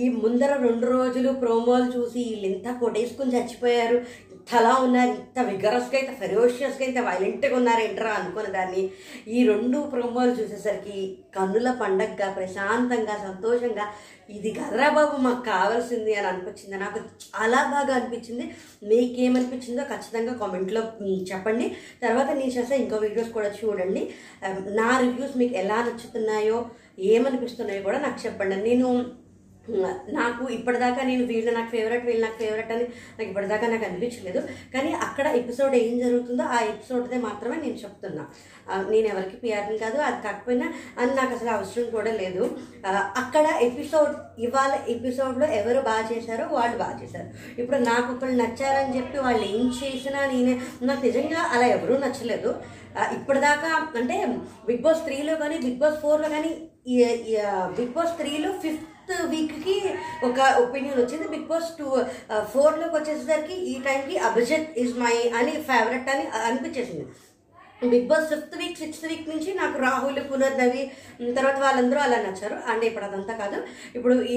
ఈ 0.00 0.08
ముందర 0.08 0.52
రెండు 0.56 0.86
రోజులు 0.86 1.32
ప్రోమోలు 1.32 1.88
చూసి 1.96 2.18
వీళ్ళు 2.18 2.46
ఇంత 2.46 2.68
కొట్టేసుకుని 2.80 3.34
చచ్చిపోయారు. 3.36 3.98
ఇంతలా 4.46 4.74
ఉన్నారు 4.74 5.10
ఇంత 5.10 5.38
విగరస్గా 5.48 5.98
ఇంత 5.98 6.12
ఫెరోషియస్గా 6.20 6.84
ఇంత 6.86 7.00
వైలెంట్గా 7.00 7.56
ఉన్నారు 7.56 7.80
ఏంట్రా 7.80 8.10
అనుకున్న 8.10 8.48
దాన్ని 8.52 8.82
ఈ 9.28 9.46
రెండు 9.48 9.78
ప్రోమోలు 9.92 10.30
చూసేసరికి 10.30 11.18
కన్నుల 11.36 11.70
పండగగా 11.82 12.28
ప్రశాంతంగా 12.30 13.16
సంతోషంగా 13.26 13.86
ఇది 14.30 14.50
కదరా 14.50 14.88
బాబు 14.88 15.16
మాకు 15.16 15.42
కావాల్సింది 15.44 16.14
అని 16.14 16.26
అనిపించింది. 16.26 16.76
నాకు 16.78 16.98
చాలా 17.24 17.60
బాగా 17.74 17.94
అనిపించింది. 17.94 18.44
మీకేమనిపించిందో 18.82 19.82
ఖచ్చితంగా 19.82 20.34
కామెంట్లో 20.34 20.82
చెప్పండి. 21.32 21.68
తర్వాత 22.02 22.28
నేను 22.30 22.52
చేసే 22.58 22.76
ఇంకో 22.76 22.96
వీడియోస్ 22.96 23.30
కూడా 23.30 23.52
చూడండి. 23.60 24.14
నా 24.80 24.88
రివ్యూస్ 25.04 25.36
మీకు 25.36 25.54
ఎలా 25.54 25.76
నచ్చుతున్నాయో 25.76 26.70
ఏమనిపిస్తున్నాయో 26.98 27.82
కూడా 27.82 27.98
నాకు 27.98 28.26
చెప్పండి. 28.26 28.56
నేను 28.70 28.88
నాకు 30.08 30.48
ఇప్పటిదాకా 30.50 31.02
నేను 31.02 31.24
వీళ్ళు 31.24 31.50
నాకు 31.52 31.70
ఫేవరెట్ 31.70 32.04
వీళ్ళు 32.06 32.26
నాకు 32.26 32.38
ఫేవరెట్ 32.38 32.72
అని 32.72 32.84
నాకు 32.84 33.22
ఇప్పటిదాకా 33.22 33.66
నాకు 33.66 33.84
అనిపించలేదు. 33.84 34.40
కానీ 34.74 34.92
అక్కడ 34.92 35.26
ఎపిసోడ్ 35.26 35.74
ఏం 35.74 35.98
జరుగుతుందో 35.98 36.44
ఆ 36.44 36.60
ఎపిసోడ్దే 36.60 37.18
మాత్రమే 37.18 37.56
నేను 37.56 37.74
చెప్తున్నా. 37.74 38.26
నేను 38.90 39.06
ఎవరికి 39.06 39.36
పిఆర్ని 39.36 39.78
కాదు 39.78 39.98
అది 39.98 40.22
కాకపోయినా 40.22 40.72
అని 40.98 41.14
నాకు 41.14 41.34
అసలు 41.34 41.50
అవసరం 41.50 41.90
కూడా 41.90 42.12
లేదు. 42.12 42.58
అక్కడ 43.16 43.46
ఎపిసోడ్ 43.60 44.14
ఇవాళ 44.38 44.72
ఎపిసోడ్లో 44.88 45.46
ఎవరు 45.46 45.80
బాగా 45.80 46.04
చేశారో 46.12 46.46
వాళ్ళు 46.52 46.78
బాగా 46.78 47.00
చేశారు. 47.02 47.60
ఇప్పుడు 47.60 47.76
నాకు 47.76 48.12
ఒకళ్ళు 48.14 48.42
నచ్చారని 48.42 48.96
చెప్పి 48.96 49.18
వాళ్ళు 49.18 49.44
ఏం 49.44 49.74
చేసినా 49.82 50.26
నేనే 50.26 50.60
నాకు 50.82 51.04
నిజంగా 51.06 51.40
అలా 51.40 51.66
ఎవరూ 51.66 51.96
నచ్చలేదు. 51.96 52.54
ఇప్పటిదాకా 53.12 53.70
అంటే 54.00 54.16
బిగ్ 54.66 54.82
బాస్ 54.82 55.04
త్రీలో 55.04 55.36
కానీ 55.36 55.58
బిగ్ 55.58 55.78
బాస్ 55.78 56.00
ఫోర్లో 56.00 56.28
కానీ 56.28 56.50
బిగ్ 57.78 57.94
బాస్ 57.96 58.18
త్రీలో 58.18 58.52
ఫిఫ్త్ 58.52 58.86
వీక్కి 59.32 59.76
ఒక 60.28 60.38
ఒపీనియన్ 60.64 61.00
వచ్చింది. 61.00 61.28
బిగ్ 61.34 61.50
బాస్ 61.52 61.70
టూ 61.78 61.88
ఫోర్లోకి 62.52 62.96
వచ్చేసరికి 62.96 63.54
ఈ 63.72 63.82
టైంకి 63.88 64.16
అభిజిత్ 64.30 64.78
ఇస్ 64.84 64.98
మై 64.98 65.16
అని 65.40 65.54
ఫేవరెట్ 65.70 66.10
అని 66.14 66.26
అనిపించేసింది. 66.48 67.06
Bigg 67.92 68.06
Boss 68.10 68.28
fifth 68.32 68.54
week 68.58 68.78
sixth 68.82 69.06
week 69.10 69.26
నుంచి 69.30 69.54
నాకు 69.54 69.76
రాహుల్ 69.78 70.20
పునర్నవి 70.30 70.82
తర్వాత 71.38 71.58
వాళ్ళందరూ 71.64 72.00
అలా 72.00 72.18
నచ్చారు. 72.26 72.56
అంటే 72.72 72.86
ఇప్పుడు 72.86 73.04
అదంతా 73.04 73.34
కాదు. 73.40 73.58
ఇప్పుడు 73.96 74.14
ఈ, 74.34 74.36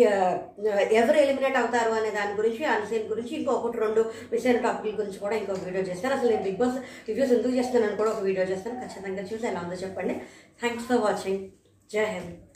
ఎవరు 1.01 1.17
ఎలిమినేట్ 1.25 1.59
అవుతారు 1.61 1.91
అనే 1.99 2.09
దాని 2.17 2.33
గురించి 2.39 2.65
అన్సీన్ 2.65 3.07
గురించి 3.13 3.35
ఇంకొకటి 3.35 3.79
రెండు 3.85 4.01
విషయాల 4.31 4.57
టాపిక్ 4.57 4.99
గురించి 5.01 5.19
కూడా 5.19 5.35
ఇంకొక 5.35 5.63
వీడియో 5.63 5.83
చేస్తాను 5.83 6.15
అసలు 6.17 6.31
నేను 6.33 6.43
బిగ్ 6.43 6.59
బాస్ 6.63 6.77
రివ్యూస్ 7.09 7.33
ఎందుకు 7.37 7.55
చేస్తానని 7.59 7.99
కూడా 8.01 8.11
ఒక 8.15 8.23
వీడియో 8.23 8.45
చేస్తాను. 8.51 8.81
ఖచ్చితంగా 8.83 9.23
చూసి 9.31 9.47
ఎలా 9.51 9.61
ఉందో 9.65 9.79
చెప్పండి. 9.85 10.15
థ్యాంక్స్ 10.63 10.87
ఫర్ 10.91 11.01
వాచింగ్ 11.07 11.41
జై 11.89 12.05
హింద్. 12.05 12.46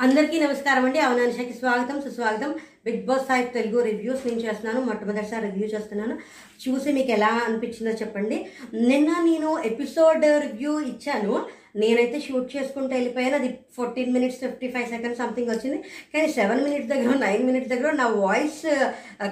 అందరికీ 0.00 0.40
నమస్కారం 0.40 0.84
అండి. 0.84 0.98
అవనాంశకి 0.98 1.52
స్వాగతం 1.52 2.02
సుస్వాగతం. 2.02 2.54
Bigg 2.84 3.06
Boss 3.06 3.26
Sai 3.28 3.44
Telugu 3.46 3.82
reviews 3.82 4.26
నేను 4.26 4.40
చేస్తున్నాను. 4.40 4.86
మొట్టమొదటిసారి 4.86 5.46
రివ్యూ 5.46 5.68
చేస్తున్నాను. 5.68 6.18
చూసి 6.62 6.92
మీకు 6.92 7.10
ఎలా 7.10 7.26
అనిపించిందో 7.26 7.90
చెప్పండి. 7.90 8.46
నిన్న 8.74 9.08
నేను 9.08 9.58
ఎపిసోడ్ 9.58 10.24
రివ్యూ 10.24 10.80
ఇచ్చాను. 10.80 11.46
నేనైతే 11.76 12.20
షూట్ 12.20 12.56
చేసుకుంటూ 12.56 12.94
వెళ్ళిపోయాను. 12.94 13.34
అది 13.34 13.58
fourteen 13.76 14.12
minutes 14.12 14.40
fifty 14.40 14.68
five 14.70 14.88
seconds 14.88 15.20
something 15.20 15.50
వచ్చింది. 15.50 15.78
కానీ 16.14 16.32
సెవెన్ 16.32 16.64
మినిట్స్ 16.64 16.88
దగ్గర 16.88 17.14
నైన్ 17.18 17.46
మినిట్స్ 17.46 17.70
దగ్గర 17.70 17.90
నా 17.92 18.06
వాయిస్ 18.06 18.60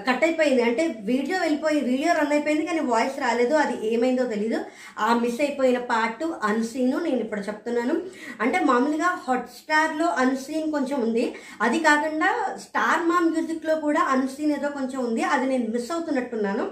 కట్ 0.08 0.24
అయిపోయింది. 0.24 0.62
అంటే 0.62 0.96
వీడియో 1.00 1.38
వెళ్ళిపోయి 1.38 1.80
వీడియో 1.80 2.12
రన్ 2.20 2.32
అయిపోయింది 2.32 2.66
కానీ 2.66 2.80
వాయిస్ 2.80 3.18
రాలేదు. 3.20 3.54
అది 3.54 3.94
ఏమైందో 3.94 4.24
తెలీదు. 4.24 4.60
ఆ 4.98 5.18
మిస్ 5.18 5.40
అయిపోయిన 5.40 5.78
పార్ట్ 5.78 6.24
అన్సీన్ 6.42 6.90
నేను 6.90 7.20
ఇప్పుడు 7.26 7.40
చెప్తున్నాను. 7.40 7.96
అంటే 8.40 8.60
మామూలుగా 8.60 9.10
హాట్స్టార్లో 9.26 10.06
అన్సీన్ 10.06 10.72
కొంచెం 10.72 11.00
ఉంది. 11.00 11.34
అది 11.62 11.78
కాకుండా 11.78 12.30
స్టార్ 12.60 13.02
మా 13.08 13.18
మ్యూజిక్లో 13.18 13.74
కూడా 13.74 14.00
అన్సీన్ 14.00 14.52
ఏదో 14.52 14.68
కొంచెం 14.68 15.04
ఉంది. 15.04 15.22
అది 15.22 15.46
నేను 15.46 15.66
మిస్ 15.70 15.92
అవుతున్నట్టున్నాను. 15.92 16.66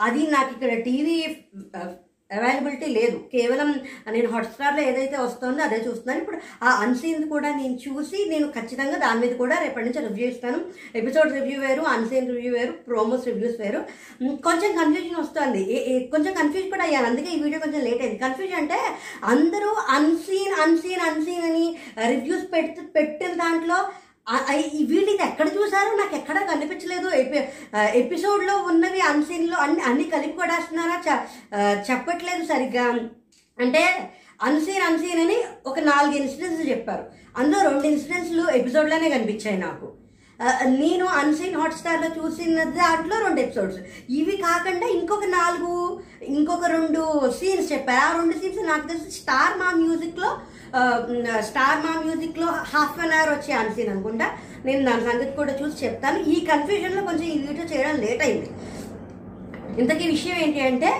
అది 0.00 0.26
నాకు 0.26 0.50
ఇక్కడ 0.54 0.72
టీవీ 0.78 1.36
అవైలబిలిటీ 2.32 2.86
లేదు. 2.86 3.24
కేవలం 3.32 3.80
నేను 4.10 4.28
హాట్స్టార్లో 4.28 4.80
ఏదైతే 4.80 5.16
వస్తుందో 5.16 5.62
అదే 5.62 5.76
చూస్తున్నాను. 5.76 6.20
ఇప్పుడు 6.20 6.38
ఆ 6.62 6.70
అన్సీన్ 6.70 7.28
కూడా 7.28 7.56
నేను 7.56 7.78
చూసి 7.88 8.26
నేను 8.28 8.48
ఖచ్చితంగా 8.48 8.96
దాని 8.96 9.20
మీద 9.20 9.36
కూడా 9.36 9.58
రేపటి 9.58 9.84
నుంచి 9.84 10.08
రివ్యూ 10.08 10.28
ఇస్తాను. 10.28 10.60
ఎపిసోడ్ 10.96 11.32
రివ్యూ 11.32 11.60
వేరు 11.60 11.80
అన్సీన్ 11.80 12.34
రివ్యూ 12.34 12.52
వేరు 12.52 12.72
ప్రోమోస్ 12.72 13.26
రివ్యూస్ 13.26 13.60
వేరు. 13.60 13.84
కొంచెం 14.22 14.76
కన్ఫ్యూజన్ 14.76 15.20
వస్తుంది. 15.20 15.92
ఏ- 15.92 16.06
కొంచెం 16.06 16.34
కన్ఫ్యూజ్ 16.34 16.70
కూడా 16.70 16.84
అయ్యాను. 16.84 17.06
అందుకే 17.06 17.36
ఈ 17.36 17.42
వీడియో 17.42 17.60
కొంచెం 17.60 17.80
లేట్ 17.80 18.02
అయింది. 18.02 18.18
కన్ఫ్యూజ్ 18.18 18.54
అంటే 18.54 18.78
అందరూ 19.24 19.76
అన్సీన్ 19.88 20.60
అన్సీన్ 20.60 21.00
అన్సీన్ 21.00 21.42
అని 21.42 21.76
రివ్యూస్ 22.08 22.52
పెట్టి 22.52 22.80
పెట్టిన 22.80 23.28
దాంట్లో 23.28 23.88
వీళ్ళు 24.84 25.10
ఇది 25.10 25.22
ఎక్కడ 25.22 25.46
చూసారో 25.46 25.96
నాకు 25.96 26.16
ఎక్కడ 26.16 26.38
కనిపించలేదు. 26.38 27.08
ఎపి 27.08 27.48
ఎపిసోడ్లో 27.98 28.56
ఉన్నవి 28.56 29.00
అన్సీన్లో 29.00 29.56
అన్ని 29.56 29.80
అన్ని 29.80 30.04
కలిపి 30.04 30.32
కొడేస్తున్నారా 30.32 31.02
చ- 31.08 31.90
చెప్పట్లేదు 31.90 32.44
సరిగ్గా. 32.44 32.84
అంటే 33.60 34.12
అన్సీన్ 34.42 34.82
అన్సీన్ 34.82 35.20
అని 35.20 35.44
ఒక 35.66 35.78
నాలుగు 35.78 36.12
ఇన్సిడెంట్స్ 36.12 36.68
చెప్పారు. 36.68 37.04
అందులో 37.36 37.70
రెండు 37.70 37.86
ఇన్సిడెంట్స్లు 37.86 38.50
ఎపిసోడ్లోనే 38.50 39.10
కనిపించాయి 39.10 39.58
నాకు. 39.58 39.92
నేను 40.64 41.06
అన్సీన్ 41.06 41.56
హాట్స్టార్లో 41.56 42.26
చూసిన 42.26 42.62
దాంట్లో 42.62 43.26
రెండు 43.26 43.40
ఎపిసోడ్స్. 43.40 43.78
ఇవి 44.10 44.36
కాకుండా 44.36 44.86
ఇంకొక 44.86 45.24
నాలుగు 45.24 46.02
ఇంకొక 46.22 46.64
రెండు 46.64 47.30
సీన్స్ 47.40 47.72
చెప్పారు 47.72 48.00
ఆ 48.00 48.20
రెండు 48.20 48.32
సీన్స్ 48.32 48.66
నాకు 48.66 48.88
తెలిసి 48.88 49.10
స్టార్ 49.10 49.58
మా 49.58 49.70
మ్యూజిక్లో 49.70 50.38
స్టార్ 51.48 51.80
మా 51.86 51.92
మ్యూజిక్లో 52.04 52.48
హాఫ్ 52.72 53.00
అన్ 53.04 53.14
అవర్ 53.16 53.32
వచ్చే 53.34 53.52
అన్సీన్ 53.62 53.90
అనుకుంటా. 53.94 54.26
నేను 54.66 54.82
దాని 54.88 55.06
సంగతి 55.08 55.32
కూడా 55.40 55.52
చూసి 55.60 55.76
చెప్తాను. 55.84 56.18
ఈ 56.34 56.36
కన్ఫ్యూజన్లో 56.50 57.02
కొంచెం 57.08 57.26
ఈ 57.34 57.36
వీడియో 57.46 57.66
చేయడం 57.72 57.96
లేట్ 58.04 58.22
అయింది. 58.26 58.48
ఇంతకీ 59.82 60.04
విషయం 60.14 60.38
ఏంటి 60.44 60.62
అంటే 60.70 60.90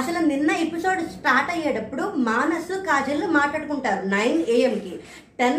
అసలు 0.00 0.18
నిన్న 0.30 0.50
ఎపిసోడ్ 0.64 1.00
స్టార్ట్ 1.14 1.50
అయ్యేటప్పుడు 1.54 2.04
మానసు 2.28 2.74
కాజల్ 2.86 3.24
మాట్లాడుకుంటారు 3.38 4.00
నైన్ 4.14 4.38
ఏఎంకి 4.54 4.92
టెన్ 5.40 5.58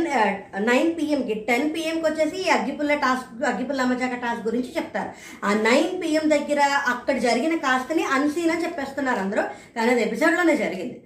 నైన్ 0.69 0.89
పిఎంకి 0.99 1.35
టెన్ 1.49 1.67
పిఎంకి 1.73 2.05
వచ్చేసి 2.07 2.37
ఈ 2.45 2.47
అగ్గిపుల్ల 2.55 2.93
టాస్క్ 3.03 3.43
అగ్గిపుల్ల 3.51 3.83
అమ్మచాక 3.85 4.15
టాస్క్ 4.23 4.47
గురించి 4.47 4.71
చెప్తారు. 4.77 5.11
ఆ 5.47 5.51
నైన్ 5.67 5.91
పిఎం 6.01 6.25
దగ్గర 6.35 6.61
అక్కడ 6.93 7.17
జరిగిన 7.27 7.55
కాస్తని 7.65 8.05
అన్సీన్ 8.15 8.53
అని 8.53 8.63
చెప్పేస్తున్నారు 8.65 9.21
అందరూ. 9.25 9.43
కానీ 9.75 9.91
అది 9.95 10.03
ఎపిసోడ్లోనే 10.07 10.55
జరిగింది. 10.63 10.97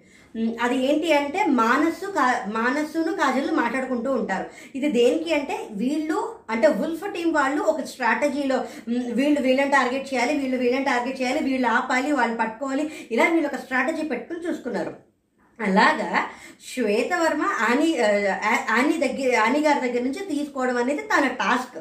అది 0.63 0.75
ఏంటి 0.87 1.07
అంటే 1.19 1.39
మానస్సు 1.61 2.07
కా 2.17 2.25
మానస్సును 2.57 3.11
కాజల్ 3.21 3.49
మాట్లాడుకుంటూ 3.61 4.09
ఉంటారు. 4.19 4.45
ఇది 4.77 4.89
దేనికి 4.99 5.31
అంటే 5.39 5.55
వీళ్ళు 5.81 6.19
అంటే 6.53 6.67
ఉల్ఫ్ 6.83 7.05
టీం 7.15 7.29
వాళ్ళు 7.39 7.61
ఒక 7.71 7.83
స్ట్రాటజీలో 7.91 8.57
వీళ్ళు 9.19 9.39
వీళ్ళని 9.47 9.73
టార్గెట్ 9.77 10.09
చేయాలి 10.11 10.33
వీళ్ళు 10.41 10.59
వీళ్ళని 10.63 10.89
టార్గెట్ 10.91 11.21
చేయాలి 11.21 11.41
వీళ్ళు 11.49 11.67
ఆపాలి 11.77 12.11
వాళ్ళు 12.19 12.37
పట్టుకోవాలి 12.43 12.85
ఇలా 13.15 13.25
వీళ్ళు 13.33 13.49
ఒక 13.51 13.59
స్ట్రాటజీ 13.63 14.05
పెట్టుకుని 14.11 14.45
చూసుకున్నారు. 14.47 14.93
అలాగా 15.59 16.11
శ్వేతవర్మ 16.69 17.43
ఆని 17.67 17.89
ఆని 18.75 18.95
దగ్గర 19.03 19.31
ఆని 19.45 19.59
గారి 19.65 19.79
దగ్గర 19.85 20.01
నుంచి 20.05 20.23
తీసుకోవడం 20.31 20.77
అనేది 20.83 21.03
తన 21.11 21.25
టాస్క్. 21.41 21.77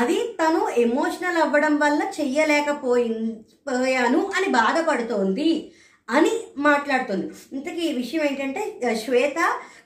అది 0.00 0.16
తను 0.40 0.60
ఎమోషనల్ 0.84 1.38
అవ్వడం 1.44 1.74
వల్ల 1.84 2.00
చెయ్యలేకపోయి 2.18 3.10
పోయాను 3.68 4.22
అని 4.36 4.48
బాధపడుతోంది. 4.58 5.50
అని 6.16 6.32
మాట్లాడుతుంది. 6.68 7.26
ఇంతకీ 7.56 7.82
ఈ 7.88 7.92
విషయం 8.00 8.22
ఏంటంటే 8.28 8.62
శ్వేత 9.02 9.38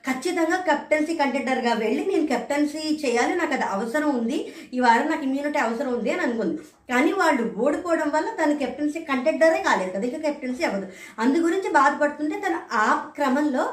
ఖచ్చితంగా 0.07 0.57
కెప్టెన్సీ 0.67 1.13
కంటెండర్గా 1.19 1.71
వెళ్ళి 1.83 2.03
నేను 2.09 2.25
కెప్టెన్సీ 2.31 2.81
చేయాలి 3.03 3.33
నాకు 3.39 3.53
అది 3.57 3.65
అవసరం 3.75 4.09
ఉంది 4.19 4.37
ఈ 4.75 4.79
వారం 4.85 5.07
నాకు 5.11 5.23
ఇమ్యూనిటీ 5.27 5.59
అవసరం 5.63 5.91
ఉంది 5.97 6.09
అని 6.15 6.23
అనుకుంది. 6.27 6.57
కానీ 6.91 7.11
వాళ్ళు 7.21 7.43
ఓడిపోవడం 7.63 8.09
వల్ల 8.15 8.29
తను 8.39 8.55
కెప్టెన్సీ 8.61 8.99
కంటెండరే 9.09 9.59
కాలేదు 9.67 9.91
కదా 9.95 10.05
ఇంకా 10.09 10.21
కెప్టెన్సీ 10.27 10.63
అవ్వదు. 10.69 10.87
అందు 11.23 11.39
గురించి 11.47 11.71
బాధపడుతుంటే 11.79 12.37
తను 12.45 12.59
ఆ 12.83 12.87
క్రమంలో 13.17 13.65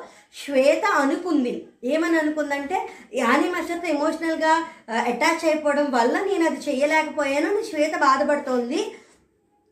శ్వేత 0.42 0.84
అనుకుంది. 1.02 1.54
ఏమని 1.92 2.16
అనుకుందంటే 2.22 2.76
యానీ 3.22 3.48
మాస్టర్తో 3.54 3.88
ఎమోషనల్గా 3.96 4.52
అటాచ్ 5.10 5.44
అయిపోవడం 5.50 5.86
వల్ల 5.98 6.14
నేను 6.30 6.44
అది 6.50 6.60
చేయలేకపోయాను 6.66 7.50
శ్వేత 7.70 7.94
బాధపడుతోంది. 8.06 8.80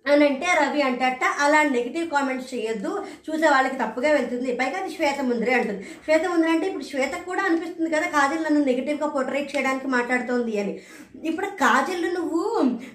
అని 0.06 0.26
అంటే 0.26 0.46
రవి 0.60 0.82
అంటట 0.82 1.24
అలా 1.38 1.62
నెగిటివ్ 1.62 2.10
కామెంట్స్ 2.10 2.54
చేయొద్దు 2.54 2.90
చూసే 3.26 3.48
వాళ్ళకి 3.48 3.76
తప్పుగా 3.76 4.10
వెళ్తుంది. 4.12 4.54
పైగా 4.54 4.78
అది 4.78 4.90
శ్వేత 4.94 5.20
ముందరే 5.20 5.52
అంటుంది. 5.52 5.82
శ్వేత 6.04 6.24
ముందరే 6.26 6.50
అంటే 6.50 6.66
ఇప్పుడు 6.66 6.84
శ్వేత 6.84 7.14
కూడా 7.26 7.42
అనిపిస్తుంది 7.42 7.90
కదా 7.90 8.06
కాజల్ 8.08 8.44
నన్ను 8.44 8.60
నెగిటివ్గా 8.64 9.06
పోర్ట్రేట్ 9.06 9.56
చేయడానికి 9.56 9.86
మాట్లాడుతోంది 9.86 10.60
అని. 10.60 10.80
ఇప్పుడు 11.24 11.46
కాజల్ 11.46 12.14
నువ్వు 12.14 12.42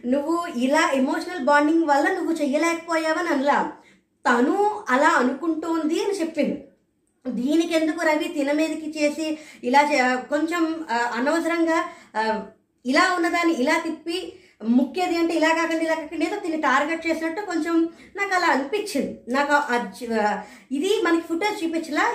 నువ్వు 0.06 0.48
ఇలా 0.58 0.92
ఎమోషనల్ 0.94 1.46
బాండింగ్ 1.46 1.86
వల్ల 1.86 2.08
నువ్వు 2.14 2.34
చెయ్యలేకపోయావని 2.34 3.28
అనలా. 3.28 3.60
తను 4.26 4.56
అలా 4.90 5.08
అనుకుంటోంది 5.08 6.04
అని 6.04 6.20
చెప్పింది. 6.20 6.58
దీనికి 7.28 7.74
ఎందుకు 7.76 8.02
రవి 8.06 8.28
తిన 8.28 8.52
మీదకి 8.52 8.90
చేసి 8.98 9.38
ఇలా 9.64 9.82
చే- 9.92 10.16
కొంచెం 10.16 10.64
అనవసరంగా 11.14 11.78
ఇలా 12.86 13.14
ఉన్నదాన్ని 13.16 13.54
ఇలా 13.54 13.78
తిప్పి 13.80 14.18
ముఖ్యది 14.80 15.16
అంటే 15.18 15.34
ఇలా 15.34 15.50
కాకుండా 15.50 15.84
ఇలా 15.86 15.96
కాకుండా 15.96 16.26
ఏదో 16.26 16.38
దీన్ని 16.44 16.60
టార్గెట్ 16.62 17.08
చేసినట్టు 17.08 17.42
కొంచెం 17.42 17.76
నాకు 18.18 18.34
అలా 18.36 18.48
అనిపించింది. 18.48 19.14
నాకు 19.28 19.54
ఇది 20.72 20.92
మనకి 21.06 21.26
ఫుటేజ్ 21.30 21.64
చూపించలా 21.64 22.06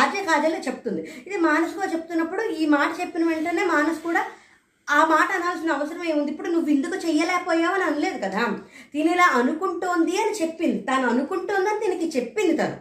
ఆర్జే 0.00 0.22
కాజలే 0.24 0.60
చెప్తుంది. 0.68 1.02
ఇది 1.26 1.36
మానసుగా 1.48 1.86
చెప్తున్నప్పుడు 1.94 2.42
ఈ 2.42 2.66
మాట 2.66 3.00
చెప్పిన 3.00 3.28
వెంటనే 3.28 3.64
మానసు 3.74 4.00
కూడా 4.00 4.22
ఆ 4.88 5.04
మాట 5.04 5.28
అనాల్సిన 5.32 5.72
అవసరం 5.72 6.04
ఏముంది? 6.04 6.30
ఇప్పుడు 6.32 6.48
నువ్వు 6.48 6.70
ఇందుకు 6.70 6.96
చెయ్యలేకపోయావు 7.06 7.74
అని 7.74 7.84
అనలేదు 7.84 8.18
కదా? 8.24 8.42
తిని 8.92 9.12
ఇలా 9.12 9.26
అనుకుంటోంది 9.40 10.16
అని 10.22 10.34
చెప్పింది. 10.42 10.78
తను 10.78 11.06
అనుకుంటోందని 11.08 11.82
దీనికి 11.84 12.08
చెప్పింది 12.16 12.56
తను. 12.56 12.76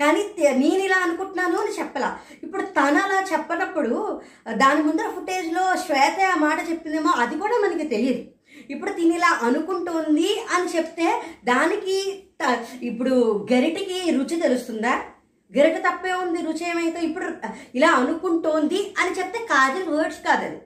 కానీ 0.00 0.20
నేను 0.62 0.82
ఇలా 0.86 0.96
అనుకుంటున్నాను 0.96 1.56
అని 1.62 1.72
చెప్పలా. 1.78 2.10
ఇప్పుడు 2.44 2.62
తను 2.62 2.98
అలా 3.04 3.20
చెప్పనప్పుడు 3.32 4.20
దాని 4.62 4.82
ముందర 4.82 5.08
ఫుటేజ్లో 5.16 5.76
శ్వేత 5.84 6.18
ఆ 6.32 6.36
మాట 6.38 6.58
చెప్పిందేమో 6.70 7.12
అది 7.22 7.36
కూడా 7.38 7.56
మనకి 7.64 7.86
తెలియదు 7.88 8.37
ఇప్పుడు 8.70 8.92
తిని 8.92 9.14
ఇలా 9.14 9.38
అనుకుంటోంది 9.42 10.30
అని 10.50 10.76
చెప్తే 10.76 11.08
దానికి 11.44 11.96
త- 12.42 12.58
ఇప్పుడు 12.82 13.14
గరిటికి 13.52 14.10
రుచి 14.10 14.36
తెలుస్తుందా? 14.40 14.94
గరిట 15.52 15.76
తప్పే 15.78 16.12
ఉంది 16.14 16.42
రుచి 16.42 16.64
ఏమైతే 16.68 17.00
ఇప్పుడు 17.00 17.26
ఇలా 17.74 17.88
అనుకుంటోంది 17.92 18.94
అని 18.98 19.18
చెప్తే 19.18 19.38
కాజల్ 19.44 19.88
వర్డ్స్ 19.88 20.20
కాదది. 20.20 20.58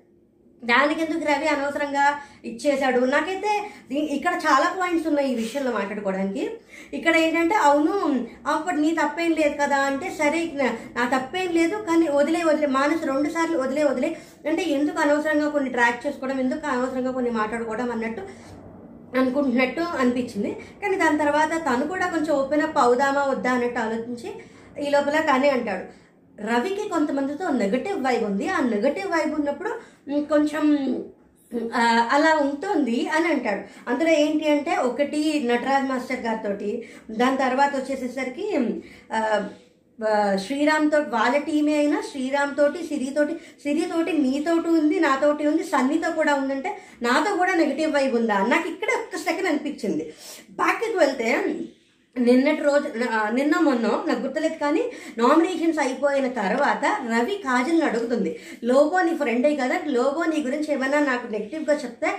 దానికి 0.63 1.01
ఎందుకు 1.03 1.25
రవి 1.25 1.49
అనవసరంగా 1.49 2.03
ఇచ్చేశాడు? 2.45 3.01
నాకైతే 3.07 3.53
దీ- 3.91 4.09
ఇక్కడ 4.13 4.35
చాలా 4.45 4.69
పాయింట్స్ 4.71 5.09
ఉన్నాయి 5.09 5.29
ఈ 5.29 5.35
విషయంలో 5.35 5.73
మాట్లాడుకోవడానికి. 5.73 6.45
ఇక్కడ 6.93 7.17
ఏంటంటే 7.17 7.55
అవును 7.61 7.95
అప్పుడు 8.47 8.77
నీ 8.77 8.95
తప్పేం 8.95 9.33
లేదు 9.33 9.55
కదా 9.61 9.77
అంటే 9.83 10.11
సరే 10.11 10.41
నా- 10.55 10.75
నా 10.97 11.09
తప్పేం 11.09 11.53
లేదు 11.53 11.77
కానీ 11.83 12.09
వదిలే 12.11 12.45
వదిలే 12.45 12.67
మానసు 12.71 13.07
రెండు 13.07 13.31
సార్లు 13.31 13.59
వదిలే 13.59 13.85
వదిలే 13.85 14.11
అంటే 14.49 14.63
ఎందుకు 14.77 14.99
అనవసరంగా 15.05 15.49
కొన్ని 15.57 15.71
ట్రాక్ 15.77 16.03
చేసుకోవడం 16.07 16.39
ఎందుకు 16.45 16.67
అనవసరంగా 16.73 17.13
కొన్ని 17.19 17.33
మాట్లాడుకోవడం 17.39 17.91
అన్నట్టు 17.95 18.23
అనుకుంటున్నట్టు 19.21 19.83
అనిపించింది. 20.03 20.51
కానీ 20.83 20.97
దాని 21.03 21.17
తర్వాత 21.23 21.53
తను 21.69 21.85
కూడా 21.93 22.07
కొంచెం 22.15 22.33
ఓపెన్ 22.41 22.65
అప్ 22.67 22.79
అవుదామా 22.85 23.23
వద్దా 23.33 23.51
అన్నట్టు 23.57 23.81
ఆలోచించి 23.85 24.29
ఈ 24.85 24.87
లోపల 24.95 25.17
కానీ 25.31 25.49
అంటాడు. 25.57 25.85
రవికి 26.51 26.85
కొంతమందితో 26.93 27.47
నెగటివ్ 27.63 27.99
వైబ్ 28.07 28.25
ఉంది. 28.31 28.47
ఆ 28.57 28.59
నెగటివ్ 28.75 29.11
వైబ్ 29.15 29.35
ఉన్నప్పుడు 29.39 29.73
కొంచెం 30.33 30.65
అలా 32.17 32.31
ఉంటుంది 32.45 32.99
అని 33.17 33.27
అంటాడు. 33.33 33.63
అందులో 33.91 34.13
ఏంటి 34.23 34.47
అంటే 34.53 34.73
ఒకటి 34.89 35.21
నటరాజ్ 35.51 35.91
మాస్టర్ 35.91 36.25
గారితో 36.27 36.53
దాని 37.21 37.39
తర్వాత 37.45 37.73
వచ్చేసేసరికి 37.81 38.47
శ్రీరామ్ 40.45 40.91
తోటి 40.91 41.11
వాళ్ళ 41.11 41.37
టీమే 41.37 41.75
అయినా 41.79 42.03
శ్రీరామ్ 42.11 42.57
తోటి 42.57 42.87
సిరితోటి 42.87 43.35
సిరితోటి 43.63 44.13
నీతోటి 44.13 44.69
ఉంది 44.69 45.01
నాతోటి 45.01 45.47
ఉంది 45.47 45.65
సన్నితో 45.65 46.13
కూడా 46.13 46.35
ఉందంటే 46.35 46.79
నాతో 47.03 47.37
కూడా 47.37 47.55
నెగిటివ్ 47.55 47.93
వైబ్ 47.93 48.15
ఉందా? 48.15 48.39
నాకు 48.47 48.69
ఇక్కడ 48.69 48.91
ఒక్క 49.03 49.17
సెకండ్ 49.17 49.49
అనిపించింది. 49.49 50.15
బ్యాక్కి 50.51 50.97
వెళ్తే 50.97 51.29
నిన్నటి 52.21 52.63
రోజు 52.63 52.89
నిన్న 53.33 53.59
మొన్న 53.59 53.87
నాకు 54.09 54.21
గుర్తులేదు 54.21 54.55
కానీ 54.55 54.83
నామినేషన్స్ 55.19 55.79
అయిపోయిన 55.79 56.29
తర్వాత 56.29 56.85
రవి 57.13 57.35
కాజల్ని 57.45 57.85
అడుగుతుంది. 57.85 58.39
లోబో 58.65 59.03
నీ 59.03 59.15
ఫ్రెండే 59.17 59.57
కదా? 59.57 59.77
లోగో 59.87 60.25
నీ 60.25 60.43
గురించి 60.43 60.73
ఏమైనా 60.73 60.99
నాకు 61.01 61.27
నెగిటివ్గా 61.33 61.75
చెప్తే 61.75 62.11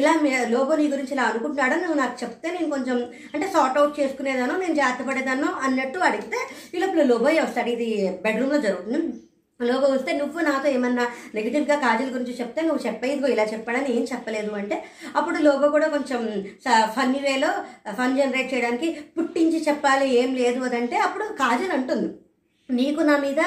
ఇలా 0.00 0.12
లోగో 0.48 0.76
నీ 0.76 0.88
గురించి 0.88 1.12
ఇలా 1.12 1.22
అనుకుంటున్నాడో? 1.22 1.76
నువ్వు 1.76 1.98
నాకు 1.98 2.24
చెప్తే 2.24 2.50
నేను 2.50 2.70
కొంచెం 2.70 2.98
అంటే 3.34 3.46
సార్ట్ 3.54 3.78
అవుట్ 3.78 4.00
చేసుకునేదానో 4.00 4.56
నేను 4.56 4.74
జాగ్రత్త 4.74 5.10
పడేదానో 5.10 5.48
అన్నట్టు 5.62 5.98
అడిగితే 5.98 6.36
ఇలా 6.74 6.86
లోపల 6.86 7.02
లోబోయ్ 7.02 7.40
వస్తాడు. 7.42 7.68
ఇది 7.68 8.18
బెడ్రూమ్లో 8.22 8.60
జరుగుతుంది. 8.60 9.00
లోగో 9.60 9.86
వస్తే 9.92 10.12
నువ్వు 10.12 10.40
నాతో 10.40 10.68
ఏమన్నా 10.68 11.04
నెగిటివ్గా 11.34 11.76
కాజల్ 11.76 12.10
గురించి 12.10 12.34
చెప్తే 12.40 12.60
నువ్వు 12.62 12.86
చెప్పేదిగో 12.86 13.28
ఇలా 13.28 13.44
చెప్పాడని 13.44 13.90
ఏం 13.96 14.02
చెప్పలేదు 14.04 14.52
అంటే 14.52 14.76
అప్పుడు 15.16 15.38
లోగో 15.38 15.68
కూడా 15.68 15.88
కొంచెం 15.88 16.20
ఫన్నీ 16.96 17.18
వేలో 17.18 17.50
ఫన్ 17.92 18.16
జనరేట్ 18.16 18.54
చేయడానికి 18.54 18.88
పుట్టించి 19.18 19.60
చెప్పాలి 19.68 20.08
ఏం 20.20 20.34
లేదు 20.34 20.60
అదంటే 20.60 20.96
అప్పుడు 20.96 21.24
కాజల్ 21.24 21.70
అంటుంది. 21.70 22.08
నీకు 22.70 23.00
నా 23.00 23.16
మీద 23.16 23.40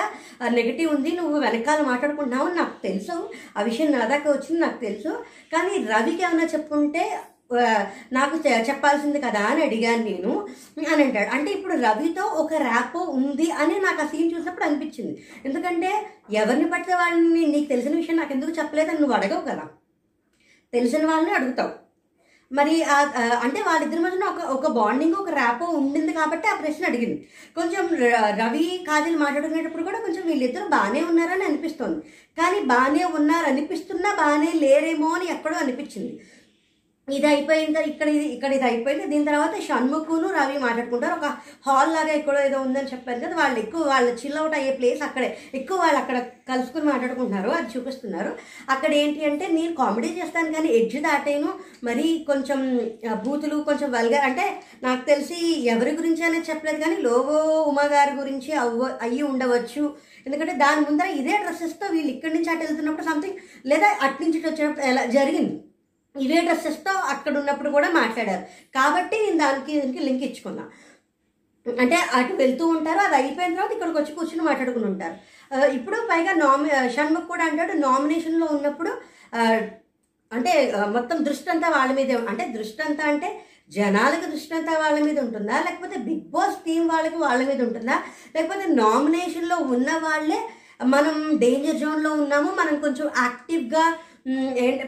నెగిటివ్ 0.58 0.96
ఉంది 0.96 1.12
నువ్వు 1.12 1.40
వెనకాల 1.40 1.82
మాట్లాడుకుంటున్నావు 1.82 2.48
నాకు 2.50 2.76
తెలుసు. 2.84 3.16
ఆ 3.58 3.62
విషయం 3.62 3.92
నా 3.92 4.06
దాకా 4.06 4.28
వచ్చింది 4.32 4.60
నాకు 4.62 4.80
తెలుసు. 4.86 5.12
కానీ 5.54 5.74
రవికి 5.94 6.24
ఏమైనా 6.24 6.46
చెప్పుంటే 6.54 7.04
నాకు 8.14 8.48
చెప్పాల్సింది 8.48 9.22
కదా 9.22 9.40
అని 9.40 9.64
అడిగాను 9.66 10.04
నేను. 10.04 10.48
అని 10.94 11.04
అంటాడు. 11.04 11.36
అంటే 11.36 11.52
ఇప్పుడు 11.52 11.74
రవితో 11.74 12.24
ఒక 12.24 12.54
ర్యాపో 12.54 13.00
ఉంది 13.00 13.52
అని 13.52 13.80
నాకు 13.80 14.02
ఆ 14.02 14.06
సీన్ 14.06 14.38
చూసినప్పుడు 14.38 14.66
అనిపించింది. 14.66 15.24
ఎందుకంటే 15.46 16.04
ఎవరిని 16.32 16.70
పడితే 16.70 16.94
వాళ్ళని 16.94 17.48
నీకు 17.48 17.70
తెలిసిన 17.70 17.96
విషయం 17.96 18.18
నాకు 18.18 18.34
ఎందుకు 18.34 18.52
చెప్పలేదని 18.52 18.98
నువ్వు 18.98 19.16
అడగవు 19.16 19.42
కదా. 19.42 19.64
తెలిసిన 20.74 21.06
వాళ్ళని 21.06 21.34
అడుగుతావు. 21.34 21.90
మరి 22.52 22.84
అంటే 23.44 23.62
వాళ్ళిద్దరి 23.62 24.00
మధ్యన 24.00 24.24
ఒక 24.24 24.40
ఒక 24.44 24.68
బాండింగ్ 24.72 25.14
ఒక 25.14 25.30
ర్యాపో 25.30 25.66
ఉండింది 25.66 26.14
కాబట్టి 26.14 26.48
ఆ 26.48 26.56
ప్రశ్న 26.56 26.86
అడిగింది. 26.86 27.28
కొంచెం 27.56 27.90
ర- 27.96 28.46
రవి 28.46 28.86
కాజల్ 28.88 29.16
మాట్లాడుకునేటప్పుడు 29.16 29.84
కూడా 29.84 30.00
కొంచెం 30.00 30.28
వీళ్ళిద్దరు 30.28 30.68
బాగానే 30.68 31.02
ఉన్నారని 31.02 31.44
అనిపిస్తోంది. 31.44 32.00
కానీ 32.42 32.60
బాగానే 32.60 33.04
ఉన్నారు 33.04 33.46
అనిపిస్తున్నా 33.46 34.16
బాగానే 34.16 34.52
లేరేమో 34.56 35.10
అని 35.10 35.32
ఎక్కడో 35.32 35.56
అనిపించింది. 35.56 36.20
ఇది 37.18 37.28
అయిపోయిన 37.32 37.74
తర్వాత 37.74 37.90
ఇక్కడ 37.92 38.08
ఇది 38.18 38.26
ఇక్కడ 38.36 38.52
ఇది 38.58 38.66
అయిపోయింది 38.70 39.06
దీని 39.12 39.26
తర్వాత 39.30 39.54
షణ్ముఖును 39.68 40.28
రవి 40.38 40.58
మాట్లాడుకుంటారు. 40.64 41.16
ఒక 41.20 41.28
హాల్ 41.68 41.92
లాగా 41.96 42.12
ఎక్కడో 42.20 42.40
ఏదో 42.48 42.58
ఉందని 42.68 42.92
చెప్పారు 42.94 43.20
కదా. 43.24 43.36
వాళ్ళు 43.42 43.58
ఎక్కువ 43.64 43.82
వాళ్ళు 43.92 44.12
చిల్ 44.22 44.38
అవుట్ 44.42 44.56
అయ్యే 44.60 44.72
ప్లేస్ 44.80 45.02
అక్కడే. 45.08 45.30
ఎక్కువ 45.60 45.78
వాళ్ళు 45.84 46.00
అక్కడ 46.02 46.20
కలుసుకుని 46.52 46.86
మాట్లాడుకుంటున్నారు. 46.92 47.50
అది 47.58 47.70
చూపిస్తున్నారు. 47.76 48.32
అక్కడ 48.76 48.92
ఏంటి 49.02 49.26
అంటే 49.30 49.48
నేను 49.58 49.74
కామెడీ 49.82 50.12
చేస్తాను 50.20 50.54
కానీ 50.58 50.70
ఎడ్జ్ 50.80 50.98
దాటేను. 51.08 51.52
మరీ 51.90 52.08
కొంచెం 52.30 52.60
బూతులు 53.26 53.60
కొంచెం 53.70 53.92
వల్గా 53.98 54.22
అంటే 54.30 54.48
నాకు 54.88 55.04
తెలిసి 55.12 55.40
ఎవరి 55.76 55.94
గురించి 56.00 56.24
అనేది 56.30 56.50
చెప్పలేదు 56.52 56.82
కానీ 56.86 56.98
లోగో 57.08 57.38
ఉమా 57.72 57.88
గారి 57.96 58.16
గురించి 58.22 58.52
అవ్వ 58.64 58.90
అయ్యి 59.08 59.24
ఉండవచ్చు. 59.32 59.84
ఎందుకంటే 60.28 60.54
దాని 60.64 60.82
ముందర 60.88 61.08
ఇదే 61.20 61.36
డ్రెస్సెస్తో 61.44 61.86
వీళ్ళు 61.96 62.12
ఇక్కడి 62.16 62.34
నుంచి 62.34 62.50
అటు 62.54 62.64
వెళ్తున్నప్పుడు 62.66 63.08
సంథింగ్ 63.12 63.38
లేదా 63.72 63.88
అటు 64.06 64.18
నుంచి 64.24 64.38
వచ్చేటప్పుడు 64.38 64.68
వచ్చినప్పుడు 64.70 64.88
ఎలా 64.92 65.04
జరిగింది? 65.18 65.54
ఇవే 66.26 66.40
డ్రెస్సెస్తో 66.48 66.94
అక్కడ 67.14 67.34
ఉన్నప్పుడు 67.42 67.70
కూడా 67.78 67.90
మాట్లాడారు. 68.02 68.44
కాబట్టి 68.78 69.16
నేను 69.26 69.40
దానికి 69.44 69.74
దీనికి 69.82 70.06
లింక్ 70.08 70.26
ఇచ్చుకున్నా. 70.30 70.66
అంటే 71.66 71.98
అటు 72.18 72.34
వెళ్తూ 72.42 72.64
ఉంటారు 72.76 73.02
అది 73.08 73.16
అయిపోయిన 73.20 73.56
తర్వాత 73.56 73.74
ఇక్కడికి 73.78 73.98
వచ్చి 74.00 74.14
కూర్చుని 74.18 74.44
మాట్లాడుకుని 74.50 74.88
ఉంటారు. 74.92 75.16
ఇప్పుడు 75.78 75.98
పైగా 76.12 76.34
నామి 76.44 76.70
షణ్ముఖ్ 76.96 77.30
కూడా 77.34 77.44
అంటాడు 77.50 77.74
నామినేషన్లో 77.88 78.48
ఉన్నప్పుడు 78.56 78.92
అంటే 80.32 80.52
మొత్తం 80.96 81.18
దృష్టి 81.28 81.50
అంతా 81.54 81.68
వాళ్ళ 81.76 81.92
మీదే 81.98 82.16
అంటే 82.32 82.44
దృష్టి 82.58 82.82
అంతా 82.88 83.04
అంటే 83.12 83.30
జనాలకు 83.76 84.26
దృష్టి 84.34 84.54
అంతా 84.58 84.74
వాళ్ళ 84.82 84.98
మీద 85.08 85.18
ఉంటుందా? 85.26 85.56
లేకపోతే 85.66 85.96
బిగ్ 86.08 86.28
బాస్ 86.36 86.58
టీం 86.66 86.84
వాళ్ళకి 86.92 87.18
వాళ్ళ 87.26 87.42
మీద 87.50 87.60
ఉంటుందా? 87.68 87.96
లేకపోతే 88.36 88.66
నామినేషన్లో 88.82 89.58
ఉన్న 89.76 89.90
వాళ్ళే 90.06 90.40
మనం 90.94 91.16
డేంజర్ 91.44 91.82
జోన్లో 91.84 92.12
ఉన్నాము 92.22 92.50
మనం 92.60 92.76
కొంచెం 92.86 93.08
యాక్టివ్గా 93.24 93.86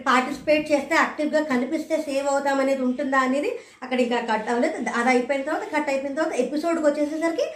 పార్టిసిపేట్ 0.07 0.71
చేస్తే 0.71 0.95
యాక్టివ్గా 0.95 1.41
కనిపిస్తే 1.43 1.97
సేవ్ 2.01 2.27
అవుతాం 2.27 2.59
అనేది 2.59 2.81
ఉంటుందా 2.81 3.19
అనేది 3.19 3.51
అక్కడ 3.83 3.99
ఇంకా 4.05 4.19
కట్ 4.31 4.49
అవ్వలేదు. 4.49 4.77
అది 4.99 5.09
అయిపోయిన 5.09 5.43
తర్వాత 5.43 5.67
కట్ 5.75 5.89
అయిపోయిన 5.93 6.15
తర్వాత 6.15 6.35
ఎపిసోడ్కి 6.45 6.85
వచ్చేసేసరికి 6.87 7.47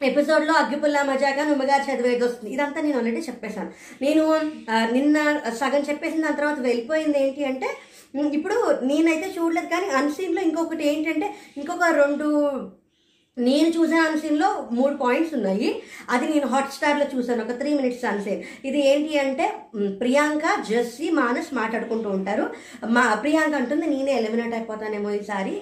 ఎపిసోడ్లో 0.00 0.54
అగ్గిపుల్ల 0.54 1.02
మజాగా 1.02 1.44
నుమ్మగారు 1.44 1.84
చదివేది 1.90 2.24
వస్తుంది. 2.24 2.54
ఇదంతా 2.54 2.80
నేను 2.80 2.98
ఆల్రెడీ 2.98 3.20
చెప్పేశాను. 3.28 3.70
నేను 4.04 4.24
నిన్న 4.96 5.16
సగం 5.60 5.84
చెప్పేసిన 5.90 6.24
దాని 6.24 6.36
తర్వాత 6.36 6.58
వెళ్ళిపోయింది 6.60 7.18
ఏంటి 7.24 7.44
అంటే 7.44 7.68
ఇప్పుడు 8.36 8.56
నేనైతే 8.82 9.28
చూడలేదు 9.38 9.66
కానీ 9.66 9.86
అన్సీన్లో 10.00 10.42
ఇంకొకటి 10.42 10.84
ఏంటంటే 10.88 11.26
ఇంకొక 11.56 11.84
రెండు 11.84 12.26
నేను 13.38 13.68
చూసిన 13.68 13.94
అన్సీన్లో 14.00 14.68
మూడు 14.72 14.94
పాయింట్స్ 14.94 15.34
ఉన్నాయి. 15.34 15.82
అది 16.10 16.28
నేను 16.28 16.46
హాట్స్టార్లో 16.46 17.06
చూసాను 17.14 17.44
ఒక 17.44 17.50
త్రీ 17.50 17.74
మినిట్స్ 17.74 18.04
అన్సీన్ 18.04 18.42
ఇది 18.64 18.88
ఏంటి 18.88 19.18
అంటే 19.18 19.46
ప్రియాంక 19.98 20.42
జస్సీ 20.70 21.10
మానస్ 21.10 21.54
మాట్లాడుకుంటూ 21.54 22.08
ఉంటారు. 22.10 22.44
మా 22.86 23.14
ప్రియాంక 23.14 23.54
అంటుంది 23.54 23.86
నేనే 23.86 24.12
ఎలిమినేట్ 24.12 24.54
అయిపోతానేమో 24.54 25.10
ఈసారి. 25.10 25.54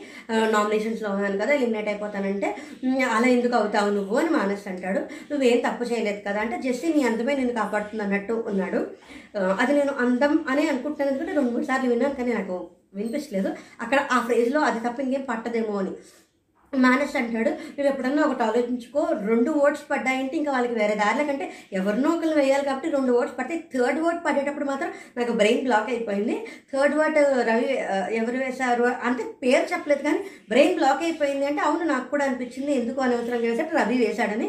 నామినేషన్స్లో 0.51 1.11
ఉన్నాను 1.11 1.39
కదా 1.39 1.53
ఎలిమినేట్ 1.53 1.89
అయిపోతానంటే 1.89 2.51
అలా 3.11 3.29
ఎందుకు 3.29 3.57
అవుతావు 3.57 3.91
నువ్వు? 3.91 4.17
అని 4.19 4.31
మానస్ 4.31 4.69
అంటాడు. 4.69 5.01
నువ్వేం 5.33 5.59
తప్పు 5.69 5.85
చేయలేదు 5.85 6.23
కదా. 6.29 6.41
అంటే 6.41 6.61
జస్సీ 6.65 6.93
నీ 6.93 7.03
అందమే 7.03 7.37
నేను 7.37 7.53
కాపాడుతుంది 7.53 8.03
అన్నట్టు 8.03 8.45
ఉన్నాడు. 8.47 8.83
అది 9.61 9.73
నేను 9.73 9.93
అందం 10.01 10.45
అనే 10.49 10.69
అనుకుంటున్నాను 10.69 11.11
ఎందుకంటే 11.13 11.37
రెండు 11.37 11.53
మూడు 11.53 11.65
సార్లు 11.65 11.91
విన్నాను 11.91 12.15
కానీ 12.15 12.33
నాకు 12.33 12.57
వినిపించలేదు. 12.95 13.51
అక్కడ 13.81 14.01
ఆ 14.13 14.21
ఫ్రేజ్లో 14.21 14.61
అది 14.61 14.81
తప్ప 14.89 15.01
ఇంకేం 15.01 15.27
పట్టదేమో 15.29 15.79
అని. 15.79 15.91
మానస్ 16.79 17.17
అంటాడు 17.17 17.51
నువ్వు 17.69 17.89
ఎప్పుడన్నా 17.89 18.23
ఒకటి 18.23 18.43
ఆలోచించుకో 18.43 19.01
రెండు 19.29 19.51
ఓట్స్ 19.63 19.91
పడ్డాయంటే 19.91 20.37
ఇంకా 20.37 20.53
వాళ్ళకి 20.53 20.75
వేరే 20.75 20.95
దారిలో 20.95 21.25
కంటే 21.25 21.47
ఎవరినో 21.73 22.09
ఒకరు 22.11 22.35
వేయాలి 22.39 22.65
కాబట్టి 22.65 22.91
రెండు 22.91 23.13
ఓట్స్ 23.13 23.39
పడితే 23.39 23.57
థర్డ్ 23.75 24.01
ఓట్ 24.01 24.25
పడేటప్పుడు 24.25 24.65
మాత్రం 24.65 24.91
నాకు 25.17 25.33
బ్రెయిన్ 25.33 25.65
బ్లాక్ 25.65 25.89
అయిపోయింది. 25.89 26.37
థర్డ్ 26.73 26.97
ఓట్ 26.99 27.19
రవి 27.49 27.69
ఎవరు 28.15 28.37
వేశారు 28.37 28.85
అంటే 29.03 29.23
పేరు 29.43 29.75
చెప్పలేదు 29.75 30.03
కానీ 30.03 30.19
బ్రెయిన్ 30.49 30.75
బ్లాక్ 30.75 31.03
అయిపోయింది 31.03 31.47
అంటే 31.47 31.63
అవును 31.63 31.85
నాకు 31.85 32.11
కూడా 32.11 32.25
అనిపించింది. 32.25 32.73
ఎందుకు 32.73 33.01
అనవసరంగా 33.01 33.47
వేసాడు 33.47 33.77
రవి 33.77 33.99
వేశాడని. 33.99 34.49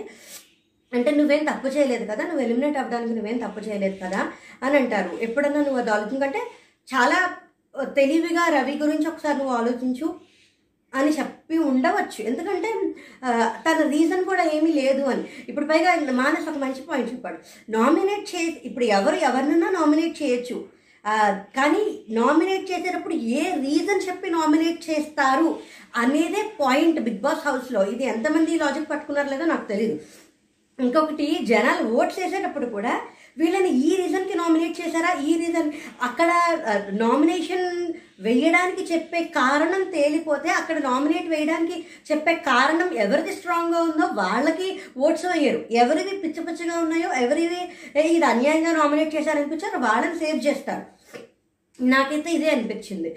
అంటే 0.93 1.11
నువ్వేం 1.11 1.45
తప్పు 1.45 1.67
చేయలేదు 1.67 2.05
కదా? 2.05 2.23
నువ్వు 2.23 2.41
ఎలిమినేట్ 2.41 2.77
అవ్వడానికి 2.77 3.13
నువ్వేం 3.13 3.37
తప్పు 3.37 3.59
చేయలేదు 3.59 3.97
కదా? 4.05 4.21
అని 4.63 4.77
అంటారు. 4.77 5.17
ఎప్పుడన్నా 5.21 5.61
నువ్వు 5.61 5.81
అది 5.81 5.89
ఆలోచించుకుంటే 5.89 6.41
చాలా 6.87 7.17
తెలివిగా 7.95 8.49
రవి 8.49 8.73
గురించి 8.77 9.07
ఒకసారి 9.07 9.37
నువ్వు 9.37 9.55
ఆలోచించు. 9.55 10.07
అని 10.99 11.11
చెప్పి 11.17 11.55
ఉండవచ్చు. 11.69 12.19
ఎందుకంటే 12.29 12.69
తన 13.65 13.77
రీజన్ 13.95 14.23
కూడా 14.29 14.43
ఏమీ 14.57 14.71
లేదు 14.81 15.03
అని. 15.13 15.25
ఇప్పుడు 15.49 15.67
పైగా 15.71 15.91
మానస్ 16.21 16.49
ఒక 16.51 16.59
మంచి 16.65 16.81
పాయింట్ 16.89 17.11
చెప్పాడు. 17.13 17.39
నామినేట్ 17.77 18.25
చే 18.31 18.41
ఇప్పుడు 18.69 18.87
ఎవరు 18.99 19.19
ఎవరినన్నా 19.29 19.69
నామినేట్ 19.79 20.15
చేయొచ్చు. 20.21 20.57
కానీ 21.57 21.81
నామినేట్ 22.19 22.63
చేసేటప్పుడు 22.69 23.15
ఏ 23.39 23.41
రీజన్ 23.65 24.05
చెప్పి 24.05 24.27
నామినేట్ 24.35 24.79
చేస్తారు 24.89 25.49
అనేదే 26.03 26.41
పాయింట్ 26.61 26.99
బిగ్ 27.07 27.23
బాస్ 27.25 27.43
హౌస్లో 27.47 27.81
ఇది 27.93 28.05
ఎంతమంది 28.13 28.57
లాజిక్ 28.63 28.89
పట్టుకున్నారు 28.91 29.29
లేదో 29.33 29.47
నాకు 29.51 29.65
తెలియదు 29.73 29.97
ఇంకొకటి 30.79 31.27
జనాలు 31.51 31.83
ఓట్స్ 31.99 32.17
వేసేటప్పుడు 32.21 32.67
కూడా 32.77 32.93
వీళ్ళని 33.39 33.71
ఈ 33.87 33.91
రీజన్కి 34.01 34.35
నామినేట్ 34.41 34.79
చేశారా? 34.81 35.11
ఈ 35.29 35.31
రీజన్ 35.41 35.69
అక్కడ 36.07 36.29
నామినేషన్ 37.03 37.65
వేయడానికి 38.25 38.83
చెప్పే 38.91 39.21
కారణం 39.37 39.81
తేలిపోతే 39.95 40.49
అక్కడ 40.59 40.77
నామినేట్ 40.89 41.27
వేయడానికి 41.33 41.77
చెప్పే 42.09 42.33
కారణం 42.49 42.89
ఎవరిది 43.05 43.33
స్ట్రాంగ్గా 43.37 43.79
ఉందో 43.87 44.05
వాళ్ళకి 44.21 44.67
ఓట్స్ 45.05 45.27
వేయరు. 45.31 45.61
ఎవరివి 45.83 46.13
పిచ్చి 46.23 46.43
పిచ్చిగా 46.47 46.77
ఉన్నాయో 46.85 47.09
ఎవరివి 47.25 47.61
ఇది 48.15 48.25
అన్యాయంగా 48.33 48.73
నామినేట్ 48.81 49.15
చేశారనిపించారో 49.15 49.79
వాళ్ళని 49.87 50.19
సేవ్ 50.23 50.39
చేస్తారు. 50.47 50.85
నాకైతే 51.79 52.29
ఇదే 52.37 52.49
అనిపించింది. 52.55 53.09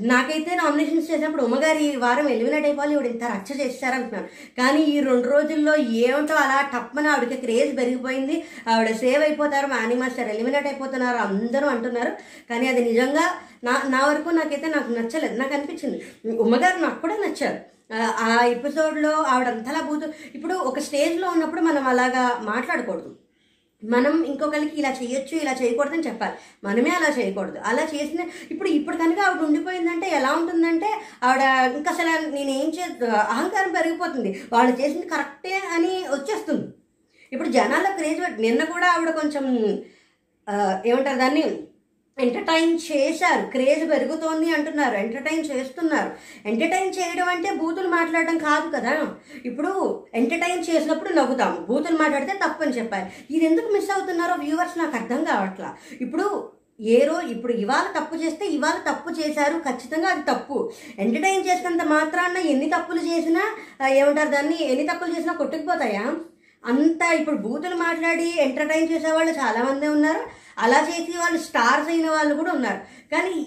నాకైతే 0.00 0.54
నామినేషన్స్ 0.54 1.10
చేసినప్పుడు 1.10 1.42
ఉమ్మగారి 1.42 1.84
ఈ 1.84 1.96
వారం 1.96 2.28
ఎలిమినేట్ 2.28 2.64
అయిపోవాలి 2.64 2.94
ఇవిడ 2.94 3.06
ఇంత 3.06 3.24
రచ్చ 3.24 3.66
చేస్తారనుకున్నాను 3.66 4.26
కానీ 4.58 4.82
ఈ 4.82 5.00
రెండు 5.00 5.28
రోజుల్లో 5.28 5.76
ఏమిటో 5.76 6.34
అలా 6.34 6.70
టప్పన 6.74 7.06
ఆవిడకి 7.06 7.36
క్రేజ్ 7.36 7.76
పెరిగిపోయింది. 7.76 8.44
ఆవిడ 8.68 8.96
సేవ్ 8.96 9.22
అయిపోతారు 9.22 9.66
మాని 9.66 9.94
మాస్టర్ 9.94 10.28
ఎలిమినేట్ 10.28 10.66
అయిపోతున్నారు 10.66 11.16
అందరూ 11.16 11.66
అంటున్నారు. 11.66 12.10
కానీ 12.50 12.66
అది 12.66 12.84
నిజంగా 12.84 13.30
నా 13.64 13.82
నా 13.88 14.06
వరకు 14.06 14.28
నాకైతే 14.28 14.66
నాకు 14.66 14.92
నచ్చలేదు. 14.92 15.38
నాకు 15.38 15.54
అనిపించింది. 15.54 16.04
ఉమ్మగారు 16.38 16.78
నాకు 16.78 17.02
కూడా 17.02 17.14
నచ్చారు. 17.14 17.76
ఆ- 17.94 18.44
ఎపిసోడ్లో 18.44 19.10
ఆవిడ 19.10 19.48
అంతలా 19.48 20.08
ఇప్పుడు 20.34 20.54
ఒక 20.54 20.78
స్టేజ్లో 20.78 21.28
ఉన్నప్పుడు 21.28 21.60
మనం 21.60 21.86
అలాగా 21.86 22.38
మాట్లాడకూడదు. 22.42 23.16
మనం 23.82 24.14
ఇంకొకరికి 24.24 24.76
ఇలా 24.80 24.90
చేయొచ్చు 24.90 25.34
ఇలా 25.42 25.52
చేయకూడదని 25.52 26.06
చెప్పాలి. 26.06 26.36
మనమే 26.64 26.90
అలా 26.90 27.10
చేయకూడదు. 27.18 27.58
అలా 27.70 27.82
చేసిన 27.94 28.20
ఇప్పుడు 28.50 28.68
ఇప్పుడు 28.78 28.96
కనుక 28.96 29.20
ఆవిడ 29.26 29.42
ఉండిపోయిందంటే 29.48 30.06
ఎలా 30.18 30.30
ఉంటుందంటే 30.32 30.88
ఆవిడ 31.26 31.42
ఇంకా 31.78 31.90
అసలు 31.94 32.12
నేనేం 32.36 32.68
చే 32.76 32.84
అహంకారం 33.34 33.70
పెరిగిపోతుంది. 33.78 34.32
వాళ్ళు 34.52 34.72
చేసింది 34.80 35.06
కరెక్టే 35.14 35.56
అని 35.76 35.92
వచ్చేస్తుంది. 36.16 36.66
ఇప్పుడు 37.32 37.48
జనాల్లో 37.48 37.90
క్రేజ్ 37.98 38.22
నిన్న 38.40 38.64
కూడా 38.74 38.86
ఆవిడ 38.94 39.10
కొంచెం 39.20 39.46
ఏమంటారు 40.90 41.18
దాన్ని? 41.24 41.44
ఎంటర్టైన్ 42.18 42.78
చేశారు. 42.92 43.46
క్రేజ్ 43.46 43.90
పెరుగుతోంది 43.90 44.50
అంటున్నారు. 44.50 44.94
ఎంటర్టైన్ 44.94 45.44
చేస్తున్నారు. 45.44 46.10
ఎంటర్టైన్ 46.48 46.94
చేయడం 46.98 47.28
అంటే 47.28 47.50
బూతులు 47.56 47.88
మాట్లాడడం 47.88 48.38
కాదు 48.38 48.76
కదా. 48.76 48.94
ఇప్పుడు 49.44 49.72
ఎంటర్టైన్ 50.14 50.64
చేసినప్పుడు 50.64 51.10
నవ్వుతాము 51.14 51.58
బూతులు 51.60 51.96
మాట్లాడితే 51.96 52.38
తప్పని 52.44 52.70
చెప్పాలి. 52.70 53.06
ఇది 53.30 53.44
ఎందుకు 53.44 53.72
మిస్ 53.72 53.90
అవుతున్నారో 53.90 54.34
వ్యూవర్స్ 54.34 54.78
నాకు 54.78 54.96
అర్థం 54.96 55.24
కావట్లా. 55.24 55.76
ఇప్పుడు 56.00 56.26
ఏ 56.80 56.98
రోజు 57.04 57.26
ఇప్పుడు 57.26 57.52
ఇవాళ 57.52 57.86
తప్పు 57.98 58.16
చేస్తే 58.16 58.46
ఇవాళ 58.46 58.78
తప్పు 58.90 59.10
చేశారు. 59.10 59.58
ఖచ్చితంగా 59.58 60.08
అది 60.08 60.22
తప్పు. 60.22 60.72
ఎంటర్టైన్ 60.98 61.46
చేసినంత 61.48 61.82
మాత్రాన 61.82 62.36
ఎన్ని 62.36 62.70
తప్పులు 62.70 62.98
చేసినా 63.00 63.44
ఏమంటారు 63.88 64.28
దాన్ని? 64.28 64.58
ఎన్ని 64.64 64.86
తప్పులు 64.86 65.14
చేసినా 65.16 65.32
కొట్టుకుపోతాయా? 65.32 66.06
అంత 66.64 67.02
ఇప్పుడు 67.20 67.36
బూతులు 67.36 67.76
మాట్లాడి 67.76 68.28
ఎంటర్టైన్ 68.38 68.88
చేసే 68.92 69.10
వాళ్ళు 69.10 69.88
ఉన్నారు. 69.90 70.45
అలా 70.64 70.80
చేసి 70.88 71.14
వాళ్ళు 71.22 71.38
స్టార్స్ 71.48 71.88
అయిన 71.92 72.08
వాళ్ళు 72.16 72.34
కూడా 72.40 72.52
ఉన్నారు. 72.58 72.80
కానీ 73.12 73.38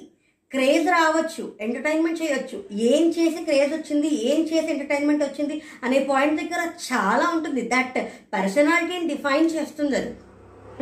క్రేజ్ 0.54 0.88
రావచ్చు 0.96 1.44
ఎంటర్టైన్మెంట్ 1.66 2.22
చేయొచ్చు. 2.22 2.58
ఏం 2.92 3.04
చేసి 3.18 3.40
క్రేజ్ 3.48 3.74
వచ్చింది 3.74 4.10
ఏం 4.30 4.40
చేసి 4.50 4.68
ఎంటర్టైన్మెంట్ 4.74 5.24
వచ్చింది 5.26 5.56
అనే 5.84 6.00
పాయింట్ 6.12 6.40
దగ్గర 6.42 6.62
చాలా 6.90 7.26
ఉంటుంది. 7.36 7.64
దట్ 7.74 8.00
పర్సనాలిటీని 8.36 9.10
డిఫైన్ 9.14 9.48
చేస్తుంది 9.56 9.96
అది. 10.02 10.12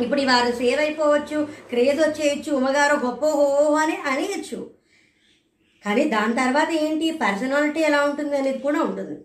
ఇప్పుడు 0.04 0.24
వారు 0.32 0.50
సేవ్ 0.58 0.80
అయిపోవచ్చు 0.86 1.38
క్రేజ్ 1.70 2.00
వచ్చేయచ్చు 2.06 2.50
ఉమ్మగారు 2.58 2.96
గొప్ప 3.06 3.24
హో 3.38 3.46
అని 3.82 3.96
అనేయచ్చు. 4.10 4.60
కానీ 5.84 6.04
దాని 6.14 6.34
తర్వాత 6.42 6.70
ఏంటి? 6.84 7.06
పర్సనాలిటీ 7.24 7.80
ఎలా 7.88 8.00
ఉంటుంది 8.10 8.34
అనేది 8.36 8.60
కూడా 8.66 8.80
ఉంటుంది. 8.88 9.16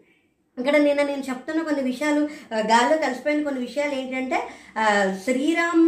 ఇక్కడ 0.57 0.75
నిన్న 0.77 1.01
నేను 1.09 1.23
చెప్తున్న 1.29 1.59
కొన్ని 1.67 1.83
విషయాలు 1.91 2.23
గాల్లో 2.71 2.97
కలిసిపోయిన 3.03 3.43
కొన్ని 3.45 3.61
విషయాలు 3.67 3.93
ఏంటంటే 4.01 4.39
శ్రీరామ్ 5.23 5.85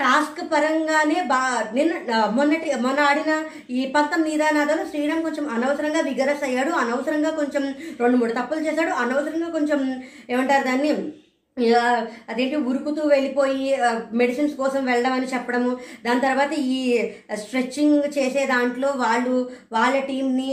టాస్క్ 0.00 0.40
పరంగానే 0.50 1.18
బా 1.26 1.38
నిన్న 1.72 2.18
మొన్నటి 2.30 2.68
మొన్న 2.80 3.00
ఆడిన 3.02 3.32
ఈ 3.70 3.84
పంతం 3.94 4.20
నీదానాదాలు 4.22 4.82
శ్రీరామ్ 4.90 5.22
కొంచెం 5.22 5.46
అనవసరంగా 5.48 6.00
విగరస్ 6.00 6.44
అయ్యాడు 6.44 6.72
అనవసరంగా 6.78 7.30
కొంచెం 7.32 7.64
రెండు 8.00 8.16
మూడు 8.16 8.32
తప్పులు 8.32 8.62
చేశాడు 8.66 8.92
అనవసరంగా 8.96 9.48
కొంచెం 9.50 9.80
ఏమంటారు 10.28 10.64
దాన్ని 10.64 10.92
అదేంటి 12.28 12.56
ఉరుకుతూ 12.56 13.02
వెళ్ళిపోయి 13.08 13.76
మెడిసిన్స్ 14.12 14.54
కోసం 14.54 14.84
వెళ్ళడం 14.84 15.12
అని 15.12 15.26
చెప్పడము. 15.26 15.72
దాని 16.06 16.20
తర్వాత 16.20 16.52
ఈ 16.52 16.80
స్ట్రెచ్చింగ్ 17.34 18.02
చేసే 18.18 18.46
దాంట్లో 18.46 18.88
వాళ్ళు 18.96 19.50
వాళ్ళ 19.72 19.98
టీంని 19.98 20.50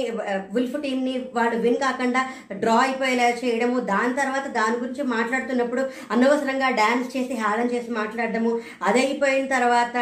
విల్ఫ్ 0.54 0.78
టీంని 0.82 1.16
వాళ్ళు 1.34 1.58
విన్ 1.58 1.78
కాకుండా 1.78 2.22
డ్రా 2.52 2.78
అయిపోయేలా 2.78 3.30
చేయడము. 3.30 3.80
దాని 3.80 4.14
తర్వాత 4.14 4.48
దాని 4.60 4.78
గురించి 4.78 5.04
మాట్లాడుతున్నప్పుడు 5.04 5.82
అనవసరంగా 6.12 6.70
డ్యాన్స్ 6.70 7.18
చేసి 7.18 7.34
హేళన 7.34 7.68
చేసి 7.76 7.92
మాట్లాడడము. 7.92 8.60
అది 8.84 9.00
అయిపోయిన 9.00 9.46
తర్వాత 9.48 9.96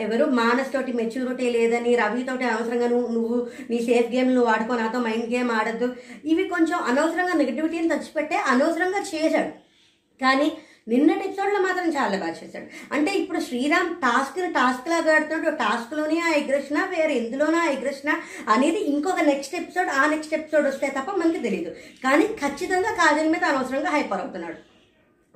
ఎవరు? 0.00 0.24
మానస్ 0.24 0.72
తోటి 0.72 0.92
మెచ్యూరిటీ 0.92 1.50
లేదని 1.50 1.94
రవితోటి 1.96 2.44
అనవసరంగా 2.44 2.88
నువ్వు 2.88 3.08
నువ్వు 3.12 3.38
నీ 3.70 3.78
సేఫ్ 3.78 4.10
గేమ్ 4.14 4.34
నువ్వు 4.34 4.50
ఆడుకో 4.52 4.74
నాతో 4.74 4.98
మైండ్ 4.98 5.30
గేమ్ 5.34 5.50
ఆడద్దు. 5.50 5.88
ఇవి 6.24 6.44
కొంచెం 6.48 6.78
అనవసరంగా 6.90 7.34
నెగిటివిటీని 7.34 7.88
తెచ్చిపెట్టే 7.88 8.36
అనవసరంగా 8.36 9.00
చేశాడు. 9.14 9.67
కానీ 10.22 10.48
నిన్నటి 10.88 11.24
ఎపిసోడ్లో 11.28 11.60
మాత్రం 11.60 11.88
చాలా 11.88 12.18
బాగా 12.18 12.32
చేశాడు. 12.32 12.94
అంటే 12.94 13.12
ఇప్పుడు 13.12 13.40
శ్రీరామ్ 13.40 13.96
టాస్క్ని 13.96 14.52
టాస్క్ 14.52 14.88
లాగా 14.88 15.14
ఆడుతున్నాడు 15.14 15.56
టాస్క్లోనే 15.56 16.20
ఆ 16.20 16.28
ఎగ్రెషన్ 16.28 16.78
వేరే 16.88 17.14
ఎందులోనా 17.14 17.58
ఆ 17.58 17.66
ఎగ్రెషన్ 17.66 18.14
అనేది 18.50 18.80
ఇంకొక 18.80 19.20
నెక్స్ట్ 19.20 19.54
ఎపిసోడ్ 19.54 19.88
ఆ 19.88 20.06
నెక్స్ట్ 20.06 20.34
ఎపిసోడ్ 20.34 20.66
వస్తే 20.66 20.86
తప్ప 20.86 21.10
మనకి 21.10 21.38
తెలియదు 21.38 21.70
కానీ 22.04 22.26
ఖచ్చితంగా 22.26 22.92
కాజల్ 22.92 23.28
మీద 23.28 23.44
అనవసరంగా 23.44 23.90
హైపర్ 23.90 24.20
అవుతున్నాడు. 24.20 24.56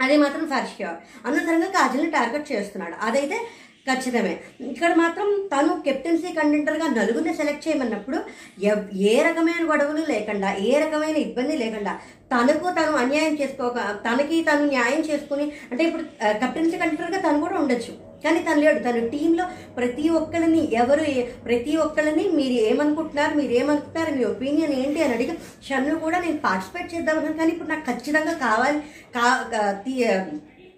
అది 0.03 0.17
మాత్రం 0.17 0.45
ఫర్ 0.49 0.67
ష్యూర్ 0.67 1.27
అనవసరంగా 1.27 1.67
కాజల్ని 1.67 2.11
టార్గెట్ 2.11 2.53
చేస్తున్నాడు. 2.53 2.95
అదైతే 3.03 3.41
ఖచ్చితమే. 3.87 4.33
ఇక్కడ 4.61 4.95
మాత్రం 4.95 5.29
తను 5.53 5.83
కెప్టెన్సీ 5.85 6.33
కంటెంటర్గా 6.33 6.87
నలుగురిని 6.89 7.35
సెలెక్ట్ 7.37 7.69
చేయమన్నప్పుడు 7.69 8.19
ఎవ్- 8.63 8.87
ఏ 9.07 9.23
రకమైన 9.23 9.71
గొడవలు 9.71 10.03
లేకుండా 10.13 10.55
ఏ 10.69 10.79
రకమైన 10.79 11.17
ఇబ్బంది 11.17 11.57
లేకుండా 11.57 11.93
తనకు 12.33 12.67
తను 12.71 12.93
అన్యాయం 12.97 13.35
చేసుకోక 13.41 13.79
తనకి 14.07 14.43
తను 14.43 14.65
న్యాయం 14.67 15.01
చేసుకుని 15.01 15.53
అంటే 15.73 15.85
ఇప్పుడు 15.85 16.03
కెప్టెన్సీ 16.41 16.79
కంటెంటర్గా 16.79 17.21
తను 17.21 17.41
కూడా 17.41 17.59
ఉండొచ్చు. 17.59 17.93
కానీ 18.25 18.39
తను 18.39 18.61
లేడు. 18.61 18.79
తన 18.79 18.99
టీంలో 19.07 19.45
ప్రతి 19.77 20.09
ఒక్కరిని 20.09 20.75
ఎవరు 20.75 21.05
ప్రతి 21.45 21.77
ఒక్కరిని 21.77 22.29
మీరు 22.29 22.55
ఏమనుకుంటున్నారు 22.71 23.35
మీరు 23.37 23.53
ఏమనుకుంటున్నారు 23.53 24.13
మీ 24.19 24.25
ఒపీనియన్ 24.25 24.75
ఏంటి 24.75 25.03
అని 25.03 25.15
అడిగి 25.15 25.35
షన్ను 25.69 25.99
కూడా 25.99 26.19
నేను 26.21 26.39
పార్టిసిపేట్ 26.39 26.95
చేద్దామన్నాను. 26.95 27.37
కానీ 27.37 27.53
ఇప్పుడు 27.53 27.69
నాకు 27.69 27.87
ఖచ్చితంగా 27.91 28.33
కావాలి 28.47 28.79
కా 29.17 29.25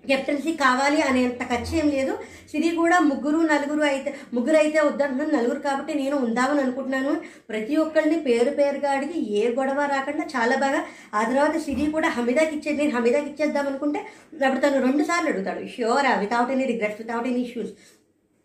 కెప్టెన్సీ 0.09 0.53
కావాలి 0.65 1.01
అనేంత 1.09 1.43
ఖర్చు 1.51 1.73
ఏం 1.81 1.89
లేదు. 1.97 2.15
సిరి 2.51 2.69
కూడా 2.81 2.97
ముగ్గురు 3.11 3.39
నలుగురు 3.53 3.85
అయితే 3.93 4.11
ముగ్గురు 4.35 4.59
అయితే 4.63 4.79
వద్దంటున్నాను 4.81 5.33
నలుగురు 5.37 5.61
కాబట్టి 5.69 5.95
నేను 5.95 6.17
ఉందామని 6.27 6.63
అనుకుంటున్నాను. 6.65 7.13
ప్రతి 7.49 7.77
ఒక్కరిని 7.85 8.19
పేరు 8.27 8.51
పేరుగా 8.61 8.91
అడిగి 8.97 9.19
ఏ 9.41 9.43
గొడవ 9.59 9.87
రాకుండా 9.95 10.27
చాలా 10.35 10.57
బాగా. 10.65 10.81
ఆ 11.15 11.23
తర్వాత 11.31 11.57
సిరి 11.67 11.87
కూడా 11.97 12.09
హమీదాకి 12.19 12.55
ఇచ్చేది 12.59 12.79
నేను 12.83 12.95
హమీదాకి 12.99 13.29
ఇచ్చేద్దాం 13.33 13.67
అనుకుంటే 13.73 14.01
అప్పుడు 14.47 14.63
తను 14.67 14.83
రెండు 14.87 15.05
సార్లు 15.05 15.31
అడుగుతాడు 15.33 15.67
sure 15.77 16.09
without 16.25 16.53
any 16.57 16.67
regrets 16.73 17.01
without 17.03 17.29
any 17.33 17.43
issues 17.49 17.73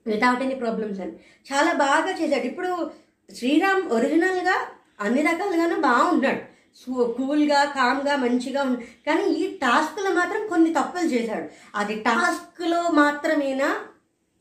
without 0.06 0.44
any 0.44 0.56
problems 0.56 1.00
అని. 1.06 1.14
చాలా 1.50 1.72
బాగా 1.86 2.12
చేశాడు. 2.22 2.46
ఇప్పుడు 2.52 2.70
శ్రీరామ్ 3.38 3.84
ఒరిజినల్గా 3.98 4.56
అన్ని 5.06 5.22
రకాలుగానే 5.22 5.76
బాగున్నాడు. 5.90 6.42
కూల్గా 7.18 7.64
కామ్గా 7.66 8.16
మంచిగా 8.16 8.62
ఉంది 8.64 8.84
కానీ 9.08 9.24
ఈ 9.24 9.58
టాస్క్లో 9.58 10.12
మాత్రం 10.12 10.48
కొన్ని 10.48 10.74
తప్పులు 10.74 11.08
చేశాడు. 11.08 11.48
అది 11.76 11.96
టాస్క్లో 11.96 12.82
మాత్రమేనా? 12.92 13.76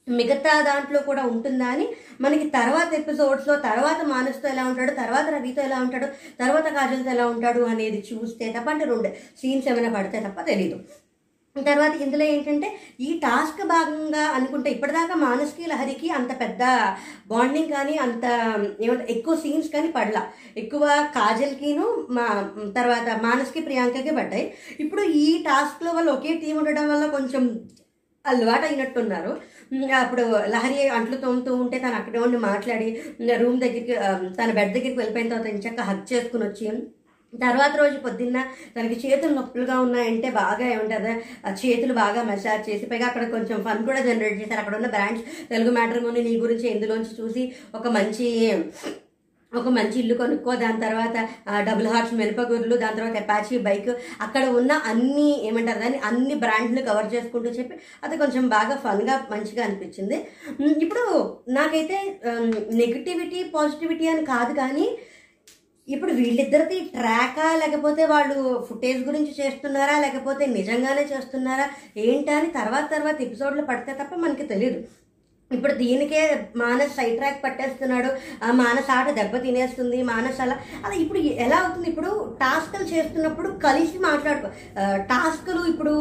మిగతా 0.08 0.60
దాంట్లో 0.60 1.00
కూడా 1.00 1.22
ఉంటుందా 1.22 1.66
అని 1.66 1.86
మనకి 2.20 2.50
తర్వాత 2.50 2.94
ఎపిసోడ్స్లో 2.94 3.56
తర్వాత 3.56 4.04
మానస్తో 4.04 4.48
ఎలా 4.48 4.64
ఉంటాడు 4.64 4.90
తర్వాత 4.90 5.26
రవితో 5.28 5.62
ఎలా 5.62 5.78
ఉంటాడు 5.80 6.06
తర్వాత 6.38 6.66
కాజల్తో 6.68 7.10
ఎలా 7.10 7.26
ఉంటాడు 7.26 7.62
అనేది 7.62 8.04
చూస్తే 8.12 8.54
తప్ప 8.58 8.70
అంటే 8.70 8.84
రెండు. 8.84 9.08
సీన్స్ 9.40 9.68
ఏమైనా 9.68 9.90
పడితే 9.98 10.20
తప్ప 10.20 10.40
తెలీదు. 10.40 10.78
తర్వాత 11.56 11.94
ఇందులో 12.02 12.24
ఏంటంటే 12.24 12.68
ఈ 13.00 13.08
టాస్క్ 13.18 13.62
భాగంగా 13.66 14.24
అనుకుంటే 14.36 14.68
ఇప్పటిదాకా 14.70 15.14
మానస్కి 15.14 15.64
లహరికి 15.66 16.08
అంత 16.10 16.32
పెద్ద 16.40 16.62
బాండింగ్ 17.26 17.72
కానీ 17.72 17.94
అంత 17.96 18.24
ఏమంటే 18.80 19.06
ఎక్కువ 19.14 19.34
సీన్స్ 19.36 19.68
కానీ 19.72 19.88
పడలా. 19.88 20.22
ఎక్కువ 20.56 20.84
కాజల్కిను 21.14 21.86
మా 22.10 22.26
తర్వాత 22.76 23.08
మానసుకి 23.22 23.60
ప్రియాంకకి 23.60 24.14
పడ్డాయి. 24.16 24.46
ఇప్పుడు 24.80 25.02
ఈ 25.24 25.28
టాస్క్లో 25.46 25.92
వాళ్ళు 25.92 26.12
ఒకే 26.12 26.34
టీం 26.34 26.56
ఉండడం 26.58 26.88
వల్ల 26.88 27.06
కొంచెం 27.08 27.44
అలవాటు 28.24 28.66
అయినట్టున్నారు 28.66 29.32
అప్పుడు 30.02 30.24
లహరి 30.48 30.88
అంట్లు 30.88 31.16
తోముతూ 31.16 31.50
ఉంటే 31.54 31.76
తను 31.78 31.94
అక్కడే 31.94 32.18
ఉండి 32.18 32.38
మాట్లాడి 32.38 32.88
రూమ్ 33.42 33.58
దగ్గరికి 33.60 33.94
తన 34.38 34.50
బెడ్ 34.52 34.72
దగ్గరికి 34.74 34.98
వెళ్ళిపోయిన 34.98 35.28
తర్వాత 35.28 35.52
ఇంచక్క 35.54 35.80
హక్ 35.80 36.06
చేసుకుని 36.12 36.44
వచ్చి 36.46 36.66
తర్వాత 37.32 37.72
రోజు 37.82 37.96
పొద్దున్న 38.04 38.38
తనకి 38.76 38.96
చేతులు 39.02 39.32
నొప్పులుగా 39.38 39.76
ఉన్నాయంటే 39.86 40.28
బాగా 40.42 40.64
ఏముంటుంది? 40.74 41.12
ఆ 41.46 41.50
చేతులు 41.62 41.94
బాగా 42.02 42.20
మసాజ్ 42.30 42.68
చేసి 42.68 42.86
పైగా 42.92 43.08
అక్కడ 43.10 43.24
కొంచెం 43.34 43.58
ఫన్ 43.66 43.82
కూడా 43.88 44.00
జనరేట్ 44.08 44.40
చేశారు. 44.42 44.60
అక్కడ 44.62 44.76
ఉన్న 44.80 44.90
బ్రాంచ్ 44.94 45.20
తెలుగు 45.50 45.72
మ్యాట్రిమోని 45.78 46.22
నీ 46.28 46.32
గురించి 46.44 46.66
ఇందులోంచి 46.74 47.12
చూసి 47.20 47.44
ఒక 47.80 47.88
మంచి 47.98 48.28
ఒక 49.52 49.68
మంచి 49.76 49.96
ఇల్లు 50.00 50.14
కొనుక్కో. 50.20 50.52
దాని 50.62 50.78
తర్వాత 50.84 51.16
డబుల్ 51.68 51.86
హార్ట్స్ 51.92 52.16
మినపగుర్లు 52.18 52.74
దాని 52.82 52.98
తర్వాత 52.98 53.16
అపాచీ 53.22 53.58
బైక్ 53.66 53.88
అక్కడ 54.24 54.42
ఉన్న 54.58 54.72
అన్ని 54.90 55.28
ఏమంటారు 55.48 55.80
దాన్ని 55.84 56.00
అన్ని 56.08 56.34
బ్రాండ్లు 56.42 56.80
కవర్ 56.88 57.08
చేసుకుంటూ 57.14 57.50
చెప్పి 57.58 57.76
అది 58.04 58.14
కొంచెం 58.22 58.44
బాగా 58.56 58.74
ఫన్గా 58.84 59.14
మంచిగా 59.32 59.62
అనిపించింది. 59.66 60.18
ఇప్పుడు 60.84 61.04
నాకైతే 61.58 61.98
నెగిటివిటీ 62.82 63.40
పాజిటివిటీ 63.54 64.08
అని 64.14 64.24
కాదు 64.34 64.54
కానీ 64.62 64.86
ఇప్పుడు 65.88 66.12
వీళ్ళిద్దరికి 66.12 66.78
ట్రాకా 66.90 67.48
లేకపోతే 67.56 68.02
వాళ్ళు 68.04 68.38
ఫుటేజ్ 68.68 69.00
గురించి 69.04 69.32
చేస్తున్నారా 69.40 69.94
లేకపోతే 70.00 70.46
నిజంగానే 70.50 71.04
చేస్తున్నారా 71.04 71.66
ఏంటా 71.96 72.34
అని 72.38 72.50
తర్వాత 72.50 72.86
తర్వాత 72.90 73.18
ఎపిసోడ్లు 73.20 73.62
పడితే 73.62 73.92
తప్ప 73.92 74.14
మనకి 74.16 74.46
తెలియదు 74.46 74.80
ఇప్పుడు 75.56 75.74
దీనికే 75.74 76.22
మానస్ 76.62 76.96
సైడ్ 76.96 77.14
ట్రాక్ 77.18 77.38
పట్టేస్తున్నాడు. 77.44 78.08
ఆ 78.46 78.48
మానస్ 78.62 78.90
ఆట 78.96 79.08
దెబ్బ 79.18 79.36
తినేస్తుంది 79.44 79.98
మానస్ 80.10 80.40
అలా. 80.44 80.56
అలా 80.84 80.94
ఇప్పుడు 81.04 81.20
ఎలా 81.44 81.56
అవుతుంది? 81.62 81.86
ఇప్పుడు 81.92 82.10
టాస్క్లు 82.42 82.84
చేస్తున్నప్పుడు 82.90 83.48
కలిసి 83.66 83.98
మాట్లాడుకో 83.98 84.48
టాస్క్లు 85.12 85.60
ఇప్పుడు 85.72 85.94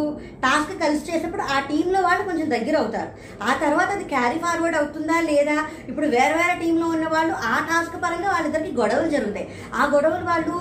టాస్క్ 0.46 0.74
కలిసి 0.84 1.06
చేసినప్పుడు 1.12 1.46
ఆ 1.54 1.60
టీంలో 1.70 2.02
వాళ్ళు 2.08 2.26
కొంచెం 2.30 2.50
దగ్గర 2.56 2.76
అవుతారు. 2.82 3.12
ఆ 3.50 3.54
తర్వాత 3.64 3.90
అది 3.98 4.06
క్యారీ 4.14 4.38
ఫార్వర్డ్ 4.46 4.78
అవుతుందా 4.82 5.18
లేదా? 5.30 5.58
ఇప్పుడు 5.90 6.10
వేరే 6.16 6.34
వేరే 6.42 6.56
టీంలో 6.64 6.88
ఉన్న 6.96 7.08
వాళ్ళు 7.16 7.34
ఆ 7.52 7.56
టాస్క్ 7.70 7.96
పరంగా 8.04 8.30
వాళ్ళిద్దరికి 8.36 8.74
గొడవలు 8.82 9.10
జరుగుతాయి. 9.16 9.48
ఆ 9.80 9.86
గొడవలు 9.96 10.26
వాళ్ళు 10.32 10.58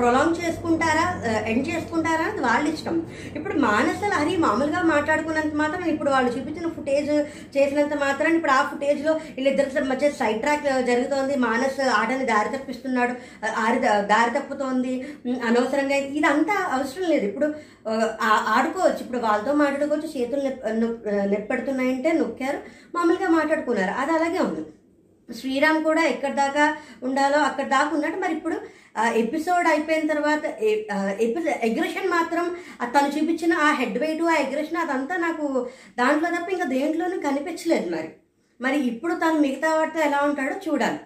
ప్రొలాంగ్ 0.00 0.38
చేసుకుంటారా 0.42 1.06
ఎండ్ 1.52 1.66
చేసుకుంటారా 1.70 2.28
అది 2.32 2.42
వాళ్ళ 2.48 2.64
ఇష్టం. 2.74 2.96
ఇప్పుడు 3.38 3.54
మానస 3.66 3.96
హరి 4.20 4.36
మామూలుగా 4.44 4.80
మాట్లాడుకున్నంత 4.94 5.54
మాత్రం 5.62 5.82
ఇప్పుడు 5.94 6.10
వాళ్ళు 6.14 6.30
చూపించిన 6.36 6.68
ఫుటేజ్ 6.76 7.10
చేసినంత 7.56 7.94
మాత్రం 8.10 8.30
ఇప్పుడు 8.36 8.52
ఆ 8.52 8.62
ఫుటేజ్లో 8.70 9.12
లో 9.74 9.84
మధ్య 9.84 10.10
సైడ్ 10.18 10.40
ట్రాక్ 10.40 10.64
జరుగుతోంది. 10.86 11.34
మానస్ 11.46 11.80
ఆటని 12.00 12.24
దారి 12.30 12.50
తప్పిస్తున్నాడు. 12.56 13.14
ఆరి 13.64 13.78
దారి 14.12 14.30
తప్పుతోంది. 14.38 14.94
అనవసరంగా 15.48 15.96
ఇదంతా 16.18 16.56
అవసరం 16.72 17.04
లేదు. 17.10 17.24
ఇప్పుడు 17.26 17.46
ఆడుకోవచ్చు. 18.54 19.02
ఇప్పుడు 19.04 19.20
వాళ్ళతో 19.26 19.52
మాట్లాడుకోవచ్చు. 19.62 20.08
చేతులు 20.16 20.42
నెప్పెడుతున్నాయంటే 21.34 22.12
నొక్కారు. 22.12 22.60
మామూలుగా 22.94 23.30
మాట్లాడుకున్నారు. 23.38 23.94
అది 24.00 24.12
అలాగే 24.18 24.38
ఉంది. 24.48 24.64
శ్రీరామ్ 25.40 25.80
కూడా 25.84 26.02
ఎక్కడి 26.12 26.32
దాకా 26.32 26.64
ఉండాలో 27.02 27.38
అక్కడ 27.48 27.66
దాకా 27.74 27.90
ఉన్నాడు. 27.94 28.16
మరి 28.20 28.32
ఇప్పుడు 28.36 28.56
ఎపిసోడ్ 28.96 29.66
అయిపోయిన 29.66 30.06
తర్వాత 30.06 30.44
ఎపిసోడ్ 31.20 31.48
ఎగ్రెషన్ 31.48 32.08
మాత్రం 32.10 32.56
తను 32.84 33.08
చూపించిన 33.08 33.54
ఆ 33.54 33.72
హెడ్ 33.72 33.98
వెయిట్ 33.98 34.22
ఆ 34.22 34.34
ఎగ్రెషన్ 34.34 34.76
అదంతా 34.76 35.16
నాకు 35.16 35.68
దాంట్లో 35.98 36.30
తప్ప 36.30 36.52
ఇంకా 36.52 36.64
దేంట్లోనూ 36.64 37.18
కనిపించలేదు 37.20 37.96
మరి. 37.96 38.08
మరి 38.60 38.78
ఇప్పుడు 38.78 39.14
తను 39.14 39.38
మిగతా 39.38 39.74
వాటితో 39.74 40.00
ఎలా 40.00 40.20
ఉంటాడో 40.20 40.70
చూడాలి. 40.70 40.98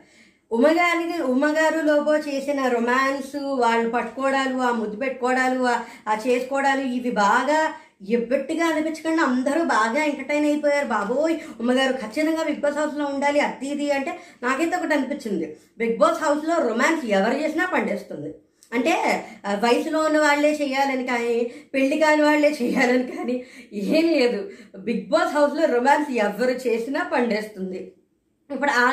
ఉమగారికి 0.53 1.23
ఉమ్మగారు 1.23 1.81
లోబో 1.81 2.17
చేసిన 2.17 2.69
రొమాన్స్ 2.69 3.37
వాళ్ళు 3.37 3.91
పట్టుకోవడాలు 3.91 4.57
ఆ 4.57 4.71
ముద్దు 4.71 4.97
పెట్టుకోవడాలు 4.97 5.65
ఆ 6.11 6.15
చేసుకోవడాలు 6.27 6.81
ఇవి 6.81 7.11
బాగా 7.11 7.73
ఎబ్బెట్టుగా 8.17 8.65
అనిపించకుండా. 8.67 9.23
అందరూ 9.23 9.65
బాగా 9.65 10.05
ఎంటర్టైన్ 10.05 10.47
అయిపోయారు. 10.47 10.87
బాబోయ్ 10.87 11.37
ఉమ్మగారు 11.61 11.93
ఖచ్చితంగా 11.93 12.43
బిగ్ 12.43 12.61
బాస్ 12.61 12.79
హౌస్లో 12.79 13.07
ఉండాలి. 13.07 13.41
అది 13.41 13.69
ఇది 13.69 13.91
అంటే 13.91 14.19
నాకైతే 14.43 14.77
ఒకటి 14.77 14.95
అనిపించింది. 14.95 15.57
బిగ్ 15.79 15.97
బాస్ 15.99 16.23
హౌస్లో 16.25 16.69
రొమాన్స్ 16.69 17.05
ఎవరు 17.07 17.37
చేసినా 17.43 17.67
పండేస్తుంది. 17.75 18.35
అంటే 18.75 18.95
వయసులో 19.65 19.99
ఉన్న 20.01 20.19
వాళ్ళే 20.19 20.53
చేయాలని 20.53 21.05
కానీ 21.07 21.51
పెళ్ళి 21.75 21.99
కాని 21.99 22.23
వాళ్ళే 22.23 22.51
చేయాలని 22.63 23.05
కానీ 23.17 23.45
ఏం 23.73 24.07
లేదు. 24.19 24.51
బిగ్ 24.79 25.07
బాస్ 25.09 25.35
హౌస్లో 25.37 25.67
రొమాన్స్ 25.75 26.11
ఎవరు 26.11 26.51
చేసినా 26.51 27.03
పండేస్తుంది. 27.13 27.93
ఇప్పుడు 28.51 28.73
ఆ 28.81 28.87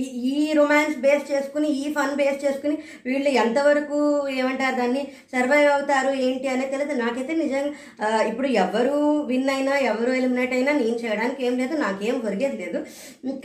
ఈ 0.00 0.04
ఈ 0.30 0.52
రొమాన్స్ 0.58 0.96
బేస్ 1.04 1.24
చేసుకుని 1.30 1.68
ఈ 1.82 1.84
ఫన్ 1.96 2.14
బేస్ 2.20 2.38
చేసుకుని 2.44 2.76
వీళ్ళు 3.08 3.30
ఎంతవరకు 3.42 3.98
ఏమంటారు 4.38 4.76
దాన్ని 4.80 5.02
సర్వైవ్ 5.34 5.68
అవుతారు 5.74 6.10
ఏంటి 6.26 6.48
అనేది 6.54 6.72
తెలియదు. 6.74 6.96
నాకైతే 7.04 7.34
నిజంగా 7.42 8.10
ఇప్పుడు 8.30 8.48
ఎవరు 8.64 8.98
విన్ 9.30 9.50
అయినా 9.56 9.74
ఎవరు 9.92 10.12
ఎలిమినేట్ 10.20 10.54
అయినా 10.58 10.74
నేను 10.82 10.98
చేయడానికి 11.04 11.46
ఏం 11.48 11.56
లేదు 11.62 11.76
నాకేం 11.84 12.16
ఒరిగేది 12.28 12.58
లేదు. 12.64 12.80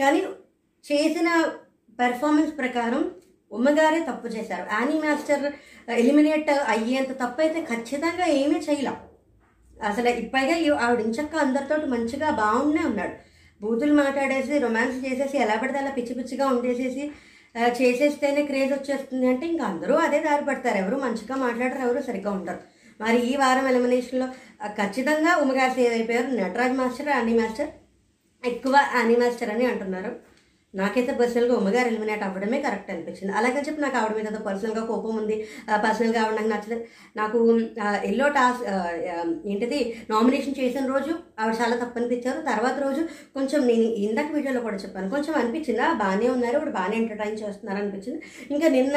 కానీ 0.01 0.21
చేసిన 0.85 1.29
పెర్ఫార్మెన్స్ 2.01 2.53
ప్రకారం 2.61 3.01
ఉమ్మగారే 3.51 3.99
తప్పు 4.09 4.27
చేశారు. 4.35 4.65
యానీ 4.75 4.95
మాస్టర్ 5.05 5.45
ఎలిమినేట్ 6.01 6.51
అయ్యేంత 6.73 7.13
తప్పు 7.23 7.41
అయితే 7.45 7.61
ఖచ్చితంగా 7.71 8.25
ఏమీ 8.41 8.59
చేయలేం. 8.67 8.97
అసలు 9.77 10.09
ఇప్పటిగా 10.23 10.55
ఆవిడ 10.85 11.01
ఇంచక్క 11.07 11.35
అందరితో 11.45 11.75
మంచిగా 11.93 12.29
బాగుండే 12.41 12.83
ఉన్నాడు. 12.91 13.15
బూతులు 13.61 13.93
మాట్లాడేసి 13.93 14.53
రొమాన్స్ 14.59 14.97
చేసేసి 15.05 15.37
ఎలా 15.37 15.55
పడితే 15.55 15.79
అలా 15.79 15.91
పిచ్చి 15.91 16.13
పిచ్చిగా 16.13 16.45
ఉండేసేసి 16.47 17.03
చేసేస్తేనే 17.81 18.41
క్రేజ్ 18.45 18.71
వచ్చేస్తుంది 18.73 19.25
అంటే 19.27 19.45
ఇంకా 19.47 19.65
అందరూ 19.65 19.95
అదే 19.95 20.19
దారి 20.19 20.45
పడతారు. 20.45 20.77
ఎవరు 20.77 20.95
మంచిగా 20.95 21.35
మాట్లాడరు 21.35 21.81
ఎవరు 21.87 22.01
సరిగ్గా 22.01 22.31
ఉంటారు 22.31 22.61
మరి 23.01 23.19
ఈ 23.31 23.35
వారం 23.35 23.67
ఎలిమినేషన్లో 23.67 24.27
ఖచ్చితంగా 24.79 25.31
ఉమగాసి 25.43 25.83
సేవ్ 25.89 26.35
నటరాజ్ 26.35 26.75
మాస్టర్ 26.77 27.09
అని 27.19 27.33
మాస్టర్? 27.39 27.71
ఎక్కువ 28.43 28.75
అని 28.99 29.15
మాస్టర్ 29.15 29.49
అని 29.49 29.65
అంటున్నారు. 29.65 30.11
నాకైతే 30.73 31.11
పర్సనల్గా 31.21 31.53
ఉమ్మగారు 31.55 31.87
ఎలిమినేట్ 31.91 32.23
అవ్వడమే 32.23 32.59
కరెక్ట్ 32.61 32.91
అనిపించింది. 32.91 33.31
అలాగే 33.37 33.61
చెప్పి 33.67 33.81
నాకు 33.81 33.97
ఆవిడ 33.97 34.13
మీద 34.17 34.39
పర్సనల్గా 34.47 34.83
కోపం 34.91 35.13
ఉంది. 35.21 35.37
పర్సనల్గా 35.85 36.19
ఆవిడ 36.23 36.35
నాకు 36.39 36.51
నచ్చలేదు 36.53 36.83
నాకు 37.15 37.39
ఎల్లో 38.09 38.27
టాస్క్ 38.37 38.63
ఏంటిది 39.51 39.79
నామినేషన్ 40.09 40.59
చేసిన 40.59 40.85
రోజు 40.93 41.13
ఆవిడ 41.39 41.55
చాలా 41.61 41.75
తప్పనిపించారు 41.83 42.41
తర్వాత 42.49 42.77
రోజు 42.85 43.03
కొంచెం 43.37 43.61
నేను 43.67 43.87
ఇందాక 44.07 44.31
వీడియోలో 44.37 44.61
కూడా 44.61 44.75
చెప్పాను. 44.75 45.09
కొంచెం 45.15 45.33
అనిపించింది 45.41 45.81
బాగానే 46.03 46.29
ఉన్నారు 46.35 46.55
ఇప్పుడు 46.55 46.75
బాగానే 46.79 46.97
ఎంటర్టైన్ 47.01 47.41
చేస్తున్నారు 47.43 47.79
అనిపించింది. 47.83 48.21
ఇంకా 48.51 48.67
నిన్న 48.67 48.95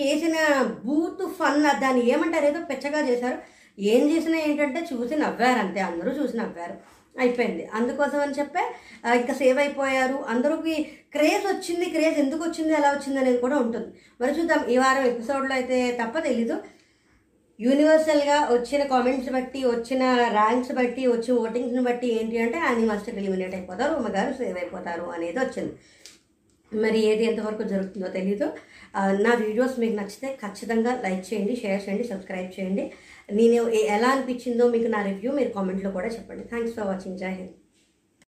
చేసిన 0.00 0.36
బూత్ 0.86 1.24
ఫన్ 1.38 1.62
దాన్ని 1.84 2.02
ఏమంటారు? 2.10 2.44
ఏదో 2.44 2.60
పెచ్చగా 2.72 3.00
చేశారు. 3.10 3.38
ఏం 3.78 4.02
చేసినా 4.10 4.38
ఏంటంటే 4.38 4.80
చూసి 4.92 5.14
నవ్వారు 5.16 5.58
అంతే. 5.58 5.80
అందరూ 5.80 6.10
చూసి 6.22 6.36
నవ్వారు. 6.36 6.74
అయిపోయింది. 7.20 7.64
అందుకోసం 7.78 8.18
అని 8.24 8.36
చెప్పే 8.40 8.62
ఇంకా 9.20 9.34
సేవ్ 9.40 9.58
అయిపోయారు. 9.64 10.18
అందరికి 10.32 10.74
క్రేజ్ 11.14 11.44
వచ్చింది 11.52 11.86
క్రేజ్ 11.94 12.18
ఎందుకు 12.24 12.42
వచ్చింది 12.48 12.72
ఎలా 12.80 12.90
వచ్చింది 12.94 13.18
అనేది 13.22 13.40
కూడా 13.46 13.56
ఉంటుంది. 13.64 13.90
మరి 14.20 14.32
చూద్దాం 14.38 14.62
ఈ 14.74 14.76
వారం 14.82 15.06
ఎపిసోడ్లో 15.12 15.54
అయితే 15.60 15.78
తప్ప 16.00 16.18
తెలీదు. 16.28 16.56
యూనివర్సల్గా 17.58 18.36
వచ్చిన 18.54 18.82
కామెంట్స్ 18.92 19.30
బట్టి 19.34 19.60
వచ్చిన 19.72 20.02
ర్యాంక్స్ 20.38 20.72
బట్టి 20.78 21.02
వచ్చిన 21.14 21.34
ఓటింగ్స్ని 21.42 21.82
బట్టి 21.88 22.08
ఏంటి 22.18 22.36
అంటే 22.44 22.58
అని 22.68 22.84
మాస్టర్ 22.90 23.18
ఎలిమినేట్ 23.22 23.54
అయిపోతారు 23.58 23.92
ఉమ్మగారు 23.98 24.32
సేవ్ 24.40 24.56
అయిపోతారు 24.62 25.06
అనేది 25.16 25.38
వచ్చింది. 25.44 25.74
మరి 26.72 26.98
ఏది 27.10 27.24
ఎంతవరకు 27.30 27.64
జరుగుతుందో 27.72 28.08
తెలీదు. 28.18 28.46
నా 29.24 29.32
వీడియోస్ 29.42 29.76
మీకు 29.82 29.96
నచ్చితే 30.00 30.28
ఖచ్చితంగా 30.42 30.92
లైక్ 31.04 31.24
చేయండి 31.28 31.54
షేర్ 31.62 31.82
చేయండి 31.84 32.04
సబ్స్క్రైబ్ 32.12 32.50
చేయండి. 32.56 32.84
నేను 33.32 33.70
ఏ- 33.70 33.86
ఎలా 33.86 34.08
అనిపించిందో 34.08 34.68
మీకు 34.68 34.86
నా 34.86 35.02
రివ్యూ 35.02 35.32
మీరు 35.32 35.48
కామెంట్లో 35.48 35.90
కూడా 35.90 36.08
చెప్పండి. 36.08 36.44
థ్యాంక్స్ 36.44 36.74
ఫర్ 36.74 36.86
వాచింగ్ 36.86 37.18
జై 37.18 37.34
హింద్ 37.34 37.50